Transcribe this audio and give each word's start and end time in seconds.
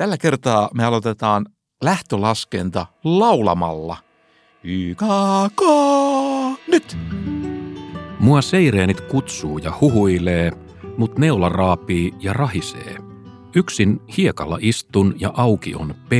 Tällä 0.00 0.18
kertaa 0.18 0.70
me 0.74 0.84
aloitetaan 0.84 1.46
lähtölaskenta 1.82 2.86
laulamalla. 3.04 3.96
YKK! 4.64 5.62
Nyt! 6.68 6.98
Mua 8.18 8.42
seireenit 8.42 9.00
kutsuu 9.00 9.58
ja 9.58 9.72
huhuilee, 9.80 10.52
mut 10.96 11.18
neula 11.18 11.48
raapii 11.48 12.14
ja 12.20 12.32
rahisee. 12.32 12.96
Yksin 13.56 14.00
hiekalla 14.16 14.58
istun 14.60 15.14
ja 15.18 15.30
auki 15.34 15.74
on 15.74 15.94
P, 16.08 16.12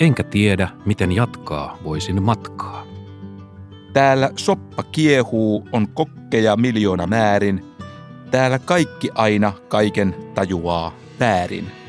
enkä 0.00 0.22
tiedä, 0.22 0.68
miten 0.86 1.12
jatkaa 1.12 1.78
voisin 1.84 2.22
matkaa. 2.22 2.86
Täällä 3.92 4.30
soppa 4.36 4.82
kiehuu, 4.82 5.68
on 5.72 5.88
kokkeja 5.88 6.56
miljoona 6.56 7.06
määrin. 7.06 7.64
Täällä 8.30 8.58
kaikki 8.58 9.10
aina 9.14 9.52
kaiken 9.68 10.14
tajuaa 10.34 10.92
väärin. 11.20 11.83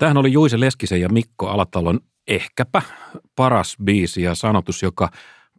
Tähän 0.00 0.16
oli 0.16 0.32
Juise 0.32 0.60
Leskisen 0.60 1.00
ja 1.00 1.08
Mikko 1.08 1.48
Alatalon 1.48 2.00
ehkäpä 2.28 2.82
paras 3.36 3.76
biisi 3.84 4.22
ja 4.22 4.34
sanotus, 4.34 4.82
joka 4.82 5.08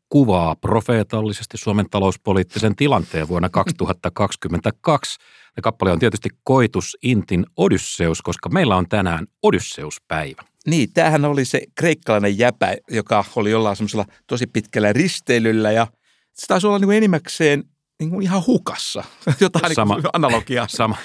kuvaa 0.09 0.55
profeetallisesti 0.55 1.58
Suomen 1.58 1.86
talouspoliittisen 1.90 2.76
tilanteen 2.76 3.27
vuonna 3.27 3.50
2022. 3.59 5.20
Ja 5.55 5.62
kappale 5.62 5.91
on 5.91 6.00
tietysti 6.00 6.30
koitus 6.44 6.98
Intin 7.04 7.45
Odysseus, 7.58 8.22
koska 8.22 8.50
meillä 8.50 8.76
on 8.76 8.90
tänään 8.90 9.27
Odysseuspäivä. 9.44 10.44
Niin, 10.67 10.94
tämähän 10.94 11.26
oli 11.26 11.45
se 11.45 11.62
kreikkalainen 11.76 12.38
jäpä, 12.38 12.76
joka 12.92 13.26
oli 13.36 13.52
jollain 13.52 13.76
semmoisella 13.76 14.05
tosi 14.28 14.48
pitkällä 14.48 14.94
risteilyllä 14.94 15.72
ja 15.72 15.88
se 16.34 16.48
taisi 16.48 16.67
olla 16.67 16.80
niin 16.80 16.92
enimmäkseen 16.92 17.64
niin 18.00 18.09
kuin 18.09 18.22
ihan 18.22 18.44
hukassa. 18.48 19.03
Jotain 19.39 19.76
sama, 19.76 19.95
niin 19.95 20.05
analogiaa. 20.14 20.67
Sama, 20.70 20.98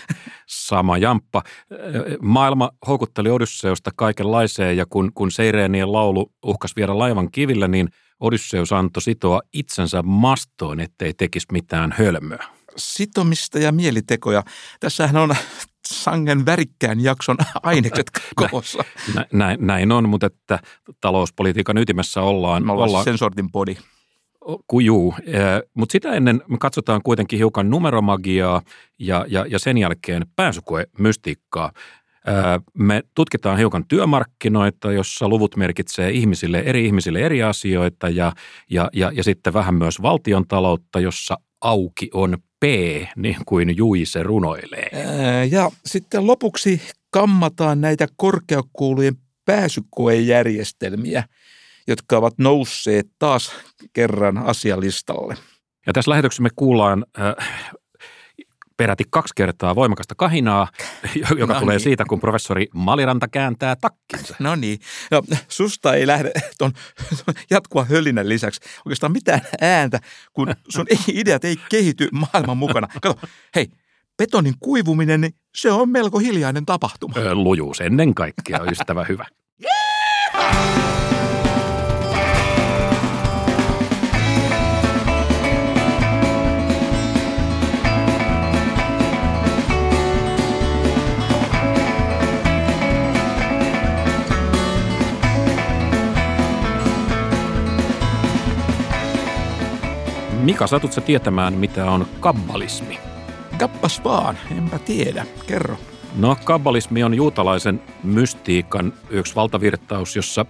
sama 0.47 0.99
jamppa. 0.99 1.43
Maailma 2.23 2.71
houkutteli 2.87 3.31
Odysseusta 3.31 3.91
kaikenlaiseen 3.97 4.77
ja 4.77 4.87
kun, 4.91 5.13
kun 5.15 5.31
Seireenien 5.31 5.93
laulu 5.93 6.33
uhkas 6.45 6.77
viedä 6.77 6.99
laivan 6.99 7.31
kivillä, 7.31 7.69
niin 7.69 7.89
Odysseus 8.21 8.73
antoi 8.73 9.03
sitoa 9.03 9.41
itsensä 9.53 10.03
mastoon, 10.03 10.81
ettei 10.81 11.15
tekisi 11.15 11.47
mitään 11.53 11.95
hölmöä. 11.99 12.45
Sitomista 12.77 13.59
ja 13.59 13.73
mielitekoja. 13.73 14.43
Tässähän 14.81 15.17
on 15.17 15.35
sangen 15.89 16.47
värikkään 16.47 17.01
jakson 17.01 17.37
ainekset 17.63 18.11
koossa. 18.51 18.85
Näin, 19.33 19.67
näin 19.67 19.93
on, 19.93 20.09
mutta 20.09 20.27
että 20.27 20.59
talouspolitiikan 21.01 21.79
ytimessä 21.79 22.21
ollaan. 22.21 22.67
Me 22.67 22.73
ollaan, 22.73 22.89
ollaan 22.89 23.05
sen 23.05 23.19
sortin 23.19 23.51
podi. 23.53 23.77
Kujuu, 24.67 25.15
mutta 25.75 25.93
sitä 25.93 26.13
ennen 26.13 26.43
me 26.49 26.57
katsotaan 26.59 27.01
kuitenkin 27.05 27.39
hiukan 27.39 27.71
numeromagiaa 27.71 28.63
ja, 28.99 29.25
ja, 29.29 29.47
ja 29.49 29.59
sen 29.59 29.79
jälkeen 29.79 30.23
pääsykoemystiikkaa. 30.37 31.73
Me 32.75 33.03
tutkitaan 33.15 33.59
hiukan 33.59 33.85
työmarkkinoita, 33.89 34.93
jossa 34.93 35.29
luvut 35.29 35.57
merkitsee 35.57 36.11
ihmisille, 36.11 36.59
eri 36.59 36.87
ihmisille 36.87 37.21
eri 37.21 37.43
asioita 37.43 38.09
ja, 38.09 38.33
ja, 38.71 38.91
ja, 38.93 39.11
ja 39.15 39.25
sitten 39.25 39.53
vähän 39.53 39.75
myös 39.75 40.03
valtion 40.03 40.47
taloutta, 40.49 41.01
jossa 41.01 41.37
auki 41.61 42.11
on 42.15 42.39
P, 42.61 42.65
niin 43.17 43.37
kuin 43.47 43.77
Juise 43.77 44.23
runoilee. 44.23 44.91
Ja 45.51 45.71
sitten 45.85 46.27
lopuksi 46.27 46.81
kammataan 47.11 47.81
näitä 47.81 48.07
korkeakoulujen 48.17 49.15
pääsykoejärjestelmiä, 49.45 51.25
jotka 51.87 52.19
ovat 52.19 52.39
nousseet 52.39 53.07
taas 53.19 53.53
kerran 53.93 54.39
asialistalle. 54.39 55.35
Ja 55.87 55.93
tässä 55.93 56.11
lähetyksessä 56.11 56.43
me 56.43 56.49
kuullaan 56.57 57.07
äh, 57.19 57.35
peräti 58.77 59.05
kaksi 59.11 59.33
kertaa 59.37 59.75
voimakasta 59.75 60.15
kahinaa, 60.15 60.69
joka 61.39 61.55
no 61.55 61.61
tulee 61.61 61.77
niin. 61.77 61.85
siitä, 61.85 62.05
kun 62.09 62.21
professori 62.21 62.67
Maliranta 62.75 63.29
kääntää 63.29 63.77
takkinsa. 63.77 64.37
No 64.39 64.55
niin. 64.55 64.79
No, 65.11 65.23
susta 65.49 65.95
ei 65.95 66.07
lähde 66.07 66.33
tuon 66.59 66.73
jatkuva 67.51 67.85
hölinän 67.85 68.29
lisäksi 68.29 68.61
oikeastaan 68.85 69.13
mitään 69.13 69.41
ääntä, 69.61 70.01
kun 70.33 70.55
sun 70.69 70.87
ideat 71.13 71.45
ei 71.45 71.57
kehity 71.69 72.09
maailman 72.13 72.57
mukana. 72.57 72.89
Kato, 73.03 73.21
hei, 73.55 73.69
betonin 74.19 74.55
kuivuminen, 74.61 75.21
niin 75.21 75.35
se 75.55 75.73
on 75.73 75.89
melko 75.89 76.19
hiljainen 76.19 76.67
tapahtuma. 76.67 77.15
lujuus 77.35 77.81
ennen 77.81 78.15
kaikkea, 78.15 78.61
ystävä 78.71 79.05
hyvä. 79.05 79.27
Yeah! 79.63 80.86
Mika, 100.47 100.67
satut 100.67 100.93
sä 100.93 101.01
tietämään, 101.01 101.55
mitä 101.55 101.91
on 101.91 102.07
kabbalismi? 102.21 102.99
Kappas 103.59 104.05
vaan, 104.05 104.39
enpä 104.59 104.79
tiedä. 104.79 105.27
Kerro. 105.47 105.77
No, 106.17 106.37
kabbalismi 106.45 107.05
on 107.05 107.15
juutalaisen 107.15 107.83
mystiikan 108.03 108.93
yksi 109.11 109.35
valtavirtaus, 109.35 110.17
jossa 110.17 110.47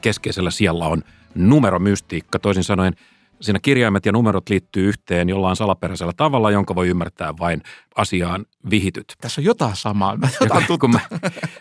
keskeisellä 0.00 0.50
siellä 0.50 0.84
on 0.84 1.02
numeromystiikka. 1.34 2.38
Toisin 2.38 2.64
sanoen 2.64 2.94
siinä 3.40 3.58
kirjaimet 3.62 4.06
ja 4.06 4.12
numerot 4.12 4.48
liittyy 4.48 4.88
yhteen 4.88 5.28
jollain 5.28 5.56
salaperäisellä 5.56 6.12
tavalla, 6.16 6.50
jonka 6.50 6.74
voi 6.74 6.88
ymmärtää 6.88 7.34
vain 7.38 7.62
asiaan 7.96 8.46
vihityt. 8.70 9.14
Tässä 9.20 9.40
on 9.40 9.44
jotain 9.44 9.76
samaa, 9.76 10.18
jotain 10.40 10.64
kun, 10.80 10.90
mä, 10.90 11.00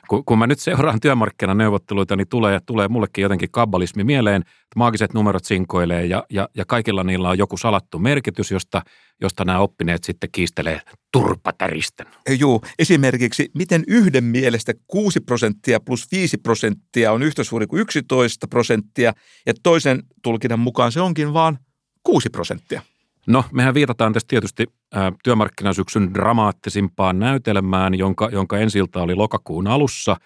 kun, 0.08 0.26
kun 0.26 0.40
mä 0.40 0.48
nyt 0.48 0.60
seuraan 0.60 1.00
työmarkkinaneuvotteluita, 1.00 2.16
niin 2.16 2.28
tulee, 2.28 2.60
tulee 2.66 2.88
mullekin 2.88 3.22
jotenkin 3.22 3.52
kabbalismi 3.52 4.04
mieleen, 4.04 4.42
että 4.42 4.76
maagiset 4.76 5.14
numerot 5.14 5.46
sinkoilee 5.46 6.06
ja, 6.06 6.24
ja, 6.30 6.50
ja 6.56 6.66
kaikilla 6.66 7.04
niillä 7.04 7.30
on 7.30 7.38
joku 7.38 7.58
salattu 7.58 8.00
merkitys, 8.00 8.52
josta, 8.52 8.82
josta 9.22 9.46
nämä 9.46 9.60
oppineet 9.60 10.04
sitten 10.04 10.30
kiistelee 10.32 10.82
turpatäristen. 11.12 12.08
Joo, 12.40 12.62
esimerkiksi 12.80 13.52
miten 13.58 13.84
yhden 13.88 14.24
mielestä 14.24 14.74
6 14.88 15.20
prosenttia 15.20 15.80
plus 15.80 16.12
5 16.12 16.38
prosenttia 16.38 17.12
on 17.12 17.24
yhtä 17.24 17.44
suuri 17.44 17.68
kuin 17.68 17.82
11 17.82 18.48
prosenttia 18.48 19.14
ja 19.46 19.54
toisen 19.64 20.04
tulkinnan 20.24 20.60
mukaan 20.60 20.92
se 20.92 21.02
onkin 21.02 21.34
vaan 21.34 21.60
6 22.04 22.30
prosenttia. 22.30 22.82
No, 23.28 23.46
mehän 23.52 23.74
viitataan 23.74 24.14
tässä 24.14 24.28
tietysti 24.28 24.66
ä, 24.96 25.12
työmarkkinasyksyn 25.24 26.14
dramaattisimpaan 26.14 27.20
näytelmään, 27.20 27.96
jonka, 27.96 28.30
jonka 28.32 28.58
ensilta 28.58 29.02
oli 29.02 29.16
lokakuun 29.16 29.68
alussa, 29.68 30.12
ä, 30.12 30.18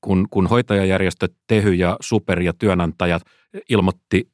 kun, 0.00 0.26
kun 0.30 0.46
hoitajajärjestöt 0.46 1.34
Tehy 1.46 1.74
ja 1.74 1.96
Super 2.00 2.40
ja 2.40 2.52
työnantajat 2.52 3.22
ilmoitti 3.68 4.28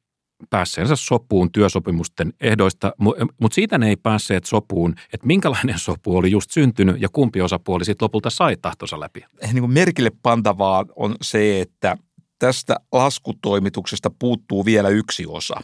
päässeensä 0.49 0.95
sopuun 0.95 1.51
työsopimusten 1.51 2.33
ehdoista, 2.41 2.93
mutta 3.41 3.55
siitä 3.55 3.77
ne 3.77 3.89
ei 3.89 3.95
päässeet 3.95 4.45
sopuun, 4.45 4.95
että 5.13 5.27
minkälainen 5.27 5.79
sopu 5.79 6.17
oli 6.17 6.31
just 6.31 6.51
syntynyt 6.51 7.01
ja 7.01 7.09
kumpi 7.13 7.41
osapuoli 7.41 7.85
sitten 7.85 8.05
lopulta 8.05 8.29
sai 8.29 8.57
tahtonsa 8.61 8.99
läpi. 8.99 9.25
Niin 9.41 9.59
kuin 9.59 9.71
merkille 9.71 10.11
pantavaa 10.21 10.85
on 10.95 11.15
se, 11.21 11.61
että 11.61 11.97
tästä 12.39 12.75
laskutoimituksesta 12.91 14.11
puuttuu 14.19 14.65
vielä 14.65 14.89
yksi 14.89 15.25
osa. 15.27 15.61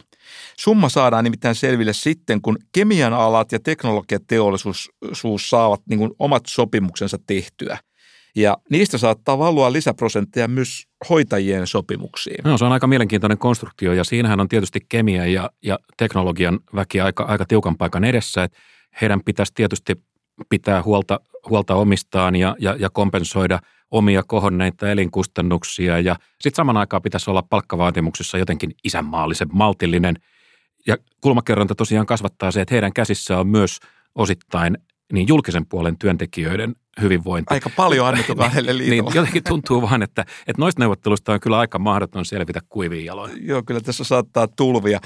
Summa 0.58 0.88
saadaan 0.88 1.24
nimittäin 1.24 1.54
selville 1.54 1.92
sitten, 1.92 2.42
kun 2.42 2.58
kemian 2.72 3.12
alat 3.12 3.52
ja 3.52 3.60
teknologiateollisuus 3.60 5.50
saavat 5.50 5.80
niin 5.88 5.98
kuin 5.98 6.10
omat 6.18 6.42
sopimuksensa 6.46 7.18
tehtyä. 7.26 7.78
Ja 8.36 8.56
niistä 8.70 8.98
saattaa 8.98 9.38
valua 9.38 9.72
lisäprosentteja 9.72 10.48
myös 10.48 10.86
hoitajien 11.08 11.66
sopimuksiin. 11.66 12.44
No, 12.44 12.58
se 12.58 12.64
on 12.64 12.72
aika 12.72 12.86
mielenkiintoinen 12.86 13.38
konstruktio 13.38 13.92
ja 13.92 14.04
siinähän 14.04 14.40
on 14.40 14.48
tietysti 14.48 14.80
kemia 14.88 15.26
ja, 15.26 15.50
ja 15.62 15.78
teknologian 15.96 16.60
väki 16.74 17.00
aika, 17.00 17.24
aika 17.24 17.44
tiukan 17.44 17.76
paikan 17.76 18.04
edessä. 18.04 18.44
Että 18.44 18.58
heidän 19.00 19.20
pitäisi 19.24 19.52
tietysti 19.54 19.94
pitää 20.48 20.82
huolta, 20.82 21.20
huolta 21.48 21.74
omistaan 21.74 22.36
ja, 22.36 22.56
ja, 22.58 22.76
ja 22.78 22.90
kompensoida– 22.90 23.58
omia 23.92 24.22
kohonneita 24.22 24.90
elinkustannuksia 24.90 25.98
ja 25.98 26.16
sitten 26.40 26.56
saman 26.56 26.76
aikaan 26.76 27.02
pitäisi 27.02 27.30
olla 27.30 27.42
palkkavaatimuksissa 27.42 28.38
jotenkin 28.38 28.74
isänmaallisen 28.84 29.48
maltillinen. 29.52 30.16
Ja 30.86 30.96
kulmakerronta 31.20 31.74
tosiaan 31.74 32.06
kasvattaa 32.06 32.50
se, 32.50 32.60
että 32.60 32.74
heidän 32.74 32.92
käsissä 32.92 33.38
on 33.38 33.46
myös 33.46 33.78
osittain 34.14 34.78
niin 35.12 35.28
julkisen 35.28 35.66
puolen 35.66 35.98
työntekijöiden 35.98 36.76
hyvinvointi. 37.00 37.54
Aika 37.54 37.70
paljon 37.76 38.06
annettu 38.06 38.34
kahdelle 38.44 38.72
niin, 38.72 39.04
jotenkin 39.14 39.44
tuntuu 39.44 39.82
vaan, 39.82 40.02
että, 40.02 40.22
että 40.22 40.62
noista 40.62 40.82
neuvotteluista 40.82 41.32
on 41.32 41.40
kyllä 41.40 41.58
aika 41.58 41.78
mahdoton 41.78 42.24
selvitä 42.24 42.60
kuiviin 42.68 43.04
jaloin. 43.04 43.46
Joo, 43.46 43.62
kyllä 43.62 43.80
tässä 43.80 44.04
saattaa 44.04 44.48
tulvia. 44.48 45.00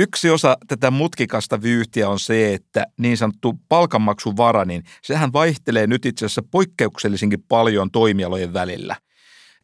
Yksi 0.00 0.30
osa 0.30 0.56
tätä 0.68 0.90
mutkikasta 0.90 1.62
vyyhtiä 1.62 2.08
on 2.08 2.20
se, 2.20 2.54
että 2.54 2.86
niin 2.98 3.16
sanottu 3.16 3.60
palkanmaksuvara, 3.68 4.64
niin 4.64 4.84
sehän 5.02 5.32
vaihtelee 5.32 5.86
nyt 5.86 6.06
itse 6.06 6.26
asiassa 6.26 6.42
poikkeuksellisinkin 6.50 7.44
paljon 7.48 7.90
toimialojen 7.90 8.52
välillä. 8.52 8.96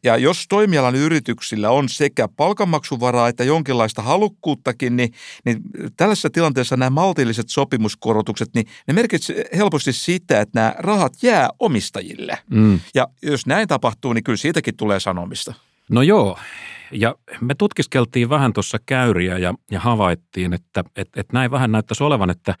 Ja 0.03 0.17
jos 0.17 0.45
toimialan 0.49 0.95
yrityksillä 0.95 1.69
on 1.69 1.89
sekä 1.89 2.27
palkanmaksuvaraa 2.27 3.27
että 3.27 3.43
jonkinlaista 3.43 4.01
halukkuuttakin, 4.01 4.95
niin, 4.95 5.13
niin 5.45 5.61
tällaisessa 5.97 6.29
tilanteessa 6.29 6.77
nämä 6.77 6.89
maltilliset 6.89 7.49
sopimuskorotukset, 7.49 8.49
niin 8.55 8.67
ne 8.87 8.93
merkitsevät 8.93 9.47
helposti 9.55 9.93
sitä, 9.93 10.41
että 10.41 10.59
nämä 10.59 10.75
rahat 10.77 11.13
jää 11.21 11.49
omistajille. 11.59 12.37
Mm. 12.49 12.79
Ja 12.95 13.07
jos 13.21 13.45
näin 13.45 13.67
tapahtuu, 13.67 14.13
niin 14.13 14.23
kyllä 14.23 14.37
siitäkin 14.37 14.77
tulee 14.77 14.99
sanomista. 14.99 15.53
No 15.89 16.01
joo, 16.01 16.37
ja 16.91 17.15
me 17.41 17.55
tutkiskeltiin 17.55 18.29
vähän 18.29 18.53
tuossa 18.53 18.77
käyriä 18.85 19.37
ja, 19.37 19.53
ja 19.71 19.79
havaittiin, 19.79 20.53
että 20.53 20.83
et, 20.95 21.09
et 21.15 21.31
näin 21.33 21.51
vähän 21.51 21.71
näyttäisi 21.71 22.03
olevan, 22.03 22.29
että 22.29 22.55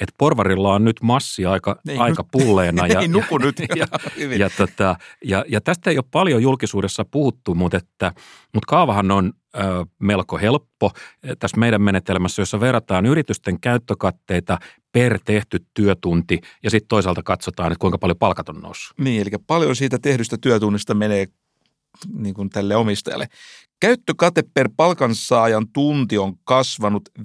et 0.00 0.08
porvarilla 0.18 0.74
on 0.74 0.84
nyt 0.84 1.02
massi 1.02 1.46
aika, 1.46 1.76
Ei, 1.88 1.96
aika 1.96 2.24
pulleena. 2.24 2.86
Ja, 2.92 3.00
Ei 3.00 3.08
nuku 3.08 3.38
nyt. 3.38 3.56
Ja, 3.76 3.86
ja, 4.16 4.36
ja, 4.36 4.50
tota, 4.56 4.96
ja, 5.24 5.44
ja 5.48 5.60
tästä 5.60 5.90
ei 5.90 5.98
ole 5.98 6.04
paljon 6.10 6.42
julkisuudessa 6.42 7.04
puhuttu, 7.10 7.54
mutta, 7.54 7.76
että, 7.76 8.12
mutta 8.54 8.66
kaavahan 8.66 9.10
on 9.10 9.32
ö, 9.56 9.60
melko 9.98 10.38
helppo 10.38 10.90
tässä 11.38 11.56
meidän 11.56 11.82
menetelmässä, 11.82 12.42
jossa 12.42 12.60
verrataan 12.60 13.06
yritysten 13.06 13.60
käyttökatteita 13.60 14.58
per 14.92 15.18
tehty 15.24 15.58
työtunti 15.74 16.40
ja 16.62 16.70
sitten 16.70 16.88
toisaalta 16.88 17.22
katsotaan, 17.22 17.72
että 17.72 17.80
kuinka 17.80 17.98
paljon 17.98 18.18
palkat 18.18 18.48
on 18.48 18.60
noussut. 18.60 18.98
Niin, 18.98 19.22
eli 19.22 19.30
paljon 19.46 19.76
siitä 19.76 19.98
tehdystä 19.98 20.36
työtunnista 20.40 20.94
menee 20.94 21.26
niin 22.14 22.34
kuin 22.34 22.50
tälle 22.50 22.76
omistajalle. 22.76 23.28
Käyttökate 23.80 24.42
per 24.54 24.68
palkansaajan 24.76 25.68
tunti 25.72 26.18
on 26.18 26.34
kasvanut 26.44 27.08
15,3 27.18 27.24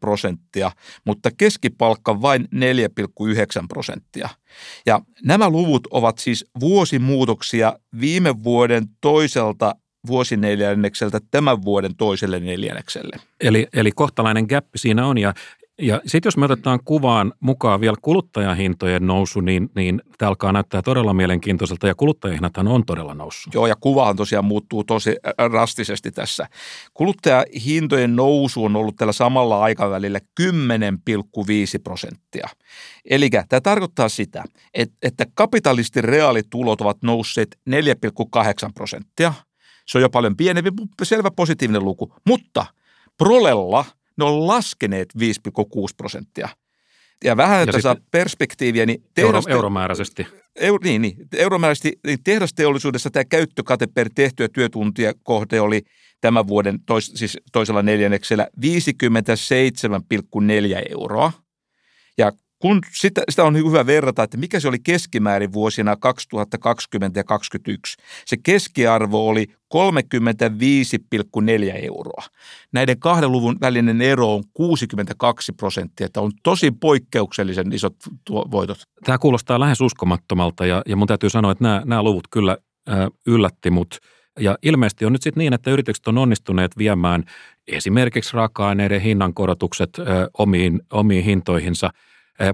prosenttia, 0.00 0.70
mutta 1.06 1.30
keskipalkka 1.30 2.22
vain 2.22 2.48
4,9 2.54 3.66
prosenttia. 3.68 4.28
Ja 4.86 5.00
nämä 5.24 5.50
luvut 5.50 5.86
ovat 5.90 6.18
siis 6.18 6.44
vuosimuutoksia 6.60 7.78
viime 8.00 8.42
vuoden 8.42 8.86
toiselta 9.00 9.74
vuosineljännekseltä 10.06 11.20
tämän 11.30 11.62
vuoden 11.62 11.96
toiselle 11.96 12.40
neljännekselle. 12.40 13.16
Eli, 13.40 13.66
eli 13.72 13.92
kohtalainen 13.92 14.46
gappi 14.48 14.78
siinä 14.78 15.06
on 15.06 15.18
ja 15.18 15.34
ja 15.82 16.00
sitten 16.06 16.26
jos 16.26 16.36
me 16.36 16.44
otetaan 16.44 16.80
kuvaan 16.84 17.32
mukaan 17.40 17.80
vielä 17.80 17.96
kuluttajahintojen 18.02 19.06
nousu, 19.06 19.40
niin, 19.40 19.70
niin 19.74 20.02
tämä 20.18 20.28
alkaa 20.28 20.52
näyttää 20.52 20.82
todella 20.82 21.14
mielenkiintoiselta 21.14 21.86
ja 21.86 21.94
kuluttajahinnathan 21.94 22.68
on 22.68 22.86
todella 22.86 23.14
noussut. 23.14 23.54
Joo 23.54 23.66
ja 23.66 23.74
kuvahan 23.80 24.16
tosiaan 24.16 24.44
muuttuu 24.44 24.84
tosi 24.84 25.16
rastisesti 25.52 26.10
tässä. 26.10 26.46
Kuluttajahintojen 26.94 28.16
nousu 28.16 28.64
on 28.64 28.76
ollut 28.76 28.96
tällä 28.96 29.12
samalla 29.12 29.62
aikavälillä 29.62 30.18
10,5 30.40 30.44
prosenttia. 31.84 32.48
Eli 33.10 33.30
tämä 33.30 33.60
tarkoittaa 33.60 34.08
sitä, 34.08 34.44
että, 34.74 34.96
että 35.02 35.26
kapitalistin 35.34 36.04
reaalitulot 36.04 36.80
ovat 36.80 37.02
nousseet 37.02 37.58
4,8 37.70 37.74
prosenttia. 38.74 39.32
Se 39.86 39.98
on 39.98 40.02
jo 40.02 40.10
paljon 40.10 40.36
pienempi, 40.36 40.70
selvä 41.02 41.30
positiivinen 41.36 41.84
luku, 41.84 42.14
mutta 42.26 42.66
prolella– 43.18 43.84
ne 44.18 44.24
on 44.24 44.46
laskeneet 44.46 45.08
5,6 45.18 45.24
prosenttia. 45.96 46.48
Ja 47.24 47.36
vähän, 47.36 47.62
että 47.62 47.80
saa 47.80 47.96
perspektiiviä, 48.10 48.86
niin 48.86 49.02
tehdaste- 49.14 49.24
euro, 49.24 49.42
euromääräisesti. 49.48 50.26
Euro, 50.56 50.78
niin, 50.84 51.02
niin, 51.02 51.16
euromääräisesti 51.36 51.98
niin 52.06 52.18
tehdasteollisuudessa 52.24 53.10
tämä 53.10 53.24
käyttökate 53.24 53.86
per 53.86 54.10
tehtyä 54.14 54.48
työtuntia 54.48 55.12
kohde 55.22 55.60
oli 55.60 55.82
tämän 56.20 56.46
vuoden 56.46 56.78
tois, 56.86 57.12
siis 57.14 57.38
toisella 57.52 57.82
neljänneksellä 57.82 58.48
57,4 58.60 58.70
euroa. 60.90 61.32
Ja 62.18 62.32
kun 62.58 62.80
sitä, 62.92 63.22
sitä 63.28 63.44
on 63.44 63.56
hyvä 63.56 63.86
verrata, 63.86 64.22
että 64.22 64.36
mikä 64.36 64.60
se 64.60 64.68
oli 64.68 64.78
keskimäärin 64.78 65.52
vuosina 65.52 65.96
2020 65.96 67.20
ja 67.20 67.24
2021. 67.24 67.96
Se 68.26 68.36
keskiarvo 68.42 69.28
oli 69.28 69.46
35,4 69.46 69.52
euroa. 71.82 72.22
Näiden 72.72 72.98
kahden 72.98 73.32
luvun 73.32 73.56
välinen 73.60 74.02
ero 74.02 74.34
on 74.34 74.44
62 74.54 75.52
prosenttia, 75.52 76.06
että 76.06 76.20
on 76.20 76.32
tosi 76.42 76.70
poikkeuksellisen 76.70 77.72
isot 77.72 77.96
voitot. 78.30 78.78
Tämä 79.04 79.18
kuulostaa 79.18 79.60
lähes 79.60 79.80
uskomattomalta 79.80 80.66
ja, 80.66 80.82
ja 80.86 80.96
mun 80.96 81.08
täytyy 81.08 81.30
sanoa, 81.30 81.52
että 81.52 81.64
nämä, 81.64 81.82
nämä 81.84 82.02
luvut 82.02 82.28
kyllä 82.30 82.56
äh, 82.90 82.96
yllätti 83.26 83.70
mut. 83.70 83.98
Ja 84.40 84.58
ilmeisesti 84.62 85.04
on 85.04 85.12
nyt 85.12 85.22
sitten 85.22 85.40
niin, 85.40 85.52
että 85.52 85.70
yritykset 85.70 86.08
on 86.08 86.18
onnistuneet 86.18 86.78
viemään 86.78 87.24
esimerkiksi 87.66 88.34
raaka-aineiden 88.34 89.00
hinnankorotukset 89.00 89.90
äh, 89.98 90.06
omiin, 90.38 90.80
omiin 90.90 91.24
hintoihinsa– 91.24 91.90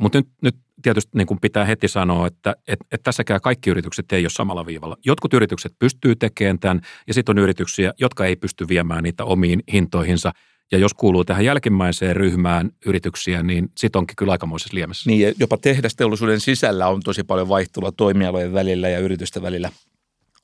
Mutta 0.01 0.19
nyt, 0.19 0.29
nyt 0.43 0.57
tietysti 0.83 1.11
niin 1.15 1.27
kuin 1.27 1.41
pitää 1.41 1.65
heti 1.65 1.89
sanoa, 1.89 2.27
että 2.27 2.55
et, 2.69 2.79
et 2.93 3.03
tässäkään 3.03 3.41
kaikki 3.41 3.71
yritykset 3.71 4.13
ei 4.13 4.25
ole 4.25 4.31
samalla 4.31 4.67
viivalla. 4.67 4.97
Jotkut 5.05 5.35
yritykset 5.35 5.73
pystyy 5.79 6.17
tekemään 6.17 6.59
tämän 6.59 6.81
ja 7.07 7.15
sitten 7.15 7.39
on 7.39 7.43
yrityksiä, 7.43 7.93
jotka 8.01 8.27
ei 8.27 8.37
pysty 8.37 8.69
viemään 8.69 9.03
niitä 9.03 9.25
omiin 9.25 9.63
hintoihinsa. 9.73 10.33
Ja 10.73 10.79
jos 10.79 10.95
kuuluu 10.95 11.25
tähän 11.25 11.45
jälkimmäiseen 11.45 12.17
ryhmään 12.17 12.71
yrityksiä, 12.87 13.43
niin 13.43 13.69
sitten 13.79 13.99
onkin 13.99 14.17
kyllä 14.17 14.33
aikamoisessa 14.33 14.75
liemessä. 14.75 15.11
Niin, 15.11 15.35
jopa 15.41 15.57
tehdasteollisuuden 15.57 16.41
sisällä 16.41 16.89
on 16.89 17.01
tosi 17.05 17.25
paljon 17.25 17.49
vaihtelua 17.49 17.93
toimialojen 17.93 18.53
välillä 18.53 18.89
ja 18.89 18.99
yritysten 18.99 19.43
välillä. 19.43 19.71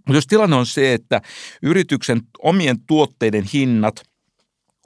Mutta 0.06 0.16
jos 0.16 0.26
tilanne 0.26 0.56
on 0.56 0.66
se, 0.66 0.94
että 0.94 1.20
yrityksen 1.62 2.20
omien 2.38 2.76
tuotteiden 2.86 3.44
hinnat 3.54 4.02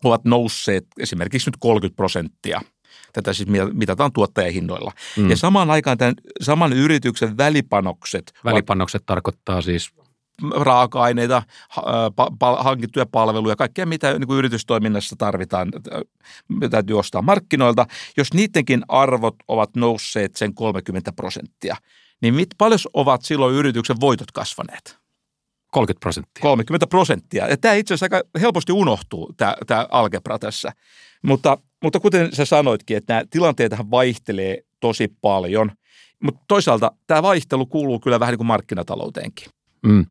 ovat 0.05 0.25
nousseet 0.25 0.87
esimerkiksi 1.01 1.49
nyt 1.49 1.57
30 1.61 1.97
prosenttia– 1.97 2.61
Tätä 3.15 3.33
siis 3.33 3.49
mitataan 3.73 4.13
tuottajahinnoilla. 4.13 4.93
Mm. 5.17 5.31
Ja 5.31 5.37
samaan 5.37 5.71
aikaan 5.71 5.99
tämän 5.99 6.15
saman 6.41 6.73
yrityksen 6.73 7.37
välipanokset. 7.37 8.33
Välipanokset 8.45 9.01
ovat, 9.01 9.07
tarkoittaa 9.07 9.63
siis 9.63 9.91
raaka-aineita, 10.57 11.43
hankittuja 12.59 13.07
palveluja, 13.07 13.57
kaikkea 13.57 13.87
mitä 13.87 14.19
niin 14.19 14.27
kuin 14.27 14.39
yritystoiminnassa 14.39 15.17
tarvitaan, 15.19 15.73
täytyy 16.71 16.99
ostaa 16.99 17.23
markkinoilta. 17.23 17.87
Jos 18.17 18.35
niidenkin 18.35 18.83
arvot 18.89 19.35
ovat 19.49 19.77
nousseet 19.77 20.37
sen 20.37 20.55
30 20.55 21.13
prosenttia, 21.13 21.77
niin 22.23 22.35
mit, 22.35 22.49
paljon 22.59 22.79
ovat 22.95 23.23
silloin 23.23 23.55
yrityksen 23.55 24.01
voitot 24.01 24.33
kasvaneet? 24.33 25.04
30 25.75 26.01
prosenttia. 26.01 26.43
30 26.43 26.87
prosenttia. 26.87 27.49
Ja 27.49 27.57
tämä 27.57 27.75
itse 27.75 27.95
asiassa 27.95 28.17
aika 28.17 28.29
helposti 28.41 28.73
unohtuu, 28.73 29.33
tämä, 29.37 29.57
tämä 29.67 29.87
algebra 29.91 30.39
tässä. 30.39 30.73
Mutta, 31.23 31.59
mutta 31.83 32.01
kuten 32.01 32.33
sä 32.33 32.45
sanoitkin, 32.45 32.97
että 32.97 33.15
nämä 33.15 33.25
tilanteethan 33.31 33.91
vaihtelee 33.91 34.59
tosi 34.81 35.09
paljon. 35.21 35.71
Mutta 36.23 36.41
toisaalta 36.49 36.93
tämä 37.07 37.23
vaihtelu 37.23 37.67
kuuluu 37.67 38.01
kyllä 38.01 38.21
vähän 38.21 38.33
niin 38.33 38.39
kuin 38.39 38.47
markkinatalouteenkin. 38.47 39.49
Mm. 39.87 40.07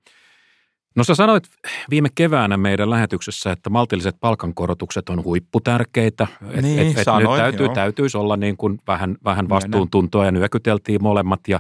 No 0.96 1.04
sä 1.04 1.16
sanoit 1.16 1.44
viime 1.90 2.10
keväänä 2.16 2.58
meidän 2.58 2.90
lähetyksessä, 2.90 3.52
että 3.52 3.70
maltilliset 3.70 4.16
palkankorotukset 4.20 5.10
on 5.10 5.24
huipputärkeitä. 5.24 6.28
Niin, 6.62 6.80
et, 6.80 6.98
et, 6.98 7.04
sanoin, 7.04 7.28
nyt 7.28 7.38
täytyy, 7.38 7.70
täytyisi 7.70 8.18
olla 8.18 8.38
niin 8.38 8.58
kuin 8.58 8.80
vähän, 8.88 9.18
vähän 9.24 9.50
vastuuntuntoa 9.50 10.26
ja 10.26 10.32
nyökyteltiin 10.32 11.04
molemmat. 11.04 11.40
Ja 11.48 11.60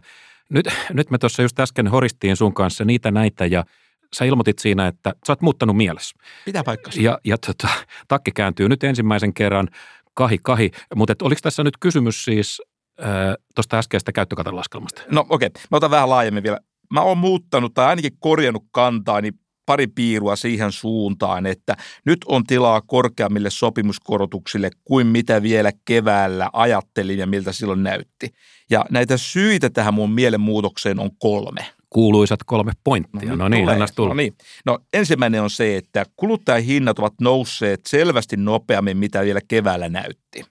nyt, 0.49 0.69
nyt 0.93 1.11
me 1.11 1.17
tuossa 1.17 1.41
just 1.41 1.59
äsken 1.59 1.87
horistiin 1.87 2.35
sun 2.35 2.53
kanssa 2.53 2.85
niitä 2.85 3.11
näitä 3.11 3.45
ja– 3.45 3.63
sä 4.13 4.25
ilmoitit 4.25 4.59
siinä, 4.59 4.87
että 4.87 5.13
sä 5.27 5.31
oot 5.31 5.41
muuttanut 5.41 5.77
mielessä. 5.77 6.15
Pitää 6.45 6.63
paikkansa. 6.63 7.01
Ja, 7.01 7.19
ja 7.25 7.37
tota, 7.37 7.67
takki 8.07 8.31
kääntyy 8.31 8.69
nyt 8.69 8.83
ensimmäisen 8.83 9.33
kerran 9.33 9.69
kahi 10.13 10.37
kahi, 10.43 10.71
mutta 10.95 11.13
oliko 11.21 11.39
tässä 11.43 11.63
nyt 11.63 11.77
kysymys 11.79 12.25
siis 12.25 12.61
äh, 13.01 13.07
tuosta 13.55 13.77
äskeisestä 13.77 14.11
käyttökatelaskelmasta? 14.11 15.01
No 15.11 15.25
okei, 15.29 15.47
okay. 15.47 15.63
mä 15.71 15.77
otan 15.77 15.91
vähän 15.91 16.09
laajemmin 16.09 16.43
vielä. 16.43 16.59
Mä 16.93 17.01
oon 17.01 17.17
muuttanut 17.17 17.73
tai 17.73 17.85
ainakin 17.85 18.17
korjannut 18.19 18.63
kantaani 18.71 19.31
pari 19.65 19.87
piirua 19.87 20.35
siihen 20.35 20.71
suuntaan, 20.71 21.45
että 21.45 21.77
nyt 22.05 22.19
on 22.25 22.43
tilaa 22.43 22.81
korkeammille 22.81 23.49
sopimuskorotuksille 23.49 24.69
kuin 24.83 25.07
mitä 25.07 25.41
vielä 25.41 25.71
keväällä 25.85 26.49
ajattelin 26.53 27.19
ja 27.19 27.27
miltä 27.27 27.51
silloin 27.51 27.83
näytti. 27.83 28.33
Ja 28.69 28.85
näitä 28.89 29.17
syitä 29.17 29.69
tähän 29.69 29.93
mun 29.93 30.11
mielenmuutokseen 30.11 30.99
on 30.99 31.09
kolme 31.19 31.65
kuuluisat 31.93 32.39
kolme 32.45 32.71
pointtia. 32.83 33.29
No, 33.29 33.35
no 33.35 33.49
niin, 33.49 33.67
tulee. 33.95 34.09
No, 34.09 34.13
niin. 34.13 34.35
no 34.65 34.79
ensimmäinen 34.93 35.41
on 35.41 35.49
se, 35.49 35.77
että 35.77 36.05
kuluttajahinnat 36.15 36.99
ovat 36.99 37.13
nousseet 37.21 37.85
selvästi 37.85 38.37
nopeammin, 38.37 38.97
mitä 38.97 39.21
vielä 39.21 39.39
keväällä 39.47 39.89
näytti. 39.89 40.45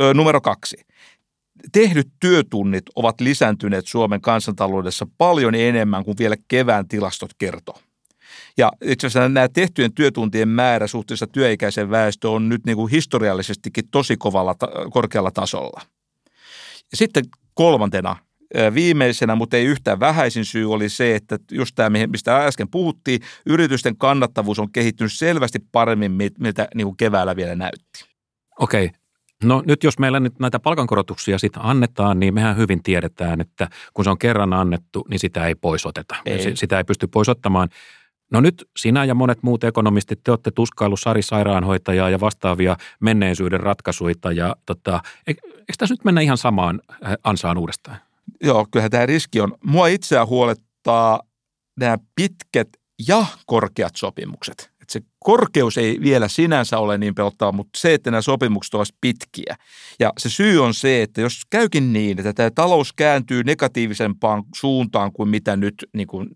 Ö, 0.00 0.14
numero 0.14 0.40
kaksi. 0.40 0.76
Tehdyt 1.72 2.08
työtunnit 2.20 2.84
ovat 2.96 3.20
lisääntyneet 3.20 3.86
Suomen 3.86 4.20
kansantaloudessa 4.20 5.06
paljon 5.18 5.54
enemmän 5.54 6.04
kuin 6.04 6.18
vielä 6.18 6.36
kevään 6.48 6.88
tilastot 6.88 7.30
kertoo. 7.38 7.78
Ja 8.56 8.72
itse 8.82 9.06
asiassa 9.06 9.28
nämä 9.28 9.48
tehtyjen 9.48 9.94
työtuntien 9.94 10.48
määrä 10.48 10.86
suhteessa 10.86 11.26
työikäisen 11.26 11.90
väestö 11.90 12.30
on 12.30 12.48
nyt 12.48 12.66
niin 12.66 12.76
kuin 12.76 12.90
historiallisestikin 12.90 13.88
tosi 13.90 14.16
kovalla, 14.16 14.54
korkealla 14.92 15.30
tasolla. 15.30 15.80
Ja 16.90 16.96
sitten 16.96 17.24
kolmantena 17.54 18.16
Viimeisenä, 18.74 19.34
mutta 19.34 19.56
ei 19.56 19.64
yhtään 19.64 20.00
vähäisin 20.00 20.44
syy 20.44 20.72
oli 20.72 20.88
se, 20.88 21.14
että 21.14 21.38
just 21.50 21.74
tämä, 21.74 22.06
mistä 22.06 22.46
äsken 22.46 22.68
puhuttiin, 22.68 23.20
yritysten 23.46 23.96
kannattavuus 23.96 24.58
on 24.58 24.72
kehittynyt 24.72 25.12
selvästi 25.12 25.58
paremmin, 25.72 26.12
miltä 26.12 26.68
niin 26.74 26.86
kuin 26.86 26.96
keväällä 26.96 27.36
vielä 27.36 27.54
näytti. 27.54 28.04
Okei, 28.60 28.90
No 29.44 29.62
nyt 29.66 29.84
jos 29.84 29.98
meillä 29.98 30.20
nyt 30.20 30.38
näitä 30.38 30.58
palkankorotuksia 30.60 31.38
sitten 31.38 31.64
annetaan, 31.64 32.20
niin 32.20 32.34
mehän 32.34 32.56
hyvin 32.56 32.82
tiedetään, 32.82 33.40
että 33.40 33.68
kun 33.94 34.04
se 34.04 34.10
on 34.10 34.18
kerran 34.18 34.52
annettu, 34.52 35.06
niin 35.10 35.18
sitä 35.18 35.46
ei 35.46 35.54
poisoteta. 35.54 36.16
Ei. 36.26 36.56
Sitä 36.56 36.78
ei 36.78 36.84
pysty 36.84 37.06
poisottamaan. 37.06 37.68
No 38.32 38.40
nyt 38.40 38.68
sinä 38.76 39.04
ja 39.04 39.14
monet 39.14 39.42
muut 39.42 39.64
ekonomistit, 39.64 40.20
te 40.24 40.30
olette 40.30 40.50
tuskaillut 40.50 41.00
Sari 41.00 41.22
sairaanhoitajaa 41.22 42.10
ja 42.10 42.20
vastaavia 42.20 42.76
menneisyyden 43.00 43.60
ratkaisuita 43.60 44.32
ja 44.32 44.56
tota, 44.66 45.00
eikö 45.26 45.40
tässä 45.78 45.92
nyt 45.92 46.04
mennä 46.04 46.20
ihan 46.20 46.38
samaan 46.38 46.80
äh, 47.06 47.14
ansaan 47.24 47.58
uudestaan? 47.58 47.96
Joo, 48.42 48.66
kyllähän 48.70 48.90
tämä 48.90 49.06
riski 49.06 49.40
on. 49.40 49.54
Mua 49.64 49.86
itseä 49.86 50.26
huolettaa 50.26 51.20
nämä 51.80 51.98
pitkät 52.14 52.68
ja 53.08 53.26
korkeat 53.46 53.96
sopimukset 53.96 54.70
että 54.88 54.92
se 54.92 55.00
korkeus 55.18 55.78
ei 55.78 55.98
vielä 56.00 56.28
sinänsä 56.28 56.78
ole 56.78 56.98
niin 56.98 57.14
pelottava, 57.14 57.52
mutta 57.52 57.78
se, 57.78 57.94
että 57.94 58.10
nämä 58.10 58.22
sopimukset 58.22 58.74
ovat 58.74 58.88
pitkiä. 59.00 59.56
Ja 60.00 60.12
se 60.18 60.28
syy 60.28 60.64
on 60.64 60.74
se, 60.74 61.02
että 61.02 61.20
jos 61.20 61.42
käykin 61.50 61.92
niin, 61.92 62.18
että 62.18 62.32
tämä 62.32 62.50
talous 62.50 62.92
kääntyy 62.92 63.44
negatiivisempaan 63.44 64.42
suuntaan 64.54 65.12
kuin 65.12 65.28
mitä 65.28 65.56
nyt 65.56 65.74
niin 65.94 66.06
kuin 66.06 66.28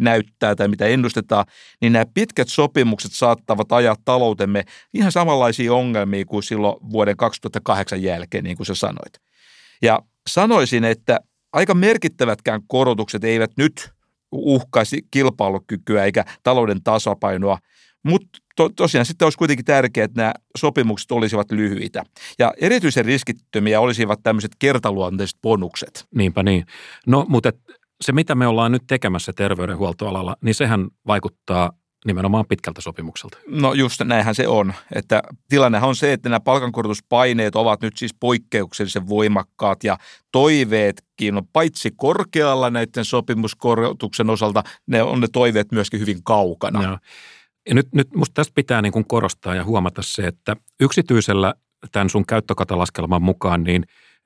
näyttää 0.00 0.54
tai 0.54 0.68
mitä 0.68 0.86
ennustetaan, 0.86 1.44
niin 1.80 1.92
nämä 1.92 2.06
pitkät 2.14 2.48
sopimukset 2.48 3.12
saattavat 3.12 3.72
ajaa 3.72 3.96
taloutemme 4.04 4.64
ihan 4.94 5.12
samanlaisia 5.12 5.74
ongelmia 5.74 6.24
kuin 6.24 6.42
silloin 6.42 6.76
vuoden 6.90 7.16
2008 7.16 8.02
jälkeen, 8.02 8.44
niin 8.44 8.56
kuin 8.56 8.66
sä 8.66 8.74
sanoit. 8.74 9.20
Ja 9.82 10.02
sanoisin, 10.28 10.84
että 10.84 11.20
aika 11.52 11.74
merkittävätkään 11.74 12.60
korotukset 12.66 13.24
eivät 13.24 13.50
nyt 13.56 13.90
uhkaisi 14.32 15.02
kilpailukykyä 15.10 16.04
eikä 16.04 16.24
talouden 16.42 16.82
tasapainoa, 16.82 17.58
mutta 18.02 18.38
to, 18.56 18.68
tosiaan 18.68 19.06
sitten 19.06 19.26
olisi 19.26 19.38
kuitenkin 19.38 19.64
tärkeää, 19.64 20.04
että 20.04 20.20
nämä 20.20 20.32
sopimukset 20.58 21.12
olisivat 21.12 21.50
lyhyitä. 21.50 22.02
Ja 22.38 22.52
erityisen 22.60 23.04
riskittömiä 23.04 23.80
olisivat 23.80 24.20
tämmöiset 24.22 24.52
kertaluonteiset 24.58 25.38
bonukset. 25.42 26.06
Niinpä 26.14 26.42
niin. 26.42 26.66
No, 27.06 27.26
mutta 27.28 27.52
se, 28.00 28.12
mitä 28.12 28.34
me 28.34 28.46
ollaan 28.46 28.72
nyt 28.72 28.82
tekemässä 28.86 29.32
terveydenhuoltoalalla, 29.36 30.36
niin 30.40 30.54
sehän 30.54 30.88
vaikuttaa 31.06 31.72
nimenomaan 32.06 32.46
pitkältä 32.48 32.80
sopimukselta. 32.80 33.38
No 33.48 33.74
just 33.74 34.00
näinhän 34.04 34.34
se 34.34 34.48
on. 34.48 34.74
Että 34.94 35.22
tilannehan 35.48 35.88
on 35.88 35.96
se, 35.96 36.12
että 36.12 36.28
nämä 36.28 36.40
palkankorotuspaineet 36.40 37.56
ovat 37.56 37.80
nyt 37.80 37.96
siis 37.96 38.14
poikkeuksellisen 38.20 39.08
voimakkaat 39.08 39.84
ja 39.84 39.98
toiveetkin 40.32 41.36
on 41.36 41.46
paitsi 41.52 41.90
korkealla 41.96 42.70
näiden 42.70 43.04
sopimuskorotuksen 43.04 44.30
osalta, 44.30 44.62
ne 44.86 45.02
on 45.02 45.20
ne 45.20 45.28
toiveet 45.32 45.72
myöskin 45.72 46.00
hyvin 46.00 46.22
kaukana. 46.24 46.82
Joo. 46.82 46.98
Ja 47.68 47.74
nyt, 47.74 47.88
nyt 47.94 48.14
musta 48.14 48.34
tästä 48.34 48.52
pitää 48.54 48.82
niin 48.82 48.92
kuin 48.92 49.08
korostaa 49.08 49.54
ja 49.54 49.64
huomata 49.64 50.02
se, 50.02 50.26
että 50.26 50.56
yksityisellä 50.80 51.54
tämän 51.92 52.10
sun 52.10 52.26
käyttökatalaskelman 52.26 53.22
mukaan, 53.22 53.62
niin 53.62 53.84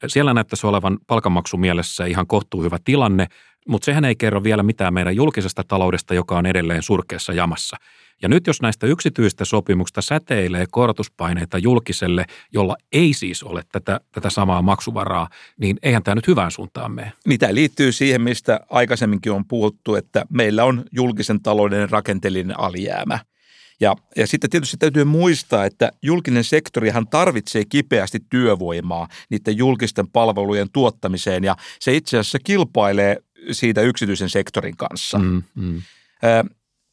siellä 0.08 0.34
näyttäisi 0.34 0.66
olevan 0.66 0.98
palkanmaksumielessä 1.06 2.06
ihan 2.06 2.26
kohtuu 2.26 2.62
hyvä 2.62 2.78
tilanne, 2.84 3.26
mutta 3.68 3.84
sehän 3.84 4.04
ei 4.04 4.16
kerro 4.16 4.42
vielä 4.42 4.62
mitään 4.62 4.94
meidän 4.94 5.16
julkisesta 5.16 5.64
taloudesta, 5.68 6.14
joka 6.14 6.38
on 6.38 6.46
edelleen 6.46 6.82
surkeassa 6.82 7.32
jamassa. 7.32 7.76
Ja 8.22 8.28
nyt 8.28 8.46
jos 8.46 8.62
näistä 8.62 8.86
yksityistä 8.86 9.44
sopimuksista 9.44 10.02
säteilee 10.02 10.66
korotuspaineita 10.70 11.58
julkiselle, 11.58 12.24
jolla 12.52 12.76
ei 12.92 13.12
siis 13.12 13.42
ole 13.42 13.62
tätä, 13.72 14.00
tätä 14.12 14.30
samaa 14.30 14.62
maksuvaraa, 14.62 15.28
niin 15.56 15.76
eihän 15.82 16.02
tämä 16.02 16.14
nyt 16.14 16.26
hyvään 16.26 16.50
suuntaan 16.50 16.92
mene. 16.92 17.12
Mitä 17.26 17.54
liittyy 17.54 17.92
siihen, 17.92 18.20
mistä 18.20 18.60
aikaisemminkin 18.70 19.32
on 19.32 19.44
puhuttu, 19.48 19.94
että 19.94 20.24
meillä 20.30 20.64
on 20.64 20.84
julkisen 20.92 21.42
talouden 21.42 21.90
rakenteellinen 21.90 22.60
alijäämä. 22.60 23.18
Ja, 23.80 23.96
ja 24.16 24.26
sitten 24.26 24.50
tietysti 24.50 24.76
täytyy 24.76 25.04
muistaa, 25.04 25.64
että 25.64 25.90
julkinen 26.02 26.44
sektorihan 26.44 27.08
tarvitsee 27.08 27.64
kipeästi 27.64 28.18
työvoimaa 28.30 29.08
niiden 29.30 29.56
julkisten 29.56 30.08
palvelujen 30.08 30.68
tuottamiseen 30.72 31.44
ja 31.44 31.56
se 31.80 31.94
itse 31.94 32.18
asiassa 32.18 32.38
kilpailee 32.44 33.16
siitä 33.52 33.80
yksityisen 33.80 34.30
sektorin 34.30 34.76
kanssa. 34.76 35.18
Mm, 35.18 35.42
mm. 35.54 35.82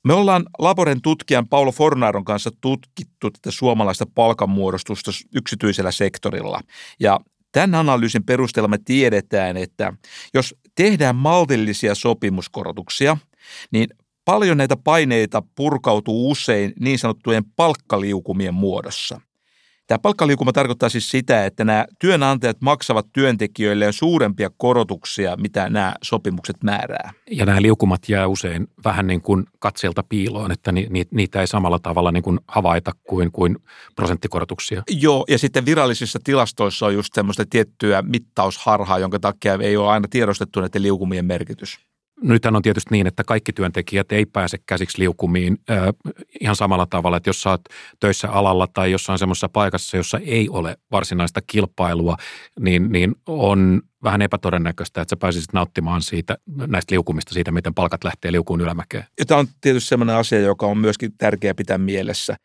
Me 0.03 0.13
ollaan 0.13 0.45
Laboren 0.59 1.01
tutkijan 1.01 1.47
Paulo 1.47 1.71
Fornaron 1.71 2.25
kanssa 2.25 2.51
tutkittu 2.61 3.31
tätä 3.31 3.51
suomalaista 3.51 4.05
palkanmuodostusta 4.15 5.11
yksityisellä 5.35 5.91
sektorilla. 5.91 6.61
Ja 6.99 7.19
tämän 7.51 7.75
analyysin 7.75 8.23
perusteella 8.23 8.67
me 8.67 8.77
tiedetään, 8.85 9.57
että 9.57 9.93
jos 10.33 10.55
tehdään 10.75 11.15
maltillisia 11.15 11.95
sopimuskorotuksia, 11.95 13.17
niin 13.71 13.87
paljon 14.27 14.57
näitä 14.57 14.77
paineita 14.77 15.43
purkautuu 15.55 16.31
usein 16.31 16.73
niin 16.79 16.99
sanottujen 16.99 17.43
palkkaliukumien 17.55 18.53
muodossa. 18.53 19.21
Tämä 19.87 19.99
palkkaliukuma 19.99 20.51
tarkoittaa 20.51 20.89
siis 20.89 21.09
sitä, 21.09 21.45
että 21.45 21.63
nämä 21.63 21.85
työnantajat 21.99 22.61
maksavat 22.61 23.05
työntekijöille 23.13 23.91
suurempia 23.91 24.49
korotuksia, 24.57 25.35
mitä 25.37 25.69
nämä 25.69 25.93
sopimukset 26.01 26.63
määrää. 26.63 27.13
Ja 27.31 27.45
nämä 27.45 27.61
liukumat 27.61 28.09
jää 28.09 28.27
usein 28.27 28.67
vähän 28.85 29.07
niin 29.07 29.21
kuin 29.21 29.45
katselta 29.59 30.03
piiloon, 30.09 30.51
että 30.51 30.71
ni, 30.71 30.87
ni, 30.89 31.05
niitä 31.11 31.41
ei 31.41 31.47
samalla 31.47 31.79
tavalla 31.79 32.11
niin 32.11 32.23
kuin 32.23 32.39
havaita 32.47 32.91
kuin, 33.03 33.31
kuin 33.31 33.57
prosenttikorotuksia. 33.95 34.83
Joo, 34.89 35.25
ja 35.29 35.37
sitten 35.37 35.65
virallisissa 35.65 36.19
tilastoissa 36.23 36.85
on 36.85 36.93
just 36.93 37.13
semmoista 37.13 37.43
tiettyä 37.49 38.01
mittausharhaa, 38.01 38.99
jonka 38.99 39.19
takia 39.19 39.57
ei 39.61 39.77
ole 39.77 39.89
aina 39.89 40.07
tiedostettu 40.07 40.61
näiden 40.61 40.81
liukumien 40.81 41.25
merkitys. 41.25 41.86
Nythän 42.21 42.55
on 42.55 42.61
tietysti 42.61 42.91
niin, 42.91 43.07
että 43.07 43.23
kaikki 43.23 43.53
työntekijät 43.53 44.11
ei 44.11 44.25
pääse 44.25 44.57
käsiksi 44.65 44.99
liukumiin 44.99 45.57
äh, 45.69 45.77
ihan 46.41 46.55
samalla 46.55 46.85
tavalla, 46.85 47.17
että 47.17 47.29
jos 47.29 47.45
oot 47.45 47.61
töissä 47.99 48.29
alalla 48.29 48.67
tai 48.73 48.91
jossain 48.91 49.19
semmoisessa 49.19 49.49
paikassa, 49.49 49.97
jossa 49.97 50.19
ei 50.25 50.49
ole 50.49 50.77
varsinaista 50.91 51.41
kilpailua, 51.47 52.17
niin, 52.59 52.91
niin 52.91 53.15
on 53.25 53.81
vähän 54.03 54.21
epätodennäköistä, 54.21 55.01
että 55.01 55.09
sä 55.11 55.17
pääsisit 55.17 55.53
nauttimaan 55.53 56.01
siitä, 56.01 56.37
näistä 56.67 56.93
liukumista, 56.93 57.33
siitä, 57.33 57.51
miten 57.51 57.73
palkat 57.73 58.03
lähtee 58.03 58.31
liukuun 58.31 58.61
ylämäkeen. 58.61 59.03
Ja 59.19 59.25
tämä 59.25 59.39
on 59.39 59.47
tietysti 59.61 59.89
semmoinen 59.89 60.15
asia, 60.15 60.39
joka 60.39 60.65
on 60.65 60.77
myöskin 60.77 61.11
tärkeää 61.17 61.53
pitää 61.53 61.77
mielessä. 61.77 62.35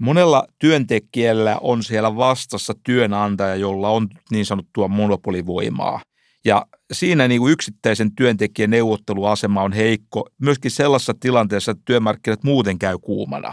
Monella 0.00 0.46
työntekijällä 0.58 1.58
on 1.60 1.82
siellä 1.82 2.16
vastassa 2.16 2.74
työnantaja, 2.84 3.54
jolla 3.56 3.88
on 3.88 4.08
niin 4.30 4.46
sanottua 4.46 4.88
monopolivoimaa. 4.88 6.00
Ja 6.48 6.66
siinä 6.92 7.28
niin 7.28 7.40
kuin 7.40 7.52
yksittäisen 7.52 8.14
työntekijän 8.14 8.70
neuvotteluasema 8.70 9.62
on 9.62 9.72
heikko 9.72 10.28
myöskin 10.38 10.70
sellaisessa 10.70 11.14
tilanteessa, 11.20 11.70
että 11.72 11.82
työmarkkinat 11.84 12.44
muuten 12.44 12.78
käy 12.78 12.98
kuumana. 12.98 13.52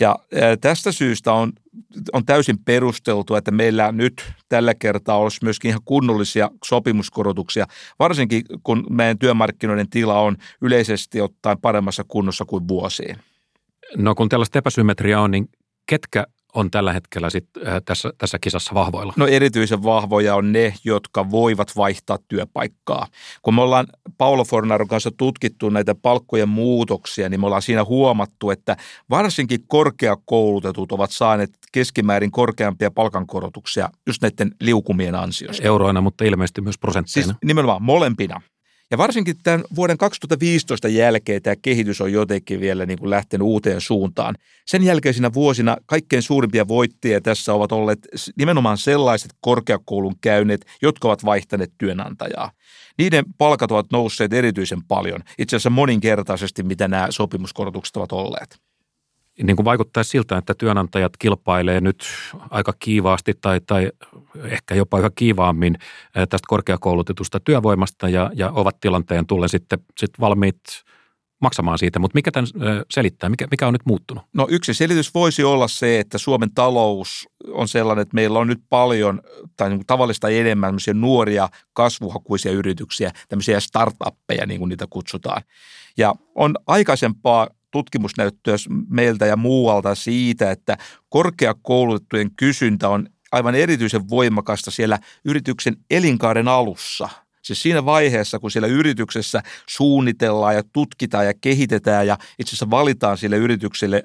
Ja 0.00 0.16
tästä 0.60 0.92
syystä 0.92 1.32
on, 1.32 1.52
on 2.12 2.24
täysin 2.26 2.58
perusteltu, 2.64 3.34
että 3.34 3.50
meillä 3.50 3.92
nyt 3.92 4.32
tällä 4.48 4.74
kertaa 4.74 5.16
olisi 5.16 5.38
myöskin 5.42 5.68
ihan 5.68 5.80
kunnollisia 5.84 6.50
sopimuskorotuksia, 6.64 7.66
varsinkin 7.98 8.42
kun 8.62 8.86
meidän 8.90 9.18
työmarkkinoiden 9.18 9.90
tila 9.90 10.20
on 10.20 10.36
yleisesti 10.62 11.20
ottaen 11.20 11.60
paremmassa 11.60 12.04
kunnossa 12.08 12.44
kuin 12.44 12.68
vuosiin. 12.68 13.16
No 13.96 14.14
kun 14.14 14.28
tällaista 14.28 14.58
epäsymmetriaa 14.58 15.22
on, 15.22 15.30
niin 15.30 15.48
ketkä 15.86 16.26
on 16.54 16.70
tällä 16.70 16.92
hetkellä 16.92 17.30
sit, 17.30 17.48
äh, 17.66 17.82
tässä, 17.84 18.12
tässä 18.18 18.38
kisassa 18.38 18.74
vahvoilla? 18.74 19.12
No 19.16 19.26
erityisen 19.26 19.82
vahvoja 19.82 20.34
on 20.34 20.52
ne, 20.52 20.74
jotka 20.84 21.30
voivat 21.30 21.76
vaihtaa 21.76 22.18
työpaikkaa. 22.28 23.06
Kun 23.42 23.54
me 23.54 23.62
ollaan 23.62 23.86
Paulo 24.18 24.44
Fornaron 24.44 24.88
kanssa 24.88 25.10
tutkittu 25.16 25.68
näitä 25.68 25.94
palkkojen 25.94 26.48
muutoksia, 26.48 27.28
niin 27.28 27.40
me 27.40 27.46
ollaan 27.46 27.62
siinä 27.62 27.84
huomattu, 27.84 28.50
että 28.50 28.76
varsinkin 29.10 29.60
korkeakoulutetut 29.66 30.92
ovat 30.92 31.10
saaneet 31.10 31.50
keskimäärin 31.72 32.30
korkeampia 32.30 32.90
palkankorotuksia 32.90 33.90
just 34.06 34.22
näiden 34.22 34.54
liukumien 34.60 35.14
ansiosta. 35.14 35.62
Euroina, 35.62 36.00
mutta 36.00 36.24
ilmeisesti 36.24 36.60
myös 36.60 36.78
prosentteina. 36.78 37.24
Siis 37.24 37.36
nimenomaan 37.44 37.82
molempina. 37.82 38.40
Ja 38.90 38.98
varsinkin 38.98 39.36
tämän 39.42 39.64
vuoden 39.76 39.98
2015 39.98 40.88
jälkeen 40.88 41.42
tämä 41.42 41.56
kehitys 41.62 42.00
on 42.00 42.12
jotenkin 42.12 42.60
vielä 42.60 42.86
niin 42.86 42.98
kuin 42.98 43.10
lähtenyt 43.10 43.46
uuteen 43.46 43.80
suuntaan. 43.80 44.34
Sen 44.66 44.82
jälkeisinä 44.82 45.32
vuosina 45.32 45.76
kaikkein 45.86 46.22
suurimpia 46.22 46.68
voittajia 46.68 47.20
tässä 47.20 47.54
ovat 47.54 47.72
olleet 47.72 47.98
nimenomaan 48.38 48.78
sellaiset 48.78 49.30
korkeakoulun 49.40 50.14
käyneet, 50.20 50.66
jotka 50.82 51.08
ovat 51.08 51.24
vaihtaneet 51.24 51.72
työnantajaa. 51.78 52.50
Niiden 52.98 53.24
palkat 53.38 53.72
ovat 53.72 53.86
nousseet 53.92 54.32
erityisen 54.32 54.84
paljon, 54.88 55.20
itse 55.38 55.56
asiassa 55.56 55.70
moninkertaisesti, 55.70 56.62
mitä 56.62 56.88
nämä 56.88 57.06
sopimuskorotukset 57.10 57.96
ovat 57.96 58.12
olleet 58.12 58.69
niin 59.42 59.56
kuin 59.56 59.64
vaikuttaa 59.64 60.02
siltä, 60.02 60.36
että 60.36 60.54
työnantajat 60.54 61.16
kilpailee 61.16 61.80
nyt 61.80 62.04
aika 62.50 62.72
kiivaasti 62.78 63.34
tai, 63.40 63.60
tai 63.66 63.90
ehkä 64.44 64.74
jopa 64.74 64.98
yhä 64.98 65.10
kiivaammin 65.14 65.78
tästä 66.12 66.46
korkeakoulutetusta 66.48 67.40
työvoimasta 67.40 68.08
ja, 68.08 68.30
ja 68.34 68.50
ovat 68.50 68.80
tilanteen 68.80 69.26
tullen 69.26 69.48
sitten, 69.48 69.78
sitten 69.98 70.20
valmiit 70.20 70.60
maksamaan 71.40 71.78
siitä, 71.78 71.98
mutta 71.98 72.14
mikä 72.14 72.30
tämän 72.30 72.48
selittää, 72.90 73.30
mikä, 73.30 73.46
mikä 73.50 73.66
on 73.66 73.72
nyt 73.72 73.86
muuttunut? 73.86 74.24
No 74.32 74.46
yksi 74.50 74.74
selitys 74.74 75.14
voisi 75.14 75.44
olla 75.44 75.68
se, 75.68 76.00
että 76.00 76.18
Suomen 76.18 76.54
talous 76.54 77.28
on 77.48 77.68
sellainen, 77.68 78.02
että 78.02 78.14
meillä 78.14 78.38
on 78.38 78.46
nyt 78.46 78.60
paljon 78.68 79.20
tai 79.56 79.70
niin 79.70 79.86
tavallista 79.86 80.28
enemmän 80.28 80.74
nuoria 80.94 81.48
kasvuhakuisia 81.72 82.52
yrityksiä, 82.52 83.10
tämmöisiä 83.28 83.60
startuppeja 83.60 84.46
niin 84.46 84.58
kuin 84.58 84.68
niitä 84.68 84.86
kutsutaan. 84.90 85.42
Ja 85.98 86.14
on 86.34 86.54
aikaisempaa 86.66 87.48
tutkimusnäyttöä 87.70 88.56
meiltä 88.88 89.26
ja 89.26 89.36
muualta 89.36 89.94
siitä, 89.94 90.50
että 90.50 90.76
korkeakoulutettujen 91.08 92.30
kysyntä 92.36 92.88
on 92.88 93.08
aivan 93.32 93.54
erityisen 93.54 94.10
voimakasta 94.10 94.70
siellä 94.70 94.98
yrityksen 95.24 95.76
elinkaaren 95.90 96.48
alussa– 96.48 97.08
Siis 97.42 97.62
siinä 97.62 97.84
vaiheessa, 97.84 98.38
kun 98.38 98.50
siellä 98.50 98.68
yrityksessä 98.68 99.42
suunnitellaan 99.68 100.54
ja 100.54 100.62
tutkitaan 100.72 101.26
ja 101.26 101.34
kehitetään 101.40 102.06
ja 102.06 102.18
itse 102.38 102.50
asiassa 102.50 102.70
valitaan 102.70 103.18
sille 103.18 103.36
yritykselle 103.36 104.04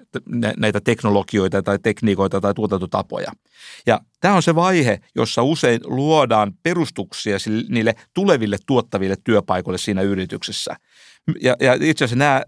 näitä 0.57 0.81
teknologioita 0.81 1.63
tai 1.63 1.79
tekniikoita 1.84 2.41
tai 2.41 2.53
tuotantotapoja. 2.53 3.31
Ja 3.86 4.01
tämä 4.22 4.36
on 4.36 4.43
se 4.43 4.55
vaihe, 4.55 5.00
jossa 5.15 5.43
usein 5.43 5.81
luodaan 5.84 6.53
perustuksia 6.63 7.38
niille 7.69 7.95
tuleville 8.13 8.57
tuottaville 8.65 9.15
työpaikoille 9.24 9.77
siinä 9.77 10.01
yrityksessä. 10.01 10.75
Ja, 11.41 11.55
ja 11.60 11.74
itse 11.74 12.05
asiassa 12.05 12.15
nämä, 12.15 12.44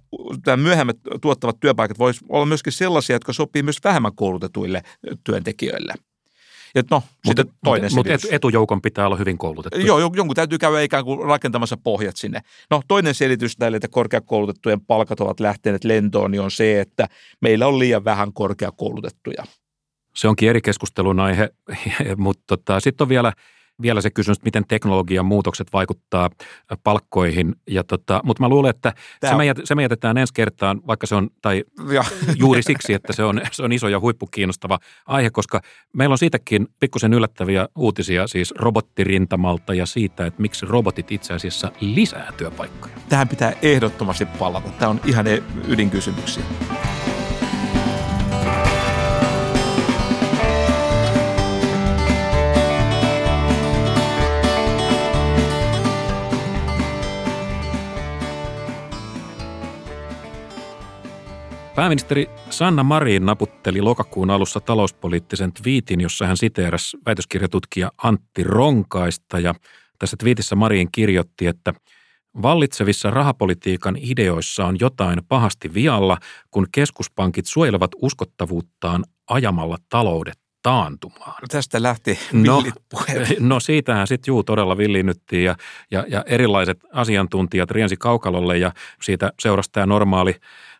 nämä 0.46 0.58
myöhemmät 0.58 0.98
tuottavat 1.22 1.60
työpaikat 1.60 2.00
voisivat 2.00 2.28
olla 2.30 2.46
myöskin 2.46 2.74
sellaisia, 2.74 3.16
jotka 3.16 3.34
sopii 3.34 3.64
myös 3.64 3.78
vähemmän 3.84 4.16
koulutetuille 4.16 4.84
työntekijöille. 5.24 5.94
Ja 6.76 6.84
no, 6.92 7.04
mutta, 7.26 7.42
sitten 7.42 7.60
toinen 7.64 7.92
mutta, 7.96 8.12
mutta 8.12 8.28
etujoukon 8.32 8.82
pitää 8.82 9.06
olla 9.06 9.16
hyvin 9.16 9.38
koulutettu. 9.38 9.80
Joo, 9.80 10.00
jonkun 10.00 10.36
täytyy 10.36 10.58
käydä 10.58 10.82
ikään 10.82 11.06
kuin 11.06 11.28
rakentamassa 11.28 11.78
pohjat 11.78 12.16
sinne. 12.18 12.42
No 12.70 12.82
toinen 12.88 13.16
selitys 13.16 13.60
näille, 13.60 13.78
että 13.78 13.88
korkeakoulutettujen 13.88 14.82
palkat 14.82 15.20
ovat 15.20 15.40
lähteneet 15.40 15.84
lentoon, 15.84 16.32
niin 16.32 16.42
on 16.42 16.52
se, 16.52 16.82
että 16.82 17.08
meillä 17.42 17.68
on 17.68 17.80
liian 17.80 18.06
vähän 18.06 18.34
korkeakoulutettuja. 18.34 19.44
Se 20.16 20.28
onkin 20.28 20.50
eri 20.50 20.62
keskustelun 20.62 21.20
aihe, 21.20 21.50
mutta 22.18 22.44
tota, 22.48 22.80
sitten 22.80 23.06
on 23.06 23.10
vielä– 23.10 23.34
vielä 23.82 24.02
se 24.02 24.10
kysymys, 24.10 24.44
miten 24.44 24.64
teknologian 24.68 25.26
muutokset 25.26 25.68
vaikuttaa 25.74 26.30
palkkoihin. 26.84 27.56
Ja 27.70 27.84
tota, 27.84 28.22
mutta 28.24 28.44
mä 28.44 28.50
luulen, 28.50 28.70
että 28.70 28.94
se 29.30 29.36
me, 29.36 29.44
se 29.64 29.76
me 29.76 29.82
jätetään 29.82 30.18
ensi 30.18 30.34
kertaan, 30.34 30.82
vaikka 30.88 31.08
se 31.08 31.16
on, 31.16 31.30
tai 31.42 31.64
ja. 31.94 32.04
juuri 32.36 32.64
siksi, 32.64 32.94
että 32.94 33.14
se 33.14 33.24
on, 33.24 33.42
se 33.52 33.64
on 33.64 33.72
iso 33.72 33.88
ja 33.88 34.00
huippukiinnostava 34.00 34.80
aihe, 35.06 35.30
koska 35.30 35.62
meillä 35.94 36.14
on 36.14 36.18
siitäkin 36.18 36.68
pikkusen 36.80 37.14
yllättäviä 37.14 37.68
uutisia 37.76 38.28
siis 38.28 38.54
robottirintamalta 38.58 39.74
ja 39.74 39.86
siitä, 39.86 40.26
että 40.26 40.42
miksi 40.42 40.66
robotit 40.66 41.12
itse 41.12 41.34
asiassa 41.34 41.72
lisää 41.82 42.34
työpaikkoja. 42.38 42.96
Tähän 43.10 43.28
pitää 43.28 43.54
ehdottomasti 43.62 44.26
palata. 44.26 44.70
Tämä 44.70 44.90
on 44.90 45.02
ihan 45.06 45.26
ydinkysymyksiä. 45.68 46.44
Pääministeri 61.78 62.30
Sanna 62.50 62.84
Marin 62.84 63.26
naputteli 63.26 63.82
lokakuun 63.82 64.30
alussa 64.30 64.60
talouspoliittisen 64.60 65.54
twiitin, 65.54 66.02
jossa 66.02 66.28
hän 66.28 66.38
siteerasi 66.38 66.98
väitöskirjatutkija 67.06 67.92
Antti 68.04 68.44
Ronkaista. 68.44 69.40
Ja 69.40 69.54
tässä 70.00 70.18
twiitissä 70.20 70.56
Marin 70.56 70.92
kirjoitti, 70.92 71.48
että 71.48 71.74
Vallitsevissa 72.42 73.12
rahapolitiikan 73.12 73.98
ideoissa 74.00 74.66
on 74.66 74.78
jotain 74.80 75.20
pahasti 75.28 75.74
vialla, 75.74 76.18
kun 76.52 76.68
keskuspankit 76.72 77.46
suojelevat 77.46 77.92
uskottavuuttaan 78.02 79.04
ajamalla 79.28 79.78
taloudet 79.90 80.40
taantumaan. 80.62 81.36
No 81.42 81.48
tästä 81.50 81.84
lähti 81.84 82.20
no, 82.34 82.64
no 83.40 83.60
siitähän 83.60 84.08
sitten 84.08 84.32
juu 84.32 84.44
todella 84.44 84.78
villiinnyttiin 84.78 85.44
ja, 85.44 85.56
ja, 85.92 86.06
ja 86.08 86.24
erilaiset 86.28 86.80
asiantuntijat 86.94 87.72
riensi 87.72 87.98
kaukalolle 87.98 88.58
ja 88.58 88.72
siitä 89.02 89.32
seurasi 89.40 89.72
tämä 89.72 89.86
normaali 89.86 90.36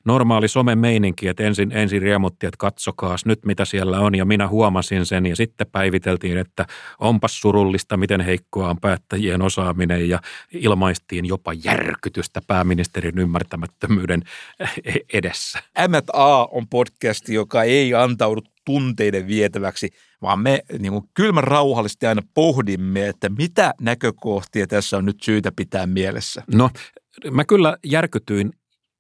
normaali 0.08 0.48
somemeininki, 0.48 1.28
että 1.28 1.44
ensin, 1.44 1.72
ensin 1.72 2.02
riemutti, 2.02 2.46
että 2.46 2.58
katsokaas 2.58 3.26
nyt 3.26 3.46
mitä 3.46 3.66
siellä 3.66 4.00
on 4.00 4.16
ja 4.16 4.26
minä 4.26 4.48
huomasin 4.48 5.06
sen 5.06 5.26
ja 5.26 5.36
sitten 5.36 5.68
päiviteltiin, 5.72 6.38
että 6.38 6.66
onpas 7.00 7.42
surullista, 7.42 7.98
miten 7.98 8.22
heikkoa 8.22 8.70
on 8.70 8.80
päättäjien 8.82 9.42
osaaminen 9.42 10.10
ja 10.10 10.20
ilmaistiin 10.52 11.26
jopa 11.26 11.54
järkytystä 11.54 12.42
pääministerin 12.48 13.20
ymmärtämättömyyden 13.20 14.24
edessä. 15.14 15.60
M&A 15.88 16.46
on 16.46 16.68
podcast, 16.68 17.30
joka 17.30 17.64
ei 17.64 17.94
antaudu 17.94 18.42
tunteiden 18.66 19.28
vietäväksi, 19.28 19.90
vaan 20.22 20.40
me 20.40 20.62
niin 20.80 20.92
kuin 20.92 21.10
kylmän 21.14 21.44
rauhallisesti 21.44 22.06
aina 22.06 22.22
pohdimme, 22.34 23.08
että 23.08 23.30
mitä 23.30 23.74
näkökohtia 23.82 24.68
tässä 24.68 24.98
on 24.98 25.06
nyt 25.06 25.24
syytä 25.24 25.52
pitää 25.56 25.88
mielessä. 25.88 26.44
No, 26.54 26.70
mä 27.32 27.46
kyllä 27.46 27.78
järkytyin 27.84 28.54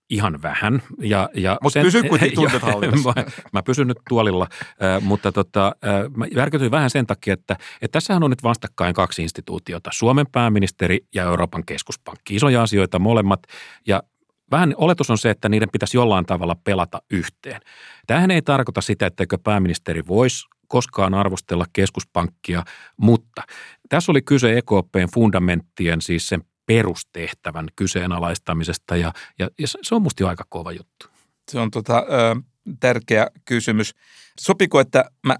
ihan 0.10 0.41
vähän. 0.41 0.82
Ja, 1.02 1.30
ja 1.36 1.58
mutta 1.63 1.80
pysy 1.82 2.04
kuitenkin 2.04 2.36
tuntet 2.36 2.62
mä, 2.63 3.26
mä 3.54 3.63
pysyn 3.63 3.88
nyt 3.88 3.98
tuolilla, 4.10 4.48
äh, 4.84 5.02
mutta 5.02 5.32
tota, 5.32 5.67
äh, 5.67 6.12
mä 6.15 6.26
järkytyin 6.36 6.72
vähän 6.72 6.89
sen 6.89 7.08
takia, 7.08 7.34
että, 7.34 7.54
että 7.82 7.91
tässähän 7.91 8.24
on 8.24 8.30
nyt 8.30 8.43
vastakkain 8.43 8.93
kaksi 8.93 9.22
instituutiota, 9.22 9.89
Suomen 9.93 10.26
pääministeri 10.32 11.00
ja 11.15 11.24
Euroopan 11.24 11.63
keskuspankki. 11.65 12.36
Isoja 12.36 12.63
asioita 12.63 13.00
molemmat 13.00 13.39
ja 13.88 14.04
vähän 14.52 14.74
oletus 14.78 15.10
on 15.10 15.17
se, 15.17 15.30
että 15.30 15.50
niiden 15.50 15.70
pitäisi 15.72 15.98
jollain 15.98 16.26
tavalla 16.26 16.56
pelata 16.63 17.02
yhteen. 17.12 17.62
Tämähän 18.08 18.32
ei 18.32 18.41
tarkoita 18.41 18.82
sitä, 18.82 19.06
etteikö 19.06 19.38
pääministeri 19.43 20.08
voisi 20.08 20.48
koskaan 20.67 21.13
arvostella 21.13 21.65
keskuspankkia, 21.74 22.63
mutta 22.98 23.41
tässä 23.89 24.12
oli 24.12 24.22
kyse 24.22 24.58
EKPn 24.58 25.08
fundamenttien, 25.13 26.02
siis 26.02 26.28
sen 26.28 26.41
perustehtävän 26.67 27.67
kyseenalaistamisesta 27.75 28.95
ja, 28.95 29.13
ja, 29.39 29.49
ja 29.60 29.67
se 29.67 29.95
on 29.95 30.01
musta 30.01 30.23
jo 30.23 30.27
aika 30.27 30.45
kova 30.49 30.71
juttu. 30.71 31.08
Se 31.51 31.60
on 31.60 31.71
tota, 31.71 31.97
ö, 31.97 32.36
tärkeä 32.80 33.27
kysymys. 33.45 33.95
Sopiko, 34.39 34.80
että 34.80 35.06
mä 35.25 35.36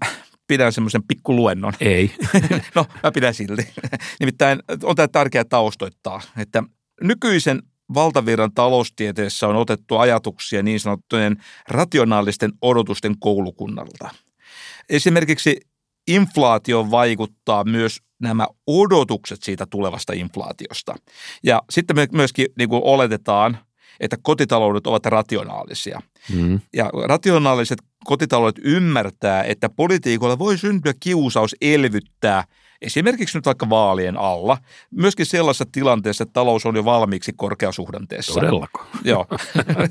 pidän 0.46 0.72
semmoisen 0.72 1.02
pikkuluennon? 1.02 1.72
Ei. 1.80 2.14
no, 2.74 2.86
mä 3.02 3.12
pidän 3.12 3.34
silti. 3.34 3.68
Nimittäin 4.20 4.62
on 4.82 4.96
tämä 4.96 5.08
tärkeää 5.08 5.44
taustoittaa, 5.44 6.20
että 6.36 6.62
nykyisen 7.00 7.62
valtavirran 7.94 8.54
taloustieteessä 8.54 9.48
on 9.48 9.56
otettu 9.56 9.96
ajatuksia 9.96 10.62
niin 10.62 10.80
sanottujen 10.80 11.44
rationaalisten 11.68 12.52
odotusten 12.62 13.18
koulukunnalta. 13.18 14.08
Esimerkiksi 14.88 15.60
inflaatio 16.08 16.90
vaikuttaa 16.90 17.64
myös 17.64 18.00
nämä 18.18 18.46
odotukset 18.66 19.42
siitä 19.42 19.66
tulevasta 19.70 20.12
inflaatiosta. 20.12 20.94
Ja 21.42 21.62
sitten 21.70 21.96
me 21.96 22.08
myöskin 22.12 22.46
niin 22.58 22.68
kuin 22.68 22.82
oletetaan, 22.84 23.58
että 24.00 24.16
kotitaloudet 24.22 24.86
ovat 24.86 25.06
rationaalisia. 25.06 26.00
Mm. 26.34 26.60
Ja 26.72 26.90
rationaaliset 27.08 27.78
kotitaloudet 28.04 28.64
ymmärtää, 28.64 29.42
että 29.42 29.68
politiikolla 29.68 30.38
voi 30.38 30.58
syntyä 30.58 30.92
kiusaus 31.00 31.56
elvyttää– 31.60 32.44
esimerkiksi 32.82 33.38
nyt 33.38 33.46
vaikka 33.46 33.70
vaalien 33.70 34.16
alla, 34.16 34.58
myöskin 34.90 35.26
sellaisessa 35.26 35.64
tilanteessa, 35.72 36.22
että 36.22 36.32
talous 36.32 36.66
on 36.66 36.76
jo 36.76 36.84
valmiiksi 36.84 37.32
korkeasuhdanteessa. 37.36 38.34
Todellako? 38.34 38.86
Joo. 39.04 39.26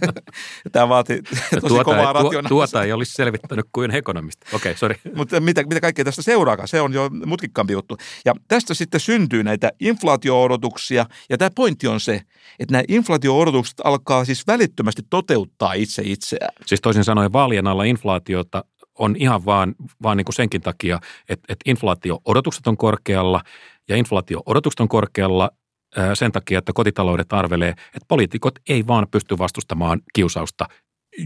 Tämä 0.72 0.90
vaatii 0.90 1.22
tosi 1.22 1.68
tuota 1.68 1.84
kovaa 1.84 2.14
rationaalista. 2.14 2.50
Tuota 2.50 2.84
ei 2.84 2.92
olisi 2.92 3.14
selvittänyt 3.14 3.66
kuin 3.74 3.92
ekonomista. 3.92 4.46
Okei, 4.54 4.72
okay, 4.72 4.80
sori. 4.80 4.96
Mutta 5.16 5.40
mitä, 5.40 5.64
mitä 5.64 5.82
kaikkea 5.82 6.06
tästä 6.06 6.22
seuraakaan, 6.22 6.68
se 6.68 6.82
on 6.82 6.94
jo 6.94 7.10
mutkikkaampi 7.26 7.74
juttu. 7.74 7.98
Ja 8.26 8.34
tästä 8.48 8.74
sitten 8.74 9.00
syntyy 9.00 9.44
näitä 9.44 9.72
inflaatio-odotuksia, 9.80 11.06
ja 11.30 11.38
tämä 11.38 11.50
pointti 11.56 11.88
on 11.88 12.00
se, 12.00 12.22
että 12.60 12.72
nämä 12.72 12.84
inflaatio-odotukset 12.88 13.82
alkaa 13.84 14.26
siis 14.26 14.48
välittömästi 14.48 15.02
toteuttaa 15.10 15.74
itse 15.74 16.02
itseään. 16.06 16.54
Siis 16.66 16.82
toisin 16.82 17.04
sanoen 17.04 17.34
vaalien 17.34 17.68
alla 17.68 17.84
inflaatiota 17.84 18.64
on 19.00 19.16
ihan 19.20 19.46
vaan, 19.46 19.76
vaan 20.04 20.18
niin 20.18 20.26
kuin 20.26 20.36
senkin 20.36 20.62
takia, 20.62 21.00
että, 21.30 21.46
että 21.50 21.64
inflaatio-odotukset 21.66 22.68
on 22.68 22.78
korkealla 22.78 23.42
ja 23.90 23.96
inflaatio-odotukset 23.96 24.80
on 24.80 24.88
korkealla 24.88 25.50
sen 26.14 26.32
takia, 26.32 26.60
että 26.60 26.74
kotitaloudet 26.74 27.34
arvelee, 27.34 27.70
että 27.70 28.06
poliitikot 28.08 28.60
ei 28.70 28.88
vaan 28.88 29.08
pysty 29.12 29.38
vastustamaan 29.38 30.02
kiusausta 30.14 30.66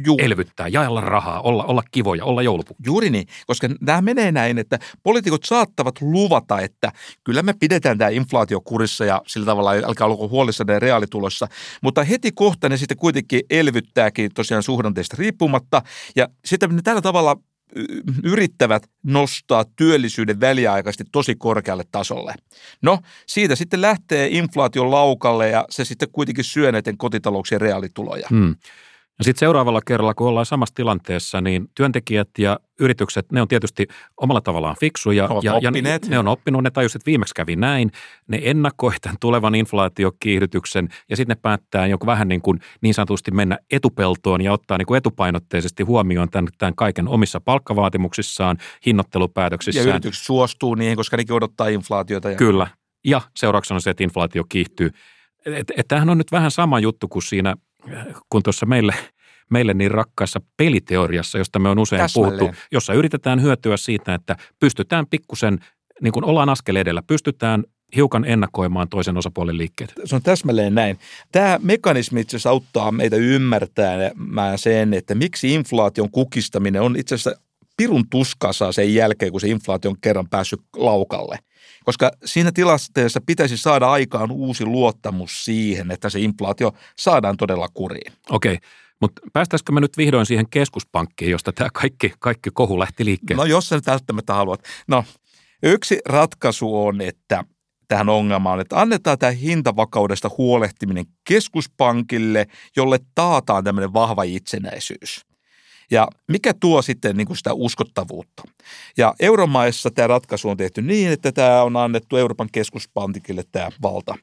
Juu. 0.05 0.17
elvyttää, 0.21 0.67
jaella 0.67 1.01
rahaa, 1.01 1.41
olla, 1.41 1.63
olla 1.63 1.83
kivoja, 1.91 2.25
olla 2.25 2.41
joulupukki. 2.41 2.83
Juuri 2.85 3.09
niin, 3.09 3.27
koska 3.47 3.67
tämä 3.85 4.01
menee 4.01 4.31
näin, 4.31 4.57
että 4.57 4.79
poliitikot 5.03 5.43
saattavat 5.43 6.01
luvata, 6.01 6.59
että 6.59 6.91
kyllä 7.23 7.41
me 7.41 7.53
pidetään 7.59 7.97
tämä 7.97 8.09
inflaatio 8.09 8.61
kurissa 8.61 9.05
ja 9.05 9.21
sillä 9.27 9.45
tavalla 9.45 9.71
alkaa 9.85 10.07
olla 10.07 10.27
huolissa 10.27 10.63
ne 10.67 10.79
reaalitulossa, 10.79 11.47
mutta 11.81 12.03
heti 12.03 12.31
kohta 12.31 12.69
ne 12.69 12.77
sitten 12.77 12.97
kuitenkin 12.97 13.41
elvyttääkin 13.49 14.31
tosiaan 14.33 14.63
suhdanteista 14.63 15.15
riippumatta 15.19 15.81
ja 16.15 16.27
sitten 16.45 16.75
ne 16.75 16.81
tällä 16.81 17.01
tavalla 17.01 17.37
yrittävät 18.23 18.83
nostaa 19.03 19.65
työllisyyden 19.75 20.39
väliaikaisesti 20.39 21.03
tosi 21.11 21.35
korkealle 21.35 21.83
tasolle. 21.91 22.35
No, 22.81 22.99
siitä 23.27 23.55
sitten 23.55 23.81
lähtee 23.81 24.27
inflaation 24.27 24.91
laukalle 24.91 25.49
ja 25.49 25.65
se 25.69 25.85
sitten 25.85 26.09
kuitenkin 26.11 26.43
syö 26.43 26.71
näiden 26.71 26.97
kotitalouksien 26.97 27.61
reaalituloja. 27.61 28.27
Hmm. 28.29 28.55
No 29.21 29.23
sitten 29.23 29.39
seuraavalla 29.39 29.81
kerralla, 29.81 30.13
kun 30.13 30.27
ollaan 30.27 30.45
samassa 30.45 30.75
tilanteessa, 30.75 31.41
niin 31.41 31.69
työntekijät 31.75 32.29
ja 32.37 32.59
yritykset, 32.79 33.31
ne 33.31 33.41
on 33.41 33.47
tietysti 33.47 33.87
omalla 34.17 34.41
tavallaan 34.41 34.75
fiksuja. 34.79 35.29
ja, 35.43 35.59
ja 35.61 35.71
ne, 35.71 35.99
ne 36.07 36.19
on 36.19 36.27
oppinut, 36.27 36.63
ne 36.63 36.71
tajusivat, 36.71 37.01
että 37.01 37.05
viimeksi 37.05 37.33
kävi 37.35 37.55
näin. 37.55 37.91
Ne 38.27 38.39
ennakoi 38.43 38.91
tämän 39.01 39.17
tulevan 39.19 39.55
inflaatiokiihdytyksen 39.55 40.89
ja 41.09 41.15
sitten 41.15 41.35
ne 41.35 41.39
päättää 41.41 41.87
joku 41.87 42.05
vähän 42.05 42.27
niin, 42.27 42.41
kuin 42.41 42.59
niin 42.81 42.93
sanotusti 42.93 43.31
mennä 43.31 43.57
etupeltoon 43.71 44.41
ja 44.41 44.53
ottaa 44.53 44.77
niin 44.77 44.85
kuin 44.85 44.97
etupainotteisesti 44.97 45.83
huomioon 45.83 46.29
tämän, 46.29 46.47
tämän 46.57 46.75
kaiken 46.75 47.07
omissa 47.07 47.41
palkkavaatimuksissaan, 47.41 48.57
hinnoittelupäätöksissään. 48.85 49.87
Ja 49.87 49.93
yritykset 49.93 50.23
suostuu 50.23 50.75
niihin, 50.75 50.97
koska 50.97 51.17
nekin 51.17 51.35
odottaa 51.35 51.67
inflaatiota. 51.67 52.31
Ja... 52.31 52.37
Kyllä. 52.37 52.67
Ja 53.05 53.21
seurauksena 53.35 53.75
on 53.75 53.81
se, 53.81 53.89
että 53.89 54.03
inflaatio 54.03 54.43
kiihtyy. 54.49 54.89
Et, 55.45 55.71
et, 55.77 55.87
tämähän 55.87 56.09
on 56.09 56.17
nyt 56.17 56.31
vähän 56.31 56.51
sama 56.51 56.79
juttu 56.79 57.07
kuin 57.07 57.23
siinä– 57.23 57.55
kun 58.29 58.43
tuossa 58.43 58.65
meille, 58.65 58.93
meille 59.49 59.73
niin 59.73 59.91
rakkaassa 59.91 60.41
peliteoriassa, 60.57 61.37
josta 61.37 61.59
me 61.59 61.69
on 61.69 61.79
usein 61.79 62.01
Täsmälleen. 62.01 62.39
puhuttu, 62.39 62.57
jossa 62.71 62.93
yritetään 62.93 63.41
hyötyä 63.41 63.77
siitä, 63.77 64.13
että 64.13 64.35
pystytään 64.59 65.07
pikkusen, 65.07 65.59
niin 66.01 66.11
kuin 66.11 66.25
ollaan 66.25 66.49
askel 66.49 66.75
edellä, 66.75 67.01
pystytään 67.07 67.63
hiukan 67.95 68.25
ennakoimaan 68.25 68.89
toisen 68.89 69.17
osapuolen 69.17 69.57
liikkeet. 69.57 69.93
Se 70.05 70.15
on 70.15 70.21
täsmälleen 70.21 70.75
näin. 70.75 70.99
Tämä 71.31 71.59
mekanismi 71.63 72.21
itse 72.21 72.37
asiassa 72.37 72.49
auttaa 72.49 72.91
meitä 72.91 73.15
ymmärtämään 73.15 74.57
sen, 74.57 74.93
että 74.93 75.15
miksi 75.15 75.53
inflaation 75.53 76.11
kukistaminen 76.11 76.81
on 76.81 76.95
itse 76.95 77.15
asiassa 77.15 77.41
pirun 77.77 78.09
tuskassa 78.09 78.71
sen 78.71 78.93
jälkeen, 78.93 79.31
kun 79.31 79.41
se 79.41 79.47
inflaatio 79.47 79.91
on 79.91 79.97
kerran 80.01 80.29
päässyt 80.29 80.61
laukalle. 80.75 81.39
Koska 81.85 82.11
siinä 82.25 82.51
tilanteessa 82.51 83.21
pitäisi 83.25 83.57
saada 83.57 83.91
aikaan 83.91 84.31
uusi 84.31 84.65
luottamus 84.65 85.45
siihen, 85.45 85.91
että 85.91 86.09
se 86.09 86.19
inflaatio 86.19 86.71
saadaan 86.99 87.37
todella 87.37 87.67
kuriin. 87.73 88.13
Okei, 88.29 88.57
mutta 89.01 89.21
päästäisikö 89.33 89.71
me 89.71 89.81
nyt 89.81 89.97
vihdoin 89.97 90.25
siihen 90.25 90.49
keskuspankkiin, 90.49 91.31
josta 91.31 91.53
tämä 91.53 91.69
kaikki, 91.73 92.13
kaikki 92.19 92.49
kohu 92.53 92.79
lähti 92.79 93.05
liikkeelle? 93.05 93.43
No 93.43 93.45
jos 93.45 93.69
sä 93.69 93.75
nyt 93.75 93.87
välttämättä 93.87 94.33
haluat. 94.33 94.63
No 94.87 95.03
yksi 95.63 95.99
ratkaisu 96.05 96.85
on, 96.85 97.01
että 97.01 97.43
tähän 97.87 98.09
ongelmaan, 98.09 98.59
että 98.59 98.81
annetaan 98.81 99.19
tämä 99.19 99.31
hintavakaudesta 99.31 100.29
huolehtiminen 100.37 101.05
keskuspankille, 101.23 102.47
jolle 102.75 102.99
taataan 103.15 103.63
tämmöinen 103.63 103.93
vahva 103.93 104.23
itsenäisyys. 104.23 105.30
Ja 105.91 106.07
mikä 106.27 106.53
tuo 106.53 106.81
sitten 106.81 107.17
niin 107.17 107.27
kuin 107.27 107.37
sitä 107.37 107.53
uskottavuutta? 107.53 108.43
Ja 108.97 109.13
euromaissa 109.19 109.91
tämä 109.91 110.07
ratkaisu 110.07 110.49
on 110.49 110.57
tehty 110.57 110.81
niin, 110.81 111.11
että 111.11 111.31
tämä 111.31 111.63
on 111.63 111.77
annettu 111.77 112.17
Euroopan 112.17 112.49
keskuspankille 112.51 113.43
tämä 113.51 113.69
valta. 113.81 114.15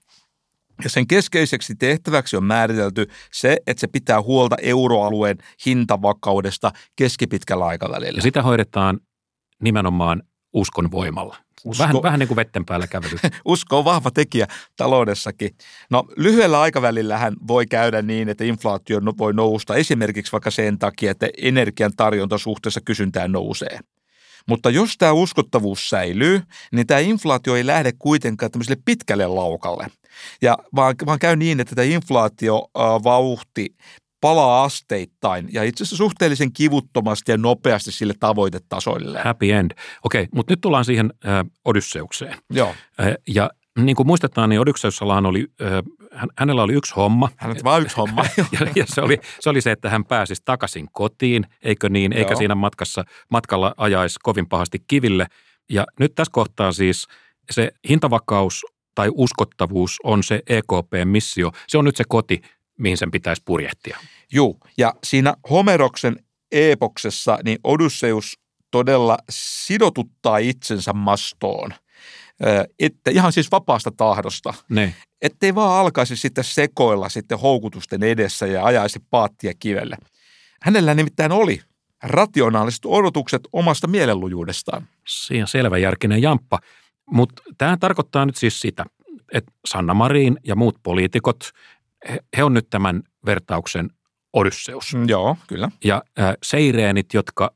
Ja 0.85 0.91
sen 0.91 1.07
keskeiseksi 1.07 1.75
tehtäväksi 1.75 2.37
on 2.37 2.45
määritelty 2.45 3.07
se, 3.33 3.57
että 3.67 3.81
se 3.81 3.87
pitää 3.87 4.23
huolta 4.23 4.57
euroalueen 4.63 5.39
hintavakaudesta 5.67 6.73
keskipitkällä 6.97 7.67
aikavälillä. 7.67 8.19
Ja 8.19 8.23
sitä 8.23 8.43
hoidetaan 8.43 9.01
nimenomaan 9.63 10.23
uskon 10.53 10.91
voimalla. 10.91 11.37
Usko, 11.65 11.83
vähän, 11.83 12.03
vähän 12.03 12.19
niin 12.19 12.29
kuin 12.29 12.37
vetten 12.37 12.65
päällä 12.65 12.87
kävely. 12.87 13.17
Usko 13.45 13.79
on 13.79 13.85
vahva 13.85 14.11
tekijä 14.11 14.47
taloudessakin. 14.77 15.51
No 15.91 16.05
lyhyellä 16.17 16.61
aikavälillähän 16.61 17.35
voi 17.49 17.67
käydä 17.67 18.03
niin, 18.03 18.29
että 18.29 18.45
inflaatio 18.45 19.01
no, 19.01 19.13
voi 19.19 19.35
nousta 19.35 19.75
esimerkiksi 19.75 20.33
vaikka 20.33 20.51
sen 20.51 20.79
takia, 20.79 21.11
että 21.11 21.29
energian 21.39 21.93
tarjonta 21.97 22.39
suhteessa 22.39 22.81
kysyntään 22.85 23.33
nousee. 23.33 23.79
Mutta 24.49 24.71
jos 24.71 24.95
tämä 24.99 25.13
uskottavuus 25.13 25.91
säilyy, 25.91 26.43
niin 26.73 26.87
tämä 26.87 27.01
inflaatio 27.01 27.57
ei 27.57 27.67
lähde 27.67 27.93
kuitenkaan 27.99 28.53
tämmöiselle 28.53 28.83
pitkälle 28.85 29.27
laukalle. 29.27 29.87
Ja 30.43 30.59
vaan, 30.75 30.95
vaan 31.07 31.19
käy 31.19 31.37
niin, 31.37 31.61
että 31.61 31.75
tämä 31.75 31.85
inflaatiovauhti 31.85 33.77
palaa 34.21 34.65
asteittain 34.65 35.49
ja 35.53 35.63
itse 35.63 35.83
asiassa 35.83 35.97
suhteellisen 35.97 36.53
kivuttomasti 36.53 37.33
ja 37.33 37.37
nopeasti 37.39 37.93
sille 37.93 38.15
tavoitetasoille. 38.21 39.21
Happy 39.25 39.53
end. 39.53 39.71
Okei, 40.05 40.29
mutta 40.35 40.53
nyt 40.53 40.61
tullaan 40.61 40.85
siihen 40.85 41.13
äh, 41.27 41.45
Odysseukseen. 41.65 42.39
Joo. 42.51 42.75
Äh, 43.01 43.15
ja 43.29 43.51
niin 43.79 43.97
kuin 43.97 44.07
muistetaan, 44.07 44.49
niin 44.49 44.61
Odysseussallahan 44.61 45.27
oli, 45.27 45.47
äh, 45.63 46.29
hänellä 46.39 46.63
oli 46.63 46.73
yksi 46.73 46.95
homma. 46.95 47.29
Hänellä 47.37 47.65
vain 47.65 47.83
yksi 47.83 47.97
homma. 47.97 48.25
ja, 48.61 48.67
ja 48.77 48.85
se, 48.87 49.01
oli, 49.01 49.19
se 49.41 49.51
oli 49.51 49.61
se, 49.61 49.71
että 49.71 49.91
hän 49.91 50.05
pääsisi 50.05 50.43
takaisin 50.45 50.89
kotiin, 50.93 51.47
eikö 51.63 51.89
niin, 51.89 52.13
eikä 52.13 52.31
Joo. 52.31 52.39
siinä 52.39 52.55
matkassa, 52.55 53.05
matkalla 53.31 53.75
ajaisi 53.77 54.19
kovin 54.23 54.49
pahasti 54.49 54.79
kiville. 54.87 55.27
Ja 55.71 55.87
nyt 56.01 56.15
tässä 56.15 56.33
kohtaa 56.33 56.73
siis 56.73 57.07
se 57.51 57.73
hintavakaus 57.89 58.65
tai 58.95 59.09
uskottavuus 59.15 59.97
on 60.05 60.23
se 60.23 60.43
EKP-missio. 60.47 61.53
Se 61.69 61.79
on 61.79 61.85
nyt 61.85 61.97
se 61.97 62.05
koti, 62.09 62.43
mihin 62.79 62.97
sen 62.97 63.11
pitäisi 63.11 63.43
purjehtia. 63.45 63.99
Joo, 64.33 64.57
ja 64.79 64.95
siinä 65.05 65.35
Homeroksen 65.51 66.17
epoksessa 66.53 67.39
niin 67.45 67.59
Odysseus 67.65 68.39
todella 68.71 69.19
sidotuttaa 69.31 70.39
itsensä 70.39 70.93
mastoon. 70.93 71.71
Että 72.79 73.11
ihan 73.11 73.33
siis 73.33 73.53
vapaasta 73.53 73.91
tahdosta. 73.91 74.55
Ne. 74.69 74.95
Ettei 75.23 75.55
vaan 75.55 75.81
alkaisi 75.81 76.17
sitten 76.17 76.45
sekoilla 76.45 77.09
sitten 77.09 77.39
houkutusten 77.39 78.03
edessä 78.03 78.47
ja 78.47 78.65
ajaisi 78.65 78.99
paattia 79.11 79.53
kivelle. 79.59 79.97
Hänellä 80.63 80.95
nimittäin 80.95 81.33
oli 81.33 81.61
rationaaliset 82.03 82.85
odotukset 82.85 83.43
omasta 83.53 83.87
mielenlujuudestaan. 83.87 84.89
Siinä 85.09 85.47
selväjärkinen 85.47 86.23
jamppa. 86.23 86.59
Mutta 87.11 87.43
tämä 87.59 87.77
tarkoittaa 87.77 88.27
nyt 88.27 88.37
siis 88.37 88.61
sitä, 88.61 88.85
että 89.33 89.53
Sanna 89.65 89.95
Marin 89.95 90.37
ja 90.45 90.57
muut 90.57 90.79
poliitikot 90.83 91.51
he, 92.09 92.19
he 92.37 92.45
on 92.45 92.55
nyt 92.55 92.71
tämän 92.71 93.03
vertauksen 93.27 93.91
Odysseus. 94.33 94.95
Mm, 94.95 95.09
joo, 95.09 95.37
kyllä. 95.47 95.71
Ja 95.85 96.03
äh, 96.21 96.35
seireenit, 96.43 97.15
jotka 97.15 97.55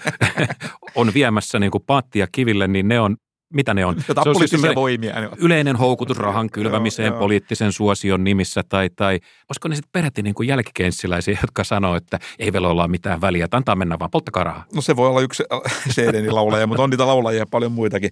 on 0.94 1.14
viemässä 1.14 1.58
niin 1.58 1.70
kuin 1.70 1.84
paattia 1.86 2.26
kiville, 2.32 2.68
niin 2.68 2.88
ne 2.88 3.00
on 3.00 3.16
mitä 3.54 3.74
ne 3.74 3.84
on? 3.84 3.96
Jotain 4.08 4.24
se 4.24 4.28
on 4.28 4.34
poliittisia 4.34 4.66
siis 4.66 4.74
voimia. 4.74 5.14
Yleinen 5.38 5.76
houkutus 5.76 6.18
rahan 6.18 6.50
kylvämiseen 6.50 7.10
joo, 7.10 7.18
poliittisen 7.18 7.72
suosion 7.72 8.24
nimissä 8.24 8.62
tai, 8.68 8.90
tai 8.96 9.20
olisiko 9.48 9.68
ne 9.68 9.74
sitten 9.74 9.92
peräti 9.92 10.22
niin 10.22 10.34
kuin 10.34 10.48
jälkikenssiläisiä, 10.48 11.38
jotka 11.42 11.64
sanoo, 11.64 11.96
että 11.96 12.18
ei 12.38 12.52
vielä 12.52 12.68
olla 12.68 12.88
mitään 12.88 13.20
väliä, 13.20 13.44
että 13.44 13.56
antaa 13.56 13.76
mennä 13.76 13.98
vaan, 13.98 14.10
polttakaa 14.10 14.44
rahaa. 14.44 14.64
No 14.74 14.80
se 14.80 14.96
voi 14.96 15.08
olla 15.08 15.20
yksi 15.20 15.42
cd 15.90 16.30
laulaja, 16.30 16.66
mutta 16.66 16.82
on 16.82 16.90
niitä 16.90 17.06
laulajia 17.06 17.46
paljon 17.50 17.72
muitakin. 17.72 18.10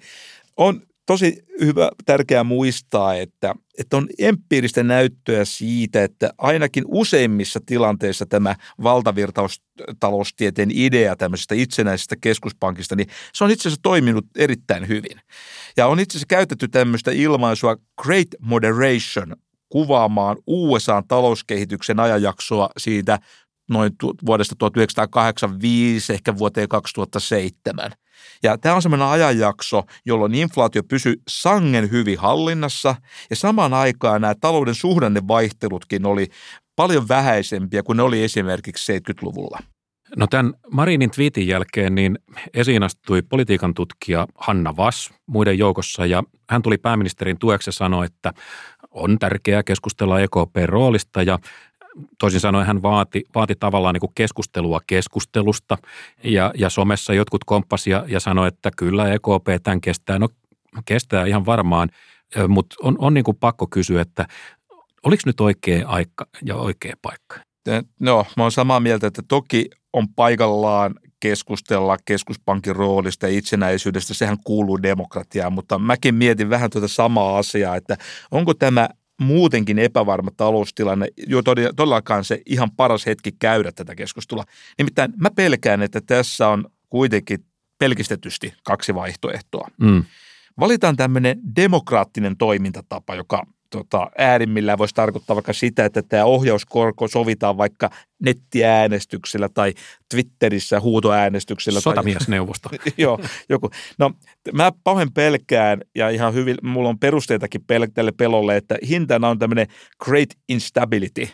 On 0.56 0.82
tosi 1.06 1.42
hyvä, 1.60 1.90
tärkeää 2.04 2.44
muistaa, 2.44 3.14
että, 3.14 3.54
että 3.78 3.96
on 3.96 4.08
empiiristä 4.18 4.82
näyttöä 4.82 5.44
siitä, 5.44 6.04
että 6.04 6.30
ainakin 6.38 6.84
useimmissa 6.86 7.60
tilanteissa 7.66 8.26
tämä 8.26 8.54
valtavirtaustaloustieteen 8.82 10.70
idea 10.72 11.16
tämmöisestä 11.16 11.54
itsenäisestä 11.54 12.16
keskuspankista, 12.20 12.96
niin 12.96 13.08
se 13.34 13.44
on 13.44 13.50
itse 13.50 13.68
asiassa 13.68 13.82
toiminut 13.82 14.26
erittäin 14.36 14.88
hyvin. 14.88 15.20
Ja 15.76 15.86
on 15.86 16.00
itse 16.00 16.18
asiassa 16.18 16.26
käytetty 16.28 16.68
tämmöistä 16.68 17.10
ilmaisua 17.10 17.76
Great 18.02 18.28
Moderation 18.40 19.36
kuvaamaan 19.68 20.36
USAn 20.46 21.02
talouskehityksen 21.08 22.00
ajanjaksoa 22.00 22.68
siitä 22.76 23.18
noin 23.70 23.92
vuodesta 24.26 24.54
1985 24.58 26.12
ehkä 26.12 26.38
vuoteen 26.38 26.68
2007. 26.68 27.90
Ja 28.42 28.58
tämä 28.58 28.74
on 28.74 28.82
semmoinen 28.82 29.08
ajanjakso, 29.08 29.82
jolloin 30.06 30.34
inflaatio 30.34 30.82
pysyy 30.82 31.14
sangen 31.28 31.90
hyvin 31.90 32.18
hallinnassa 32.18 32.94
ja 33.30 33.36
samaan 33.36 33.74
aikaan 33.74 34.20
nämä 34.20 34.34
talouden 34.40 34.74
suhdannevaihtelutkin 34.74 36.06
oli 36.06 36.26
paljon 36.76 37.08
vähäisempiä 37.08 37.82
kuin 37.82 37.96
ne 37.96 38.02
oli 38.02 38.24
esimerkiksi 38.24 38.98
70-luvulla. 38.98 39.58
No 40.16 40.26
tämän 40.26 40.54
Marinin 40.70 41.10
twiitin 41.10 41.48
jälkeen 41.48 41.94
niin 41.94 42.18
esiin 42.54 42.82
astui 42.82 43.22
politiikan 43.22 43.74
tutkija 43.74 44.26
Hanna 44.34 44.76
Vass 44.76 45.10
muiden 45.26 45.58
joukossa 45.58 46.06
ja 46.06 46.22
hän 46.50 46.62
tuli 46.62 46.78
pääministerin 46.78 47.38
tueksi 47.38 47.68
ja 47.68 47.72
sanoi, 47.72 48.06
että 48.06 48.32
on 48.90 49.18
tärkeää 49.18 49.62
keskustella 49.62 50.20
EKP-roolista 50.20 51.22
ja 51.22 51.38
toisin 52.18 52.40
sanoen 52.40 52.66
hän 52.66 52.82
vaati, 52.82 53.22
vaati 53.34 53.54
tavallaan 53.60 53.94
niin 53.94 54.00
kuin 54.00 54.12
keskustelua 54.14 54.80
keskustelusta 54.86 55.78
ja, 56.24 56.52
ja 56.58 56.70
somessa 56.70 57.14
jotkut 57.14 57.44
komppasi 57.44 57.90
ja, 57.90 58.04
ja 58.08 58.20
sanoi, 58.20 58.48
että 58.48 58.70
kyllä 58.76 59.12
EKP 59.12 59.62
tämän 59.62 59.80
kestää. 59.80 60.18
No 60.18 60.28
kestää 60.84 61.26
ihan 61.26 61.46
varmaan, 61.46 61.88
mutta 62.48 62.76
on, 62.82 62.96
on 62.98 63.14
niin 63.14 63.24
kuin 63.24 63.36
pakko 63.36 63.66
kysyä, 63.66 64.02
että 64.02 64.26
oliko 65.02 65.22
nyt 65.26 65.40
oikea 65.40 65.88
aika 65.88 66.26
ja 66.44 66.56
oikea 66.56 66.94
paikka? 67.02 67.36
No, 68.00 68.26
mä 68.36 68.42
oon 68.42 68.52
samaa 68.52 68.80
mieltä, 68.80 69.06
että 69.06 69.22
toki 69.28 69.70
on 69.92 70.08
paikallaan 70.08 70.94
keskustella 71.20 71.96
keskuspankin 72.04 72.76
roolista 72.76 73.28
ja 73.28 73.38
itsenäisyydestä, 73.38 74.14
sehän 74.14 74.36
kuuluu 74.44 74.82
demokratiaan, 74.82 75.52
mutta 75.52 75.78
mäkin 75.78 76.14
mietin 76.14 76.50
vähän 76.50 76.70
tuota 76.70 76.88
samaa 76.88 77.38
asiaa, 77.38 77.76
että 77.76 77.96
onko 78.30 78.54
tämä 78.54 78.88
muutenkin 79.20 79.78
epävarma 79.78 80.30
taloustilanne, 80.36 81.08
jo 81.26 81.42
todellakaan 81.42 82.24
se 82.24 82.42
ihan 82.46 82.70
paras 82.70 83.06
hetki 83.06 83.32
käydä 83.32 83.72
tätä 83.72 83.94
keskustelua. 83.94 84.44
Nimittäin 84.78 85.12
mä 85.16 85.30
pelkään, 85.30 85.82
että 85.82 86.00
tässä 86.00 86.48
on 86.48 86.64
kuitenkin 86.90 87.44
pelkistetysti 87.78 88.54
kaksi 88.64 88.94
vaihtoehtoa. 88.94 89.68
Mm. 89.80 90.04
Valitaan 90.60 90.96
tämmöinen 90.96 91.40
demokraattinen 91.56 92.36
toimintatapa, 92.36 93.14
joka 93.14 93.46
tota, 93.78 94.10
äärimmillään 94.18 94.78
voisi 94.78 94.94
tarkoittaa 94.94 95.36
vaikka 95.36 95.52
sitä, 95.52 95.84
että 95.84 96.02
tämä 96.02 96.24
ohjauskorko 96.24 97.08
sovitaan 97.08 97.56
vaikka 97.56 97.90
nettiäänestyksellä 98.22 99.48
tai 99.48 99.74
Twitterissä 100.08 100.80
huutoäänestyksellä. 100.80 101.80
Sotamiesneuvosto. 101.80 102.68
Tai, 102.68 102.78
joo, 102.98 103.18
joku. 103.48 103.70
No 103.98 104.10
mä 104.52 104.72
pahoin 104.84 105.12
pelkään 105.12 105.80
ja 105.94 106.10
ihan 106.10 106.34
hyvin, 106.34 106.56
mulla 106.62 106.88
on 106.88 106.98
perusteitakin 106.98 107.60
pel- 107.60 107.90
tälle 107.94 108.12
pelolle, 108.12 108.56
että 108.56 108.78
hintana 108.88 109.28
on 109.28 109.38
tämmöinen 109.38 109.66
great 110.04 110.30
instability, 110.48 111.28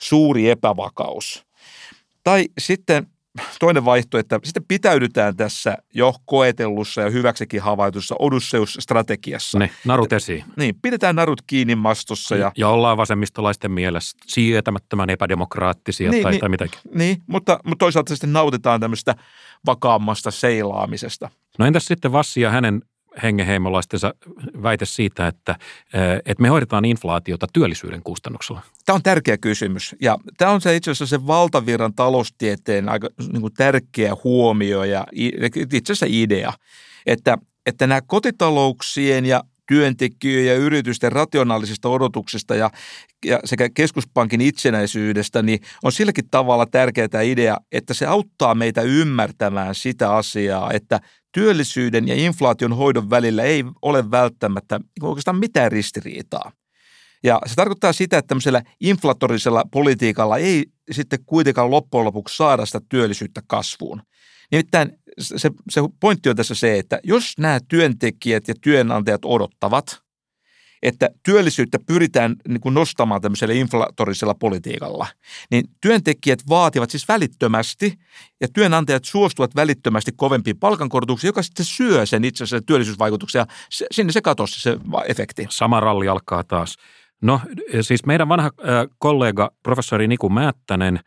suuri 0.00 0.50
epävakaus. 0.50 1.46
Tai 2.24 2.48
sitten 2.58 3.06
toinen 3.60 3.84
vaihtoehto, 3.84 4.36
että 4.36 4.48
sitten 4.48 4.64
pitäydytään 4.68 5.36
tässä 5.36 5.76
jo 5.94 6.14
koetellussa 6.24 7.00
ja 7.00 7.10
hyväksikin 7.10 7.62
havaitussa 7.62 8.16
Odysseus-strategiassa. 8.18 9.58
Ne, 9.58 9.70
narut 9.84 10.12
esiin. 10.12 10.44
Niin, 10.56 10.74
pidetään 10.82 11.16
narut 11.16 11.42
kiinni 11.46 11.74
mastossa. 11.74 12.36
Ja, 12.36 12.52
ja 12.56 12.68
ollaan 12.68 12.96
vasemmistolaisten 12.96 13.70
mielessä 13.70 14.18
sietämättömän 14.26 15.10
epädemokraattisia 15.10 16.10
niin, 16.10 16.22
tai, 16.22 16.32
niin, 16.32 16.40
tai 16.40 16.48
mitäkin. 16.48 16.80
Niin, 16.94 17.16
mutta, 17.26 17.58
mutta 17.64 17.84
toisaalta 17.84 18.14
sitten 18.14 18.32
nautitaan 18.32 18.80
tämmöistä 18.80 19.14
vakaammasta 19.66 20.30
seilaamisesta. 20.30 21.30
No 21.58 21.66
entäs 21.66 21.84
sitten 21.84 22.12
Vassi 22.12 22.40
ja 22.40 22.50
hänen 22.50 22.82
hengenheimolaistensa 23.22 24.14
väite 24.62 24.86
siitä, 24.86 25.26
että, 25.26 25.56
että 26.26 26.42
me 26.42 26.48
hoidetaan 26.48 26.84
inflaatiota 26.84 27.46
työllisyyden 27.52 28.02
kustannuksella? 28.02 28.62
Tämä 28.84 28.94
on 28.94 29.02
tärkeä 29.02 29.38
kysymys 29.38 29.96
ja 30.00 30.18
tämä 30.36 30.50
on 30.50 30.60
se 30.60 30.76
itse 30.76 30.90
asiassa 30.90 31.06
se 31.06 31.26
valtavirran 31.26 31.94
taloustieteen 31.94 32.88
aika 32.88 33.08
niin 33.32 33.40
kuin 33.40 33.54
tärkeä 33.54 34.12
huomio 34.24 34.84
ja 34.84 35.06
itse 35.72 35.92
asiassa 35.92 36.06
idea, 36.08 36.52
että, 37.06 37.38
että 37.66 37.86
nämä 37.86 38.00
kotitalouksien 38.00 39.26
ja 39.26 39.42
työntekijöiden 39.68 40.46
ja 40.46 40.54
yritysten 40.54 41.12
rationaalisista 41.12 41.88
odotuksista 41.88 42.54
ja, 42.54 42.70
ja 43.24 43.40
sekä 43.44 43.68
keskuspankin 43.74 44.40
itsenäisyydestä, 44.40 45.42
niin 45.42 45.60
on 45.84 45.92
silläkin 45.92 46.28
tavalla 46.30 46.66
tärkeä 46.66 47.08
idea, 47.22 47.56
että 47.72 47.94
se 47.94 48.06
auttaa 48.06 48.54
meitä 48.54 48.82
ymmärtämään 48.82 49.74
sitä 49.74 50.14
asiaa, 50.14 50.72
että 50.72 51.00
työllisyyden 51.36 52.08
ja 52.08 52.14
inflaation 52.14 52.76
hoidon 52.76 53.10
välillä 53.10 53.42
ei 53.42 53.64
ole 53.82 54.10
välttämättä 54.10 54.80
oikeastaan 55.02 55.38
mitään 55.38 55.72
ristiriitaa. 55.72 56.52
Ja 57.24 57.40
se 57.46 57.54
tarkoittaa 57.54 57.92
sitä, 57.92 58.18
että 58.18 58.28
tämmöisellä 58.28 58.62
inflatorisella 58.80 59.64
politiikalla 59.72 60.36
ei 60.36 60.64
sitten 60.90 61.18
kuitenkaan 61.26 61.70
loppujen 61.70 62.04
lopuksi 62.04 62.36
saada 62.36 62.66
sitä 62.66 62.80
työllisyyttä 62.88 63.42
kasvuun. 63.46 64.02
Nimittäin 64.52 64.92
se, 65.18 65.50
se 65.70 65.80
pointti 66.00 66.28
on 66.28 66.36
tässä 66.36 66.54
se, 66.54 66.78
että 66.78 67.00
jos 67.04 67.32
nämä 67.38 67.60
työntekijät 67.68 68.48
ja 68.48 68.54
työnantajat 68.60 69.24
odottavat, 69.24 70.02
että 70.86 71.10
työllisyyttä 71.22 71.78
pyritään 71.86 72.36
niin 72.48 72.60
kuin 72.60 72.74
nostamaan 72.74 73.20
tämmöisellä 73.20 73.54
inflatorisella 73.54 74.34
politiikalla, 74.34 75.06
niin 75.50 75.64
työntekijät 75.80 76.38
vaativat 76.48 76.90
siis 76.90 77.08
välittömästi 77.08 77.94
ja 78.40 78.48
työnantajat 78.54 79.04
suostuvat 79.04 79.56
välittömästi 79.56 80.12
kovempiin 80.16 80.58
palkankorotuksiin, 80.58 81.28
joka 81.28 81.42
sitten 81.42 81.66
syö 81.66 82.06
sen 82.06 82.24
itse 82.24 82.44
asiassa 82.44 82.66
työllisyysvaikutuksia. 82.66 83.46
Sinne 83.70 84.12
se 84.12 84.22
katosi 84.22 84.60
se 84.60 84.78
efekti. 85.06 85.46
Sama 85.50 85.80
ralli 85.80 86.08
alkaa 86.08 86.44
taas. 86.44 86.76
No 87.22 87.40
siis 87.80 88.06
meidän 88.06 88.28
vanha 88.28 88.46
äh, 88.46 88.86
kollega 88.98 89.50
professori 89.62 90.08
Niku 90.08 90.28
Määttänen, 90.28 91.00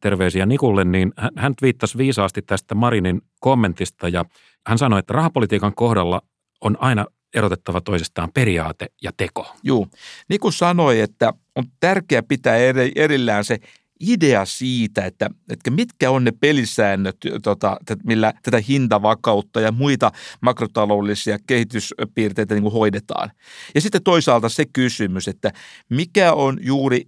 terveisiä 0.00 0.46
Nikulle, 0.46 0.84
niin 0.84 1.12
hän 1.36 1.54
viittasi 1.62 1.98
viisaasti 1.98 2.42
tästä 2.42 2.74
Marinin 2.74 3.22
kommentista 3.40 4.08
ja 4.08 4.24
hän 4.66 4.78
sanoi, 4.78 4.98
että 4.98 5.12
rahapolitiikan 5.12 5.74
kohdalla 5.74 6.22
on 6.60 6.76
aina 6.80 7.06
erotettava 7.34 7.80
toisestaan 7.80 8.32
periaate 8.34 8.86
ja 9.02 9.10
teko. 9.16 9.56
Joo. 9.62 9.86
Niin 10.28 10.40
kuin 10.40 10.52
sanoi, 10.52 11.00
että 11.00 11.32
on 11.56 11.64
tärkeää 11.80 12.22
pitää 12.22 12.56
erillään 12.96 13.44
se 13.44 13.58
idea 14.00 14.44
siitä, 14.44 15.04
että, 15.04 15.30
että 15.50 15.70
mitkä 15.70 16.10
on 16.10 16.24
ne 16.24 16.32
pelisäännöt, 16.40 17.16
tota, 17.42 17.76
millä 18.04 18.32
tätä 18.42 18.60
hintavakautta 18.68 19.60
ja 19.60 19.72
muita 19.72 20.12
makrotaloudellisia 20.40 21.38
kehityspiirteitä 21.46 22.54
niin 22.54 22.62
kuin 22.62 22.72
hoidetaan. 22.72 23.30
Ja 23.74 23.80
sitten 23.80 24.02
toisaalta 24.02 24.48
se 24.48 24.64
kysymys, 24.72 25.28
että 25.28 25.52
mikä 25.90 26.32
on 26.32 26.58
juuri 26.60 27.02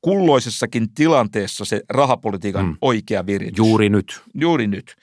kulloisessakin 0.00 0.94
tilanteessa 0.94 1.64
se 1.64 1.80
rahapolitiikan 1.88 2.64
hmm. 2.64 2.76
oikea 2.80 3.26
viritys. 3.26 3.58
Juuri 3.58 3.88
nyt. 3.88 4.20
Juuri 4.34 4.66
nyt. 4.66 4.96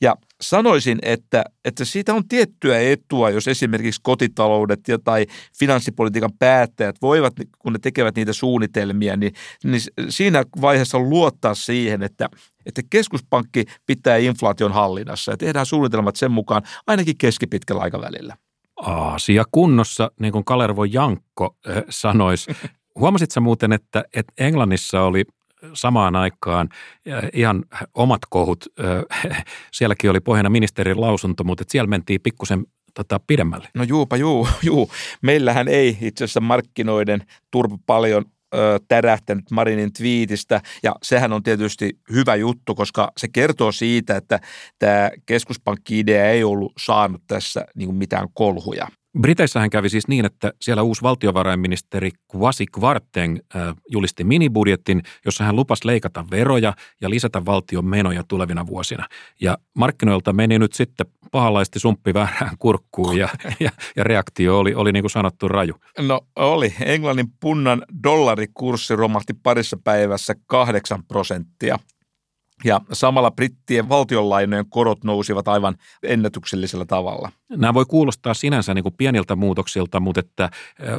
Ja 0.00 0.16
sanoisin, 0.40 0.98
että, 1.02 1.44
että 1.64 1.84
siitä 1.84 2.14
on 2.14 2.28
tiettyä 2.28 2.80
etua, 2.80 3.30
jos 3.30 3.48
esimerkiksi 3.48 4.00
kotitaloudet 4.02 4.80
ja 4.88 4.98
tai 4.98 5.26
finanssipolitiikan 5.58 6.30
päättäjät 6.38 6.96
voivat, 7.02 7.32
kun 7.58 7.72
ne 7.72 7.78
tekevät 7.78 8.16
niitä 8.16 8.32
suunnitelmia, 8.32 9.16
niin, 9.16 9.32
niin 9.64 9.80
siinä 10.08 10.44
vaiheessa 10.60 10.98
luottaa 10.98 11.54
siihen, 11.54 12.02
että, 12.02 12.28
että 12.66 12.82
keskuspankki 12.90 13.64
pitää 13.86 14.16
inflaation 14.16 14.72
hallinnassa 14.72 15.32
ja 15.32 15.36
tehdään 15.36 15.66
suunnitelmat 15.66 16.16
sen 16.16 16.30
mukaan 16.30 16.62
ainakin 16.86 17.18
keskipitkällä 17.18 17.82
aikavälillä. 17.82 18.36
Aasia 18.76 19.44
kunnossa, 19.50 20.10
niin 20.20 20.32
kuin 20.32 20.44
Kalervo 20.44 20.84
Jankko 20.84 21.56
äh, 21.68 21.82
sanoisi. 21.88 22.52
Huomasitko 23.00 23.40
muuten, 23.40 23.72
että, 23.72 24.04
että 24.14 24.32
Englannissa 24.38 25.02
oli 25.02 25.24
samaan 25.74 26.16
aikaan 26.16 26.68
ihan 27.32 27.64
omat 27.94 28.20
kohut. 28.30 28.64
Sielläkin 29.72 30.10
oli 30.10 30.20
pohjana 30.20 30.50
ministerin 30.50 31.00
lausunto, 31.00 31.44
mutta 31.44 31.64
siellä 31.68 31.88
mentiin 31.88 32.20
pikkusen 32.20 32.66
tota, 32.94 33.20
pidemmälle. 33.26 33.68
No 33.74 33.84
juupa 33.84 34.16
juu, 34.16 34.48
juu. 34.62 34.90
Meillähän 35.22 35.68
ei 35.68 35.98
itse 36.00 36.24
asiassa 36.24 36.40
markkinoiden 36.40 37.22
turpa 37.50 37.78
paljon 37.86 38.24
tärähtänyt 38.88 39.50
Marinin 39.50 39.92
twiitistä 39.92 40.60
ja 40.82 40.94
sehän 41.02 41.32
on 41.32 41.42
tietysti 41.42 41.98
hyvä 42.12 42.34
juttu, 42.34 42.74
koska 42.74 43.12
se 43.16 43.28
kertoo 43.28 43.72
siitä, 43.72 44.16
että 44.16 44.40
tämä 44.78 45.10
keskuspankki-idea 45.26 46.30
ei 46.30 46.44
ollut 46.44 46.72
saanut 46.78 47.22
tässä 47.26 47.64
niin 47.74 47.94
mitään 47.94 48.28
kolhuja. 48.34 48.88
Briteissähän 49.18 49.70
kävi 49.70 49.88
siis 49.88 50.08
niin, 50.08 50.24
että 50.24 50.52
siellä 50.60 50.82
uusi 50.82 51.02
valtiovarainministeri 51.02 52.10
Kwasi 52.32 52.66
Kwarteng 52.66 53.38
äh, 53.56 53.74
julisti 53.88 54.24
minibudjetin, 54.24 55.02
jossa 55.24 55.44
hän 55.44 55.56
lupasi 55.56 55.86
leikata 55.86 56.24
veroja 56.30 56.72
ja 57.00 57.10
lisätä 57.10 57.44
valtion 57.44 57.84
menoja 57.84 58.22
tulevina 58.28 58.66
vuosina. 58.66 59.06
Ja 59.40 59.58
markkinoilta 59.74 60.32
meni 60.32 60.58
nyt 60.58 60.72
sitten 60.72 61.06
pahalaisesti 61.32 61.78
sumppi 61.78 62.14
väärään 62.14 62.58
kurkkuun 62.58 63.18
ja, 63.18 63.28
ja, 63.60 63.70
ja 63.96 64.04
reaktio 64.04 64.58
oli, 64.58 64.74
oli 64.74 64.92
niin 64.92 65.02
kuin 65.02 65.10
sanottu 65.10 65.48
raju. 65.48 65.74
No 65.98 66.20
oli. 66.36 66.74
Englannin 66.80 67.32
punnan 67.40 67.82
dollarikurssi 68.04 68.96
romahti 68.96 69.34
parissa 69.42 69.76
päivässä 69.84 70.34
kahdeksan 70.46 71.04
prosenttia– 71.04 71.78
ja 72.64 72.80
samalla 72.92 73.30
brittien 73.30 73.88
valtionlainojen 73.88 74.66
korot 74.68 75.04
nousivat 75.04 75.48
aivan 75.48 75.74
ennätyksellisellä 76.02 76.84
tavalla. 76.84 77.32
Nämä 77.48 77.74
voi 77.74 77.84
kuulostaa 77.84 78.34
sinänsä 78.34 78.74
niin 78.74 78.82
kuin 78.82 78.94
pieniltä 78.98 79.36
muutoksilta, 79.36 80.00
mutta, 80.00 80.20
että, 80.20 80.50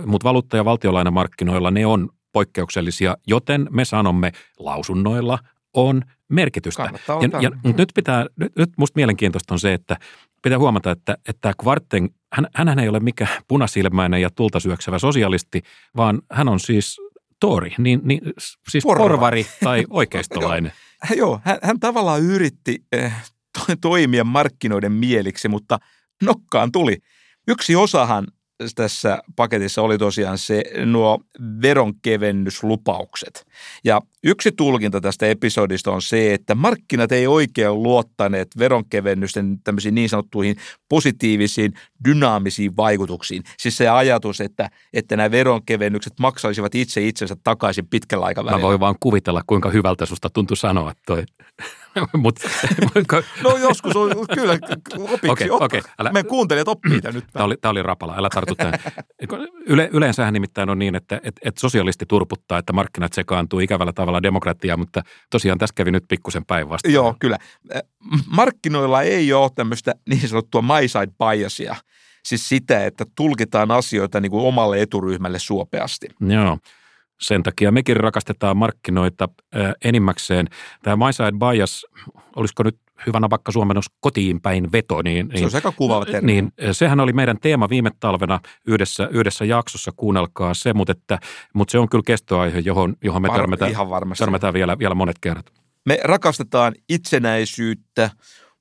mutta 0.05 0.27
valuutta- 0.27 0.57
ja 0.57 0.65
valtionlainamarkkinoilla 0.65 1.71
ne 1.71 1.85
on 1.85 2.09
poikkeuksellisia, 2.33 3.17
joten 3.27 3.67
me 3.69 3.85
sanomme 3.85 4.31
lausunnoilla 4.59 5.39
on 5.73 6.01
merkitystä. 6.29 6.89
Ja, 7.07 7.39
ja, 7.41 7.51
mutta 7.63 7.81
nyt 7.81 7.89
pitää, 7.95 8.25
nyt, 8.35 8.55
nyt 8.55 8.69
musta 8.77 8.97
mielenkiintoista 8.97 9.53
on 9.53 9.59
se, 9.59 9.73
että 9.73 9.97
pitää 10.43 10.59
huomata, 10.59 10.91
että, 10.91 11.17
että 11.29 11.53
Kvarten, 11.61 12.09
hän, 12.33 12.47
hän 12.67 12.79
ei 12.79 12.89
ole 12.89 12.99
mikään 12.99 13.41
punasilmäinen 13.47 14.21
ja 14.21 14.29
tulta 14.29 14.59
syöksevä 14.59 14.99
sosialisti, 14.99 15.61
vaan 15.97 16.21
hän 16.31 16.49
on 16.49 16.59
siis 16.59 16.97
Tori, 17.39 17.73
niin, 17.77 17.99
niin 18.03 18.21
siis 18.69 18.83
porvari, 18.83 19.09
porvari 19.09 19.45
tai 19.63 19.85
oikeistolainen. 19.89 20.71
Joo, 21.15 21.41
hän, 21.43 21.57
hän 21.63 21.79
tavallaan 21.79 22.21
yritti 22.21 22.85
eh, 22.91 23.13
toimia 23.81 24.23
markkinoiden 24.23 24.91
mieliksi, 24.91 25.47
mutta 25.47 25.79
nokkaan 26.23 26.71
tuli. 26.71 26.97
Yksi 27.47 27.75
osahan 27.75 28.27
tässä 28.75 29.19
paketissa 29.35 29.81
oli 29.81 29.97
tosiaan 29.97 30.37
se 30.37 30.63
nuo 30.85 31.19
veronkevennyslupaukset. 31.61 33.47
Ja 33.83 34.01
yksi 34.23 34.51
tulkinta 34.51 35.01
tästä 35.01 35.27
episodista 35.27 35.91
on 35.91 36.01
se, 36.01 36.33
että 36.33 36.55
markkinat 36.55 37.11
ei 37.11 37.27
oikein 37.27 37.83
luottaneet 37.83 38.47
veronkevennysten 38.57 39.59
tämmöisiin 39.63 39.95
niin 39.95 40.09
sanottuihin 40.09 40.55
positiivisiin 40.89 41.73
dynaamisiin 42.05 42.77
vaikutuksiin. 42.77 43.43
Siis 43.59 43.77
se 43.77 43.89
ajatus, 43.89 44.41
että, 44.41 44.69
että 44.93 45.17
nämä 45.17 45.31
veronkevennykset 45.31 46.13
maksaisivat 46.19 46.75
itse 46.75 47.07
itsensä 47.07 47.35
takaisin 47.43 47.87
pitkällä 47.87 48.25
aikavälillä. 48.25 48.57
Mä 48.57 48.67
voin 48.67 48.79
vaan 48.79 48.95
kuvitella, 48.99 49.41
kuinka 49.47 49.69
hyvältä 49.69 50.05
susta 50.05 50.29
tuntui 50.29 50.57
sanoa 50.57 50.93
toi. 51.05 51.23
Mut, 52.13 52.39
no 53.43 53.57
joskus 53.57 53.95
on, 53.95 54.09
kyllä, 54.35 54.53
opiksi. 54.99 55.29
Okay, 55.29 55.49
okay, 55.49 55.81
älä, 55.99 56.11
Me 56.11 56.23
kuuntelijat 56.23 56.67
oppii 56.67 56.99
nyt. 57.13 57.25
Tämä 57.33 57.45
oli, 57.45 57.57
tämä 57.61 57.69
oli 57.69 57.83
rapala, 57.83 58.15
älä 58.17 58.29
tartu 58.33 58.55
tähän. 58.55 58.79
Yle, 59.65 59.89
yleensähän 59.93 60.33
nimittäin 60.33 60.69
on 60.69 60.79
niin, 60.79 60.95
että 60.95 61.19
et, 61.23 61.39
et 61.43 61.57
sosialisti 61.57 62.05
turputtaa, 62.05 62.57
että 62.57 62.73
markkinat 62.73 63.13
sekaantuu 63.13 63.59
ikävällä 63.59 63.93
tavalla 63.93 64.23
demokratiaa, 64.23 64.77
mutta 64.77 65.01
tosiaan 65.29 65.57
tässä 65.57 65.73
kävi 65.75 65.91
nyt 65.91 66.05
pikkusen 66.07 66.45
päinvastoin. 66.45 66.93
Joo, 66.93 67.15
kyllä. 67.19 67.37
Markkinoilla 68.27 69.01
ei 69.01 69.33
ole 69.33 69.51
tämmöistä 69.55 69.93
niin 70.09 70.27
sanottua 70.27 70.61
my 70.61 70.87
side 70.87 71.11
biasia. 71.17 71.75
Siis 72.25 72.49
sitä, 72.49 72.85
että 72.85 73.05
tulkitaan 73.15 73.71
asioita 73.71 74.19
niin 74.19 74.31
kuin 74.31 74.45
omalle 74.45 74.81
eturyhmälle 74.81 75.39
suopeasti. 75.39 76.07
Joo. 76.19 76.57
Sen 77.21 77.43
takia 77.43 77.71
mekin 77.71 77.97
rakastetaan 77.97 78.57
markkinoita 78.57 79.29
enimmäkseen. 79.83 80.47
Tämä 80.83 81.05
My 81.05 81.13
Side 81.13 81.31
Bias, 81.31 81.85
olisiko 82.35 82.63
nyt 82.63 82.77
hyvänä 83.07 83.29
vaikka 83.29 83.51
suomennos 83.51 83.85
kotiin 83.99 84.41
päin 84.41 84.71
veto, 84.71 85.01
niin, 85.01 85.31
Se 85.35 85.45
on 85.45 85.51
aika 85.55 85.71
kuvaava 85.71 86.05
termi. 86.05 86.31
niin 86.31 86.51
sehän 86.71 86.99
oli 86.99 87.13
meidän 87.13 87.37
teema 87.41 87.69
viime 87.69 87.89
talvena 87.99 88.39
yhdessä, 88.67 89.07
yhdessä 89.11 89.45
jaksossa, 89.45 89.91
kuunnelkaa 89.95 90.53
se, 90.53 90.73
mutta, 90.73 90.91
että, 90.91 91.19
mutta 91.53 91.71
se 91.71 91.79
on 91.79 91.89
kyllä 91.89 92.03
kestoaihe, 92.05 92.59
johon, 92.59 92.95
johon 93.03 93.21
me 93.21 93.27
Var- 93.27 93.37
törmätään, 93.37 93.71
törmätään 94.17 94.53
vielä, 94.53 94.79
vielä 94.79 94.95
monet 94.95 95.19
kerrat. 95.21 95.45
Me 95.85 95.99
rakastetaan 96.03 96.73
itsenäisyyttä, 96.89 98.09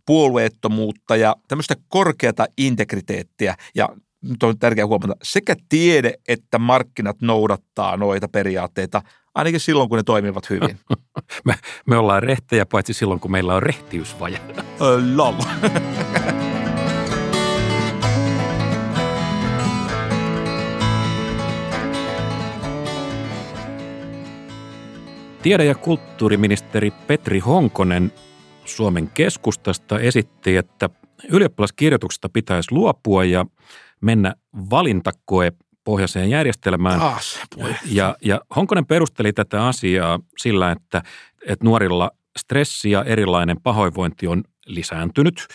puolueettomuutta 0.06 1.16
ja 1.16 1.36
tämmöistä 1.48 1.74
korkeata 1.88 2.46
integriteettiä. 2.58 3.54
Ja 3.74 3.88
nyt 4.22 4.42
on 4.42 4.58
tärkeää 4.58 4.86
huomata, 4.86 5.16
sekä 5.22 5.56
tiede 5.68 6.14
että 6.28 6.58
markkinat 6.58 7.22
noudattaa 7.22 7.96
noita 7.96 8.28
periaatteita, 8.28 9.02
ainakin 9.34 9.60
silloin, 9.60 9.88
kun 9.88 9.98
ne 9.98 10.02
toimivat 10.02 10.50
hyvin. 10.50 10.78
Me, 11.44 11.54
me 11.86 11.96
ollaan 11.96 12.22
rehtejä 12.22 12.66
paitsi 12.66 12.92
silloin, 12.92 13.20
kun 13.20 13.30
meillä 13.30 13.54
on 13.54 13.62
rehtiysvaje. 13.62 14.40
Lol. 15.14 15.34
Tiede- 25.42 25.64
ja 25.64 25.74
kulttuuriministeri 25.74 26.90
Petri 27.06 27.38
Honkonen 27.38 28.12
Suomen 28.64 29.10
keskustasta 29.14 29.98
esitti, 29.98 30.56
että 30.56 30.90
ylioppilaskirjoituksesta 31.28 32.28
pitäisi 32.28 32.72
luopua 32.72 33.24
ja 33.24 33.46
mennä 34.00 34.34
valintakoe 34.70 35.52
pohjaiseen 35.84 36.30
järjestelmään. 36.30 36.98
Taas. 37.00 37.40
Voi. 37.56 37.74
Ja, 37.86 38.16
ja 38.24 38.40
Honkonen 38.56 38.86
perusteli 38.86 39.32
tätä 39.32 39.66
asiaa 39.66 40.18
sillä, 40.38 40.72
että, 40.72 41.02
että 41.46 41.64
nuorilla 41.64 42.10
stressi 42.38 42.90
ja 42.90 43.04
erilainen 43.04 43.56
pahoinvointi 43.62 44.26
on 44.26 44.44
lisääntynyt. 44.66 45.46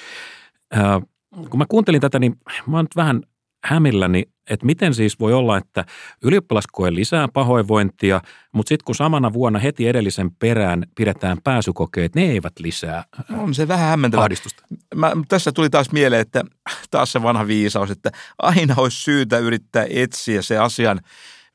Ää, 0.71 1.01
kun 1.49 1.57
mä 1.57 1.65
kuuntelin 1.69 2.01
tätä, 2.01 2.19
niin 2.19 2.35
mä 2.67 2.77
oon 2.77 2.85
nyt 2.85 2.95
vähän 2.95 3.21
hämilläni, 3.63 4.23
että 4.49 4.65
miten 4.65 4.93
siis 4.93 5.19
voi 5.19 5.33
olla, 5.33 5.57
että 5.57 5.85
ylioppilaskoe 6.23 6.93
lisää 6.93 7.27
pahoinvointia, 7.33 8.21
mutta 8.51 8.69
sitten 8.69 8.85
kun 8.85 8.95
samana 8.95 9.33
vuonna 9.33 9.59
heti 9.59 9.87
edellisen 9.87 10.31
perään 10.31 10.83
pidetään 10.95 11.37
pääsykokeet, 11.43 12.15
ne 12.15 12.21
eivät 12.21 12.53
lisää 12.59 13.03
On 13.37 13.53
se 13.53 13.67
vähän 13.67 13.89
hämmentävää. 13.89 14.23
ahdistusta. 14.23 14.63
Mä, 14.95 15.11
tässä 15.27 15.51
tuli 15.51 15.69
taas 15.69 15.91
mieleen, 15.91 16.21
että 16.21 16.43
taas 16.91 17.11
se 17.11 17.23
vanha 17.23 17.47
viisaus, 17.47 17.91
että 17.91 18.11
aina 18.37 18.75
olisi 18.77 19.01
syytä 19.01 19.37
yrittää 19.37 19.85
etsiä 19.89 20.41
se 20.41 20.57
asian 20.57 21.01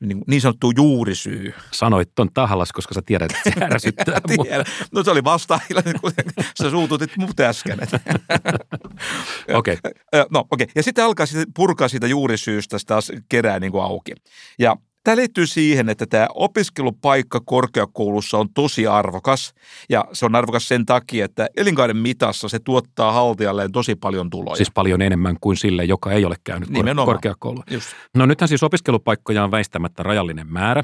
niin, 0.01 0.21
niin 0.27 0.41
sanottu 0.41 0.71
juurisyy. 0.75 1.53
Sanoit 1.71 2.09
ton 2.15 2.29
tahallas, 2.33 2.71
koska 2.71 2.93
sä 2.93 3.01
tiedät, 3.05 3.31
että 3.31 3.59
se 3.59 3.65
ärsyttää. 3.65 4.21
Tiedän. 4.43 4.65
No 4.91 5.03
se 5.03 5.11
oli 5.11 5.23
vastailla, 5.23 5.81
kun 6.01 6.11
sä 6.61 6.69
suututit 6.69 7.17
mut 7.17 7.39
äsken. 7.39 7.79
Okei. 9.59 9.77
Ö, 10.15 10.25
No 10.29 10.39
okei, 10.51 10.63
okay. 10.63 10.71
ja 10.75 10.83
sitten 10.83 11.05
alkaa 11.05 11.25
purkaa 11.55 11.87
siitä 11.87 12.07
juurisyystä 12.07 12.77
taas 12.85 13.11
kerää 13.29 13.59
niin 13.59 13.71
kuin 13.71 13.83
auki. 13.83 14.11
Ja 14.59 14.75
tämä 15.03 15.15
liittyy 15.15 15.47
siihen, 15.47 15.89
että 15.89 16.05
tämä 16.05 16.27
opiskelupaikka 16.35 17.39
korkeakoulussa 17.45 18.37
on 18.37 18.53
tosi 18.53 18.87
arvokas. 18.87 19.53
Ja 19.89 20.05
se 20.13 20.25
on 20.25 20.35
arvokas 20.35 20.67
sen 20.67 20.85
takia, 20.85 21.25
että 21.25 21.47
elinkaiden 21.57 21.97
mitassa 21.97 22.49
se 22.49 22.59
tuottaa 22.59 23.11
haltijalleen 23.11 23.71
tosi 23.71 23.95
paljon 23.95 24.29
tuloja. 24.29 24.55
Siis 24.55 24.71
paljon 24.71 25.01
enemmän 25.01 25.37
kuin 25.41 25.57
sille, 25.57 25.83
joka 25.83 26.11
ei 26.11 26.25
ole 26.25 26.35
käynyt 26.43 26.69
Nimenomaan. 26.69 27.05
korkeakoulua. 27.05 27.63
Just. 27.71 27.87
No 28.15 28.25
nythän 28.25 28.47
siis 28.47 28.63
opiskelupaikkoja 28.63 29.43
on 29.43 29.51
väistämättä 29.51 30.03
rajallinen 30.03 30.47
määrä. 30.47 30.83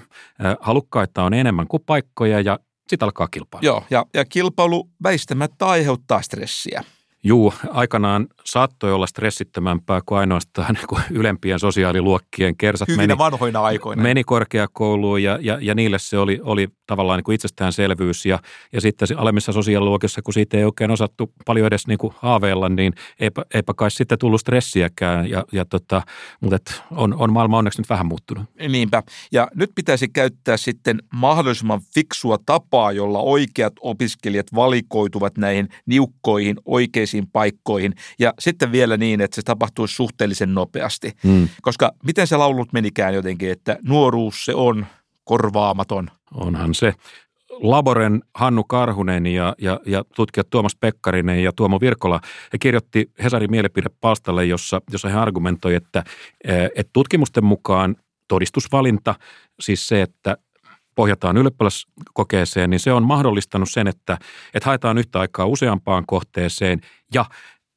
Halukkaita 0.60 1.24
on 1.24 1.34
enemmän 1.34 1.68
kuin 1.68 1.84
paikkoja 1.86 2.42
ja 2.42 2.60
sitten 2.88 3.06
alkaa 3.06 3.28
kilpailu. 3.28 3.66
Joo, 3.66 3.84
ja, 3.90 4.06
ja 4.14 4.26
kilpailu 4.26 4.90
väistämättä 5.04 5.66
aiheuttaa 5.68 6.22
stressiä. 6.22 6.84
Juu, 7.24 7.54
aikanaan 7.70 8.28
saattoi 8.46 8.94
olla 8.94 9.08
stressittömämpää 9.08 10.02
kuin 10.06 10.20
ainoastaan 10.20 10.78
kun 10.90 11.00
ylempien 11.12 11.60
sosiaaliluokkien 11.60 12.58
kersat 12.58 12.88
Hyvinä 12.88 13.04
meni, 13.04 13.18
vanhoina 13.18 13.62
aikoina. 13.62 14.02
meni 14.02 14.24
korkeakouluun 14.24 15.24
ja, 15.24 15.40
ja, 15.42 15.58
ja 15.62 15.76
niille 15.76 16.00
se 16.00 16.18
oli, 16.18 16.40
oli 16.44 16.68
tavallaan 16.88 17.18
niin 17.18 17.24
kuin 17.24 17.36
itsestäänselvyys. 17.36 18.26
Ja, 18.26 18.40
ja 18.74 18.82
sitten 18.82 19.08
alemmissa 19.18 19.52
sosiaaliluokissa, 19.52 20.22
kun 20.22 20.34
siitä 20.34 20.58
ei 20.58 20.64
oikein 20.64 20.92
osattu 20.92 21.34
paljon 21.46 21.68
edes 21.68 21.88
niin 21.88 21.98
kuin 21.98 22.14
haaveilla, 22.18 22.70
niin 22.70 22.94
eipä, 23.20 23.46
eipä 23.54 23.74
kai 23.74 23.92
sitten 23.92 24.20
tullut 24.20 24.42
stressiäkään. 24.42 25.30
Ja, 25.30 25.46
ja 25.52 25.66
tota, 25.66 26.02
mutta 26.42 26.56
et 26.56 26.84
on, 26.92 27.14
on 27.14 27.34
maailma 27.34 27.58
onneksi 27.58 27.82
nyt 27.82 27.90
vähän 27.90 28.06
muuttunut. 28.06 28.44
Niinpä. 28.70 29.04
Ja 29.32 29.48
nyt 29.56 29.72
pitäisi 29.76 30.08
käyttää 30.08 30.58
sitten 30.58 31.00
mahdollisimman 31.14 31.82
fiksua 31.94 32.38
tapaa, 32.46 32.92
jolla 32.92 33.20
oikeat 33.20 33.74
opiskelijat 33.82 34.48
valikoituvat 34.56 35.38
näihin 35.38 35.70
niukkoihin 35.86 36.56
oikeisiin 36.66 37.07
paikkoihin. 37.32 37.93
Ja 38.20 38.34
sitten 38.39 38.72
vielä 38.72 38.98
niin, 38.98 39.22
että 39.22 39.36
se 39.36 39.41
tapahtuisi 39.41 39.96
suhteellisen 39.96 40.54
nopeasti. 40.54 41.13
Mm. 41.24 41.50
Koska 41.62 41.91
miten 42.04 42.28
se 42.28 42.38
laulut 42.38 42.74
menikään 42.74 43.13
jotenkin, 43.13 43.52
että 43.52 43.78
nuoruus 43.88 44.46
se 44.46 44.54
on 44.54 44.86
korvaamaton. 45.24 46.10
Onhan 46.34 46.74
se. 46.74 46.93
Laboren 47.62 48.22
Hannu 48.34 48.63
Karhunen 48.63 49.28
ja, 49.28 49.56
ja, 49.58 49.80
ja 49.86 50.04
tutkijat 50.15 50.50
Tuomas 50.50 50.76
Pekkarinen 50.76 51.43
ja 51.43 51.52
Tuomo 51.56 51.80
Virkola 51.80 52.20
he 52.54 52.58
kirjoitti 52.58 53.12
Hesarin 53.24 53.52
mielipidepalstalle, 53.52 54.46
jossa, 54.46 54.82
jossa 54.91 55.10
he 55.10 55.17
argumentoi, 55.17 55.76
että, 55.76 56.04
eh, 56.43 56.70
että 56.76 56.89
tutkimusten 56.93 57.46
mukaan 57.46 57.96
todistusvalinta, 58.28 59.15
siis 59.60 59.88
se, 59.88 60.02
että 60.02 60.38
pohjataan 60.98 61.38
ylioppilaskokeeseen, 61.38 62.70
niin 62.70 62.80
se 62.80 62.94
on 62.94 63.04
mahdollistanut 63.04 63.70
sen, 63.72 63.88
että, 63.88 64.18
että 64.54 64.70
haetaan 64.70 64.98
yhtä 64.98 65.20
aikaa 65.20 65.46
useampaan 65.46 66.06
kohteeseen. 66.06 66.82
Ja 67.14 67.26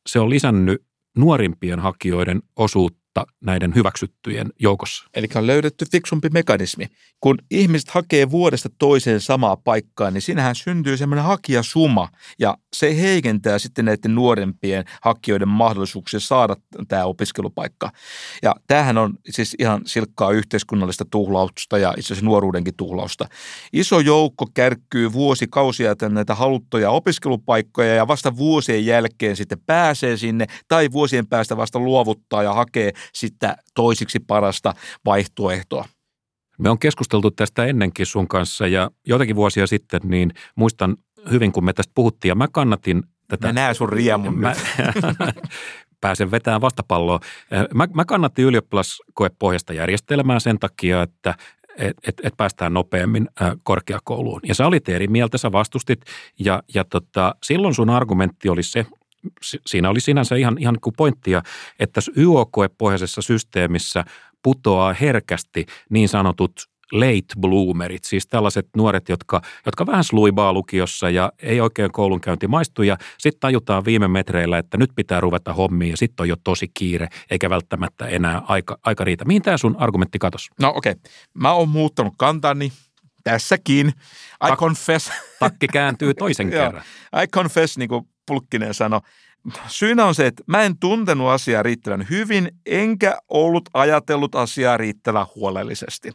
se 0.07 0.21
on 0.21 0.31
lisännyt 0.31 0.83
nuorimpien 1.17 1.81
hakijoiden 1.81 2.43
osuutta 2.57 3.00
näiden 3.41 3.75
hyväksyttyjen 3.75 4.51
joukossa. 4.59 5.05
Eli 5.15 5.27
on 5.35 5.47
löydetty 5.47 5.85
fiksumpi 5.93 6.29
mekanismi. 6.29 6.87
Kun 7.21 7.39
ihmiset 7.51 7.91
hakee 7.91 8.31
vuodesta 8.31 8.69
toiseen 8.79 9.21
samaa 9.21 9.57
paikkaa, 9.57 10.11
niin 10.11 10.23
siinähän 10.23 10.55
syntyy 10.55 10.97
semmoinen 10.97 11.25
hakijasuma, 11.25 12.09
ja 12.39 12.57
se 12.73 12.97
heikentää 13.01 13.59
sitten 13.59 13.85
näiden 13.85 14.15
nuorempien 14.15 14.85
hakijoiden 15.03 15.49
mahdollisuuksia 15.49 16.21
saada 16.21 16.57
tämä 16.89 17.05
opiskelupaikka. 17.05 17.91
Ja 18.43 18.55
tämähän 18.67 18.99
on 18.99 19.15
siis 19.31 19.57
ihan 19.59 19.81
silkkaa 19.87 20.31
yhteiskunnallista 20.31 21.05
tuhlausta 21.11 21.79
ja 21.79 21.95
itse 21.97 22.07
asiassa 22.07 22.27
nuoruudenkin 22.27 22.77
tuhlausta. 22.77 23.29
Iso 23.73 24.01
joukko 24.01 24.47
kärkkyy 24.55 25.13
vuosikausia 25.13 25.95
näitä 26.09 26.35
haluttuja 26.35 26.91
opiskelupaikkoja 26.91 27.95
ja 27.95 28.09
vasta 28.09 28.37
vuosien 28.37 28.87
jälkeen 28.87 29.37
sitten 29.37 29.59
pääsee 29.67 30.17
sinne 30.17 30.47
tai 30.69 30.89
vuosien 30.93 31.27
päästä 31.27 31.57
vasta 31.57 31.79
luovuttaa 31.79 32.43
ja 32.43 32.55
hakee 32.55 32.93
sitä 33.15 33.57
toisiksi 33.75 34.19
parasta 34.19 34.75
vaihtoehtoa. 35.05 35.85
Me 36.59 36.71
on 36.71 36.79
keskusteltu 36.79 37.31
tästä 37.31 37.65
ennenkin 37.65 38.07
sun 38.07 38.29
kanssa 38.29 38.67
ja 38.67 38.91
joitakin 39.07 39.37
vuosia 39.37 39.67
sitten, 39.67 40.01
niin 40.05 40.31
muistan 40.57 40.97
hyvin, 41.31 41.53
kun 41.53 41.65
me 41.65 41.73
tästä 41.73 41.93
puhuttiin 41.95 42.29
ja 42.29 42.35
mä 42.35 42.49
kannatin 42.53 43.03
tätä. 43.29 43.47
Mä 43.47 43.53
näen 43.53 43.75
sun 43.75 43.89
riemun 43.89 44.39
mä, 44.39 44.55
pääsen 46.01 46.31
vetämään 46.31 46.61
vastapalloa. 46.61 47.21
Mä, 47.75 47.89
mä 47.95 48.05
kannattin 48.05 48.45
ylioppilaskoepohjasta 48.45 49.73
järjestelmää 49.73 50.41
sen 50.41 50.59
takia, 50.59 51.03
että 51.03 51.35
et, 51.79 51.97
et, 52.09 52.21
et 52.23 52.35
päästään 52.37 52.75
nopeammin 52.75 53.29
ä, 53.43 53.57
korkeakouluun. 53.63 54.41
Ja 54.45 54.55
sä 54.55 54.67
olit 54.67 54.89
eri 54.89 55.09
mieltä, 55.09 55.39
sä 55.39 55.53
vastustit 55.53 56.01
ja, 56.39 56.63
ja 56.75 56.85
tota, 56.85 57.35
silloin 57.43 57.75
sun 57.75 57.91
argumentti 57.91 58.49
oli 58.49 58.63
se, 58.63 58.87
siinä 59.67 59.91
oli 59.91 60.01
sinänsä 60.01 60.37
ihan, 60.37 60.57
ihan 60.59 60.79
kuin 60.81 60.95
pointtia, 60.97 61.43
että 61.79 61.93
tässä 61.93 62.13
YO-koepohjaisessa 62.17 63.23
systeemissä 63.23 64.05
putoaa 64.43 64.93
herkästi 64.93 65.67
niin 65.91 66.09
sanotut 66.09 66.53
late 66.93 67.41
bloomerit, 67.41 68.05
siis 68.05 68.27
tällaiset 68.27 68.69
nuoret, 68.77 69.09
jotka, 69.09 69.43
jotka 69.67 69.87
vähän 69.87 70.05
sluibaa 70.05 70.53
lukiossa 70.53 71.11
ja 71.11 71.33
ei 71.43 71.61
oikein 71.61 71.93
koulunkäynti 71.93 72.47
maistu 72.47 72.83
ja 72.83 72.97
sitten 73.19 73.41
tajutaan 73.41 73.85
viime 73.85 74.09
metreillä, 74.09 74.59
että 74.59 74.77
nyt 74.77 74.91
pitää 74.97 75.21
ruveta 75.21 75.53
hommiin 75.53 75.91
ja 75.91 75.97
sitten 75.97 76.25
on 76.25 76.29
jo 76.29 76.37
tosi 76.45 76.71
kiire 76.75 77.09
eikä 77.31 77.51
välttämättä 77.51 78.07
enää 78.07 78.43
aika, 78.49 78.79
aika 78.85 79.05
riitä. 79.05 79.25
Mihin 79.25 79.43
tämä 79.43 79.57
sun 79.57 79.77
argumentti 79.79 80.19
katos? 80.19 80.49
No 80.61 80.73
okei, 80.77 80.93
okay. 80.93 81.13
mä 81.35 81.53
oon 81.53 81.69
muuttanut 81.69 82.15
kantani 82.17 82.73
tässäkin. 83.25 83.89
I 83.89 84.51
Tak- 84.51 84.57
confess. 84.57 85.11
Takki 85.39 85.69
kääntyy 85.69 86.15
toisen 86.15 86.51
kerran. 86.61 86.83
I 87.23 87.27
confess, 87.27 87.79
niin 87.79 87.89
kuin 87.89 88.09
Pulkkinen 88.27 88.75
sanoi. 88.75 89.01
Syynä 89.67 90.05
on 90.05 90.15
se, 90.15 90.27
että 90.27 90.43
mä 90.47 90.63
en 90.63 90.79
tuntenut 90.79 91.29
asiaa 91.29 91.63
riittävän 91.63 92.07
hyvin, 92.11 92.51
enkä 92.67 93.19
ollut 93.29 93.69
ajatellut 93.75 94.35
asiaa 94.35 94.77
riittävän 94.77 95.27
huolellisesti. 95.35 96.13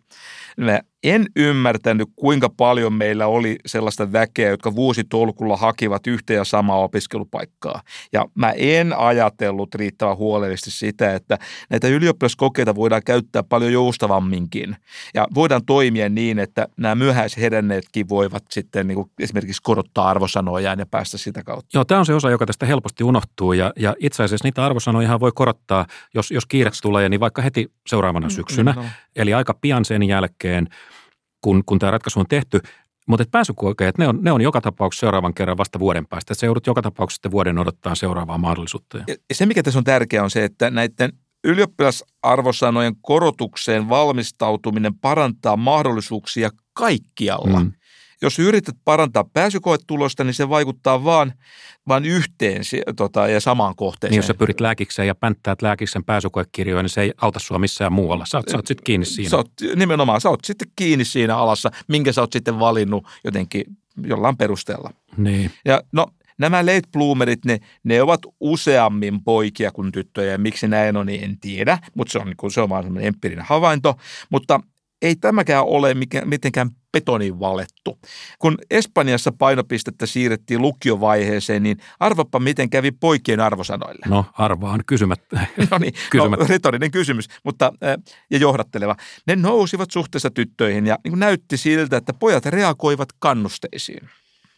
Mä 0.58 0.80
en 1.06 1.26
ymmärtänyt, 1.36 2.10
kuinka 2.16 2.50
paljon 2.50 2.94
meillä 2.94 3.28
oli 3.28 3.56
sellaista 3.66 4.12
väkeä, 4.12 4.50
jotka 4.50 4.76
vuositolkulla 4.76 5.58
hakivat 5.58 6.08
yhtä 6.08 6.34
ja 6.34 6.44
samaa 6.44 6.78
opiskelupaikkaa. 6.78 7.82
Ja 8.14 8.26
mä 8.36 8.52
en 8.58 8.94
ajatellut 8.98 9.76
riittävän 9.76 10.18
huolellisesti 10.18 10.72
sitä, 10.72 11.16
että 11.16 11.38
näitä 11.70 11.88
ylioppilaskokeita 11.88 12.76
voidaan 12.76 13.02
käyttää 13.06 13.44
paljon 13.44 13.74
joustavamminkin. 13.74 14.76
Ja 15.14 15.28
voidaan 15.36 15.66
toimia 15.66 16.10
niin, 16.10 16.40
että 16.40 16.68
nämä 16.78 16.96
myöhäisheränneetkin 16.96 18.10
voivat 18.10 18.44
sitten 18.52 18.88
niin 18.88 18.96
kuin 18.96 19.12
esimerkiksi 19.20 19.62
korottaa 19.64 20.10
arvosanojaan 20.10 20.80
ja 20.80 20.86
päästä 20.86 21.18
sitä 21.18 21.44
kautta. 21.44 21.70
Joo, 21.74 21.86
tämä 21.86 22.00
on 22.00 22.06
se 22.06 22.14
osa, 22.14 22.30
joka 22.30 22.46
tästä 22.46 22.66
helposti 22.66 23.04
unohtuu. 23.04 23.54
Ja, 23.54 23.74
ja 23.80 23.96
itse 24.00 24.24
asiassa 24.24 24.48
niitä 24.48 24.66
arvosanoja 24.66 25.20
voi 25.20 25.32
korottaa, 25.36 25.86
jos, 26.14 26.32
jos 26.32 26.46
kiire 26.46 26.72
tulee, 26.82 27.10
niin 27.10 27.20
vaikka 27.20 27.42
heti 27.42 27.72
seuraavana 27.88 28.30
syksynä. 28.30 28.74
No. 28.74 28.86
Eli 29.16 29.34
aika 29.34 29.54
pian 29.54 29.86
sen 29.86 30.04
jälkeen, 30.04 30.68
kun, 31.46 31.64
kun 31.66 31.80
tämä 31.80 31.92
ratkaisu 31.92 32.20
on 32.20 32.26
tehty. 32.30 32.60
Mutta 33.08 33.26
pääsykokeet, 33.32 33.98
ne 33.98 34.08
on, 34.08 34.20
ne 34.22 34.32
on 34.32 34.42
joka 34.42 34.62
tapauksessa 34.62 35.00
seuraavan 35.00 35.34
kerran 35.34 35.58
vasta 35.58 35.80
vuoden 35.80 36.08
päästä. 36.08 36.34
Se 36.34 36.46
joudut 36.46 36.68
joka 36.68 36.82
tapauksessa 36.82 37.32
vuoden 37.32 37.58
odottaa 37.58 37.96
seuraavaa 37.96 38.38
mahdollisuutta. 38.38 38.98
Ja 39.08 39.16
se, 39.36 39.46
mikä 39.46 39.64
tässä 39.64 39.80
on 39.80 39.84
tärkeää, 39.84 40.24
on 40.24 40.32
se, 40.32 40.44
että 40.44 40.70
näiden 40.70 41.14
ylioppilasarvosanojen 41.44 42.96
korotukseen 43.02 43.90
valmistautuminen 43.90 44.96
parantaa 44.96 45.58
mahdollisuuksia 45.58 46.50
kaikkialla. 46.74 47.60
Mm 47.60 47.72
jos 48.22 48.40
yrität 48.40 48.76
parantaa 48.86 49.24
pääsykoetulosta, 49.34 50.24
niin 50.24 50.34
se 50.34 50.50
vaikuttaa 50.50 51.04
vaan, 51.04 51.34
vaan 51.88 52.06
yhteen 52.06 52.62
tota, 52.96 53.28
ja 53.28 53.40
samaan 53.40 53.76
kohteeseen. 53.76 54.12
Niin 54.12 54.18
jos 54.18 54.28
sä 54.28 54.34
pyrit 54.34 54.60
lääkikseen 54.60 55.08
ja 55.08 55.16
pänttäät 55.16 55.62
lääkiksen 55.62 56.04
pääsykoekirjoja, 56.04 56.84
niin 56.84 56.90
se 56.90 57.02
ei 57.02 57.14
auta 57.22 57.40
sua 57.40 57.60
missään 57.60 57.94
muualla. 57.94 58.26
Sä 58.26 58.38
oot, 58.38 58.50
sä 58.50 58.58
oot 58.58 58.68
sitten 58.68 58.84
kiinni 58.84 59.06
siinä. 59.06 59.30
Sä 59.30 59.38
oot, 59.38 59.52
nimenomaan, 59.76 60.22
sä 60.22 60.30
oot 60.30 60.46
sitten 60.46 60.68
kiinni 60.76 61.06
siinä 61.06 61.38
alassa, 61.38 61.72
minkä 61.88 62.12
sä 62.12 62.22
oot 62.22 62.34
sitten 62.34 62.60
valinnut 62.60 63.08
jotenkin 63.24 63.64
jollain 64.08 64.38
perusteella. 64.38 64.94
Niin. 65.18 65.52
Ja 65.66 65.82
no, 65.92 66.08
nämä 66.38 66.66
late 66.66 66.88
bloomerit, 66.92 67.46
ne, 67.46 67.60
ne 67.84 68.02
ovat 68.02 68.22
useammin 68.40 69.24
poikia 69.24 69.72
kuin 69.72 69.92
tyttöjä. 69.92 70.32
Ja 70.32 70.38
miksi 70.38 70.68
näin 70.68 70.98
on, 70.98 71.06
niin 71.06 71.24
en 71.24 71.40
tiedä, 71.40 71.78
mutta 71.96 72.12
se 72.12 72.20
on, 72.20 72.26
niin 72.26 72.52
se 72.52 72.62
on 72.62 72.70
vaan 72.70 72.84
semmoinen 72.84 73.08
empiirinen 73.08 73.46
havainto. 73.46 73.96
Mutta 74.30 74.60
ei 75.02 75.16
tämäkään 75.16 75.66
ole 75.66 75.96
mitenkään 76.26 76.70
betonin 76.96 77.40
valettu. 77.40 78.00
Kun 78.40 78.58
Espanjassa 78.72 79.32
painopistettä 79.32 80.06
siirrettiin 80.06 80.62
lukiovaiheeseen, 80.62 81.64
niin 81.64 81.78
arvappa 82.00 82.40
miten 82.40 82.70
kävi 82.70 82.92
poikien 82.92 83.40
arvosanoille. 83.40 84.06
No 84.08 84.26
arvaan 84.34 84.84
kysymättä. 84.88 85.48
no 85.72 85.78
niin, 85.78 85.94
kysymättä. 86.10 86.44
No, 86.44 86.50
retorinen 86.50 86.92
kysymys, 86.92 87.28
mutta 87.44 87.74
ja 88.32 88.38
johdatteleva. 88.38 88.96
Ne 89.28 89.36
nousivat 89.36 89.92
suhteessa 89.92 90.32
tyttöihin 90.32 90.88
ja 90.88 90.98
niin 91.04 91.20
näytti 91.20 91.58
siltä, 91.58 91.98
että 91.98 92.14
pojat 92.14 92.46
reagoivat 92.46 93.10
kannusteisiin. 93.20 94.10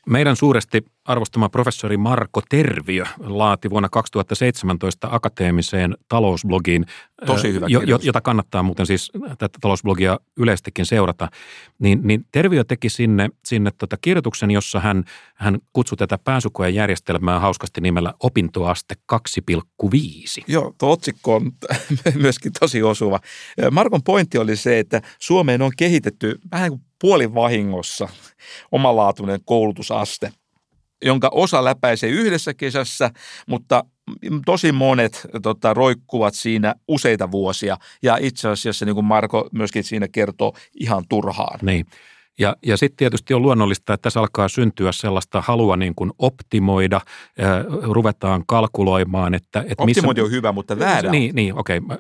Meidän 0.10 0.36
suuresti 0.36 0.86
arvostama 1.08 1.50
professori 1.50 1.98
Marko 1.98 2.42
Terviö 2.50 3.04
laati 3.20 3.70
vuonna 3.70 3.90
2017 3.90 5.08
akateemiseen 5.12 5.98
talousblogiin, 6.10 6.86
Tosi 7.26 7.54
hyvä 7.54 7.66
jo, 7.70 8.00
jota 8.02 8.22
kannattaa 8.22 8.64
muuten 8.64 8.86
siis 8.86 9.12
tätä 9.38 9.60
talousblogia 9.62 10.20
yleistäkin 10.38 10.86
seurata, 10.86 11.30
niin, 11.80 12.00
niin 12.04 12.26
Terviö 12.32 12.64
teki 12.64 12.90
sinne, 12.90 13.30
sinne 13.46 13.72
tota 13.78 13.98
kirjoituksen, 14.02 14.52
jossa 14.52 14.80
hän, 14.80 15.04
hän 15.36 15.58
kutsui 15.74 15.98
tätä 15.98 16.18
pääsykojen 16.18 16.76
järjestelmää 16.76 17.40
hauskasti 17.40 17.82
nimellä 17.82 18.14
opintoaste 18.24 18.96
2,5. 19.14 20.44
Joo, 20.48 20.74
tuo 20.78 20.92
otsikko 20.92 21.36
on 21.36 21.52
myöskin 22.16 22.52
tosi 22.60 22.84
osuva. 22.84 23.20
Markon 23.72 24.04
pointti 24.04 24.38
oli 24.38 24.56
se, 24.56 24.80
että 24.80 25.02
Suomeen 25.20 25.62
on 25.62 25.72
kehitetty 25.78 26.40
vähän 26.52 26.70
kuin 26.70 26.82
puolivahingossa 27.02 28.10
omalaatuinen 28.72 29.40
koulutusaste, 29.46 30.32
jonka 31.06 31.30
osa 31.32 31.64
läpäisee 31.64 32.10
yhdessä 32.10 32.54
kesässä, 32.54 33.12
mutta 33.48 33.84
tosi 34.46 34.72
monet 34.72 35.28
tota, 35.42 35.74
roikkuvat 35.74 36.34
siinä 36.34 36.76
useita 36.88 37.32
vuosia 37.32 37.78
ja 38.04 38.18
itse 38.22 38.50
asiassa 38.50 38.86
niin 38.86 38.96
kuin 38.96 39.06
Marko 39.06 39.50
myöskin 39.52 39.84
siinä 39.84 40.08
kertoo 40.08 40.54
ihan 40.80 41.04
turhaan. 41.10 41.60
Niin. 41.62 41.86
Ja, 42.40 42.56
ja 42.66 42.78
sitten 42.78 42.98
tietysti 42.98 43.34
on 43.34 43.42
luonnollista, 43.42 43.94
että 43.94 44.02
tässä 44.02 44.20
alkaa 44.20 44.48
syntyä 44.48 44.92
sellaista 44.92 45.42
halua 45.42 45.78
niin 45.78 45.96
kuin 45.96 46.12
optimoida, 46.20 46.96
äh, 46.96 47.66
ruvetaan 47.82 48.44
kalkuloimaan, 48.48 49.34
että... 49.34 49.60
että 49.60 49.84
Optimointi 49.84 50.22
missä, 50.22 50.24
on 50.24 50.32
hyvä, 50.32 50.52
mutta 50.52 50.80
väärä. 50.80 51.12
Niin, 51.12 51.36
niin 51.36 51.60
okei. 51.60 51.78
Okay 51.78 51.98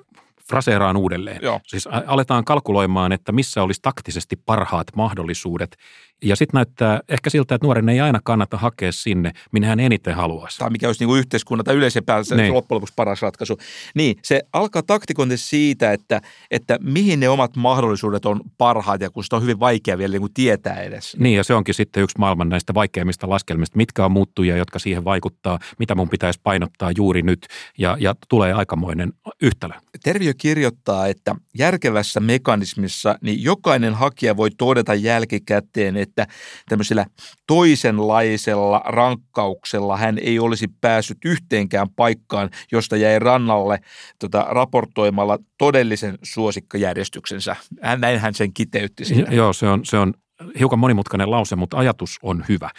fraseeraan 0.49 0.97
uudelleen. 0.97 1.39
Joo. 1.41 1.59
Siis 1.67 1.87
aletaan 2.05 2.45
kalkuloimaan, 2.45 3.11
että 3.11 3.31
missä 3.31 3.63
olisi 3.63 3.81
taktisesti 3.81 4.35
parhaat 4.35 4.87
mahdollisuudet. 4.95 5.77
Ja 6.23 6.35
sitten 6.35 6.57
näyttää 6.57 7.01
ehkä 7.09 7.29
siltä, 7.29 7.55
että 7.55 7.65
nuoren 7.65 7.89
ei 7.89 7.99
aina 7.99 8.19
kannata 8.23 8.57
hakea 8.57 8.91
sinne, 8.91 9.31
minne 9.51 9.67
hän 9.67 9.79
eniten 9.79 10.15
haluaisi. 10.15 10.57
Tai 10.57 10.69
mikä 10.69 10.87
olisi 10.87 11.05
niin 11.05 11.17
yhteiskunnan 11.17 11.65
tai 11.65 11.75
yleisen 11.75 12.05
päässä 12.05 12.35
niin. 12.35 12.53
loppujen 12.53 12.75
lopuksi 12.75 12.93
paras 12.95 13.21
ratkaisu. 13.21 13.57
Niin, 13.95 14.15
se 14.23 14.41
alkaa 14.53 14.83
taktikointi 14.83 15.37
siitä, 15.37 15.91
että, 15.91 16.21
että 16.51 16.77
mihin 16.81 17.19
ne 17.19 17.29
omat 17.29 17.55
mahdollisuudet 17.55 18.25
on 18.25 18.41
parhaat 18.57 19.01
ja 19.01 19.09
kun 19.09 19.23
sitä 19.23 19.35
on 19.35 19.41
hyvin 19.41 19.59
vaikea 19.59 19.97
vielä 19.97 20.11
niin 20.11 20.21
kuin 20.21 20.33
tietää 20.33 20.81
edes. 20.81 21.15
Niin, 21.19 21.35
ja 21.35 21.43
se 21.43 21.53
onkin 21.53 21.73
sitten 21.73 22.03
yksi 22.03 22.19
maailman 22.19 22.49
näistä 22.49 22.73
vaikeimmista 22.73 23.29
laskelmista. 23.29 23.77
Mitkä 23.77 24.05
on 24.05 24.11
muuttuja, 24.11 24.57
jotka 24.57 24.79
siihen 24.79 25.03
vaikuttaa, 25.03 25.59
mitä 25.79 25.95
mun 25.95 26.09
pitäisi 26.09 26.39
painottaa 26.43 26.91
juuri 26.97 27.21
nyt, 27.21 27.47
ja, 27.77 27.97
ja 27.99 28.15
tulee 28.29 28.53
aikamoinen 28.53 29.13
yhtälö. 29.41 29.73
Terviö 30.03 30.33
kirjoittaa, 30.37 31.07
että 31.07 31.35
järkevässä 31.57 32.19
mekanismissa 32.19 33.17
niin 33.21 33.43
jokainen 33.43 33.93
hakija 33.93 34.37
voi 34.37 34.49
todeta 34.57 34.93
jälkikäteen, 34.93 36.06
että 36.07 36.27
tämmöisellä 36.69 37.05
toisenlaisella 37.47 38.81
rankkauksella 38.85 39.97
hän 39.97 40.17
ei 40.17 40.39
olisi 40.39 40.67
päässyt 40.81 41.17
yhteenkään 41.25 41.87
paikkaan, 41.89 42.49
josta 42.71 42.97
jäi 42.97 43.19
rannalle 43.19 43.79
tota, 44.19 44.45
raportoimalla 44.49 45.39
todellisen 45.57 46.17
suosikkajärjestyksensä. 46.23 47.55
Hän, 47.81 48.01
näin 48.01 48.19
hän 48.19 48.33
sen 48.33 48.53
kiteytti 48.53 49.05
siinä. 49.05 49.31
Joo, 49.31 49.53
se 49.53 49.67
on, 49.67 49.85
se 49.85 49.97
on 49.97 50.13
hiukan 50.59 50.79
monimutkainen 50.79 51.31
lause, 51.31 51.55
mutta 51.55 51.77
ajatus 51.77 52.19
on 52.21 52.45
hyvä. 52.49 52.69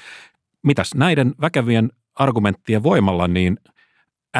Mitäs 0.63 0.95
näiden 0.95 1.35
väkevien 1.41 1.91
argumenttien 2.15 2.83
voimalla, 2.83 3.29
niin 3.29 3.57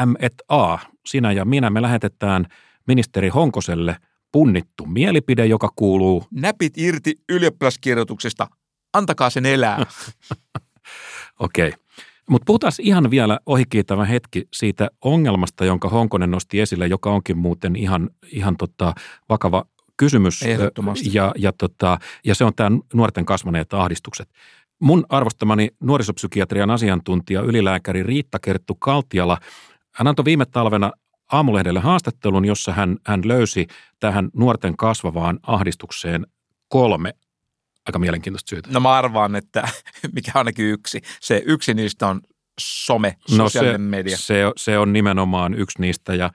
M 0.05 0.13
et 0.19 0.33
A, 0.49 0.77
sinä 1.05 1.31
ja 1.31 1.45
minä, 1.45 1.69
me 1.69 1.81
lähetetään– 1.81 2.45
ministeri 2.89 3.29
Honkoselle 3.29 3.95
punnittu 4.31 4.85
mielipide, 4.85 5.45
joka 5.45 5.69
kuuluu... 5.75 6.23
Näpit 6.31 6.77
irti 6.77 7.15
ylioppilaskirjoituksesta, 7.29 8.47
antakaa 8.93 9.29
sen 9.29 9.45
elää. 9.45 9.77
Okei. 11.39 11.67
Okay. 11.67 11.79
Mutta 12.29 12.45
puhutaan 12.45 12.73
ihan 12.79 13.11
vielä 13.11 13.39
ohikiitävä 13.45 14.05
hetki 14.05 14.47
siitä 14.53 14.89
ongelmasta, 15.01 15.65
jonka 15.65 15.89
Honkonen 15.89 16.31
nosti 16.31 16.59
esille, 16.59 16.87
joka 16.87 17.11
onkin 17.11 17.37
muuten 17.37 17.75
ihan, 17.75 18.09
ihan 18.31 18.57
tota, 18.57 18.93
vakava 19.29 19.65
kysymys. 19.97 20.43
Ehdottomasti. 20.43 21.09
Ja, 21.13 21.31
ja, 21.37 21.51
tota, 21.53 21.97
ja 22.25 22.35
se 22.35 22.45
on 22.45 22.53
tämä 22.55 22.77
nuorten 22.93 23.25
kasvaneet 23.25 23.73
ahdistukset. 23.73 24.29
Mun 24.81 25.05
arvostamani 25.09 25.69
nuorisopsykiatrian 25.79 26.71
asiantuntija, 26.71 27.41
ylilääkäri 27.41 28.03
Riitta 28.03 28.39
Kerttu 28.39 28.75
Kaltiala, 28.75 29.37
hän 29.95 30.07
antoi 30.07 30.25
viime 30.25 30.45
talvena 30.45 30.91
aamulehdelle 31.31 31.79
haastattelun, 31.79 32.45
jossa 32.45 32.73
hän, 32.73 32.97
hän 33.05 33.21
löysi 33.25 33.67
tähän 33.99 34.29
nuorten 34.33 34.77
kasvavaan 34.77 35.39
ahdistukseen 35.43 36.27
kolme 36.67 37.13
aika 37.87 37.99
mielenkiintoista 37.99 38.49
syytä. 38.49 38.69
No 38.71 38.79
mä 38.79 38.93
arvaan, 38.93 39.35
että 39.35 39.67
mikä 40.15 40.31
ainakin 40.35 40.65
yksi. 40.65 41.01
Se 41.21 41.43
yksi 41.45 41.73
niistä 41.73 42.07
on 42.07 42.21
some, 42.59 43.15
sosiaalinen 43.27 43.81
no 43.81 43.85
se, 43.85 43.89
media. 43.89 44.17
Se, 44.17 44.43
se 44.57 44.77
on 44.77 44.93
nimenomaan 44.93 45.53
yksi 45.53 45.81
niistä 45.81 46.15
ja 46.15 46.29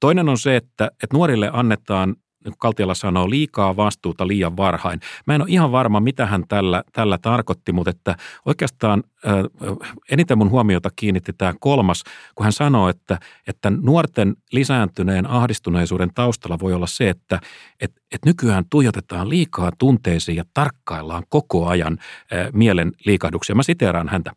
toinen 0.00 0.28
on 0.28 0.38
se, 0.38 0.56
että, 0.56 0.86
että 0.86 1.16
nuorille 1.16 1.50
annetaan 1.52 2.16
niin 2.44 2.54
Kaltiala 2.58 2.94
sanoo, 2.94 3.30
liikaa 3.30 3.76
vastuuta 3.76 4.26
liian 4.26 4.56
varhain. 4.56 5.00
Mä 5.26 5.34
en 5.34 5.42
ole 5.42 5.50
ihan 5.50 5.72
varma, 5.72 6.00
mitä 6.00 6.26
hän 6.26 6.44
tällä, 6.48 6.82
tällä 6.92 7.18
tarkoitti, 7.18 7.72
mutta 7.72 7.90
että 7.90 8.16
oikeastaan 8.44 9.02
äh, 9.26 9.34
eniten 10.10 10.38
mun 10.38 10.50
huomiota 10.50 10.90
kiinnitti 10.96 11.32
tämä 11.32 11.54
kolmas, 11.60 12.04
kun 12.34 12.44
hän 12.44 12.52
sanoo, 12.52 12.88
että, 12.88 13.18
että 13.46 13.70
nuorten 13.70 14.36
lisääntyneen 14.52 15.26
ahdistuneisuuden 15.26 16.10
taustalla 16.14 16.58
voi 16.58 16.72
olla 16.72 16.86
se, 16.86 17.08
että 17.08 17.40
et, 17.80 17.92
et 18.12 18.24
nykyään 18.24 18.64
tuijotetaan 18.70 19.28
liikaa 19.28 19.70
tunteisiin 19.78 20.36
ja 20.36 20.44
tarkkaillaan 20.54 21.22
koko 21.28 21.66
ajan 21.66 21.98
äh, 22.00 22.48
mielen 22.52 22.92
liikahduksia. 23.04 23.54
Mä 23.54 23.62
siteeraan 23.62 24.08
häntä. 24.08 24.32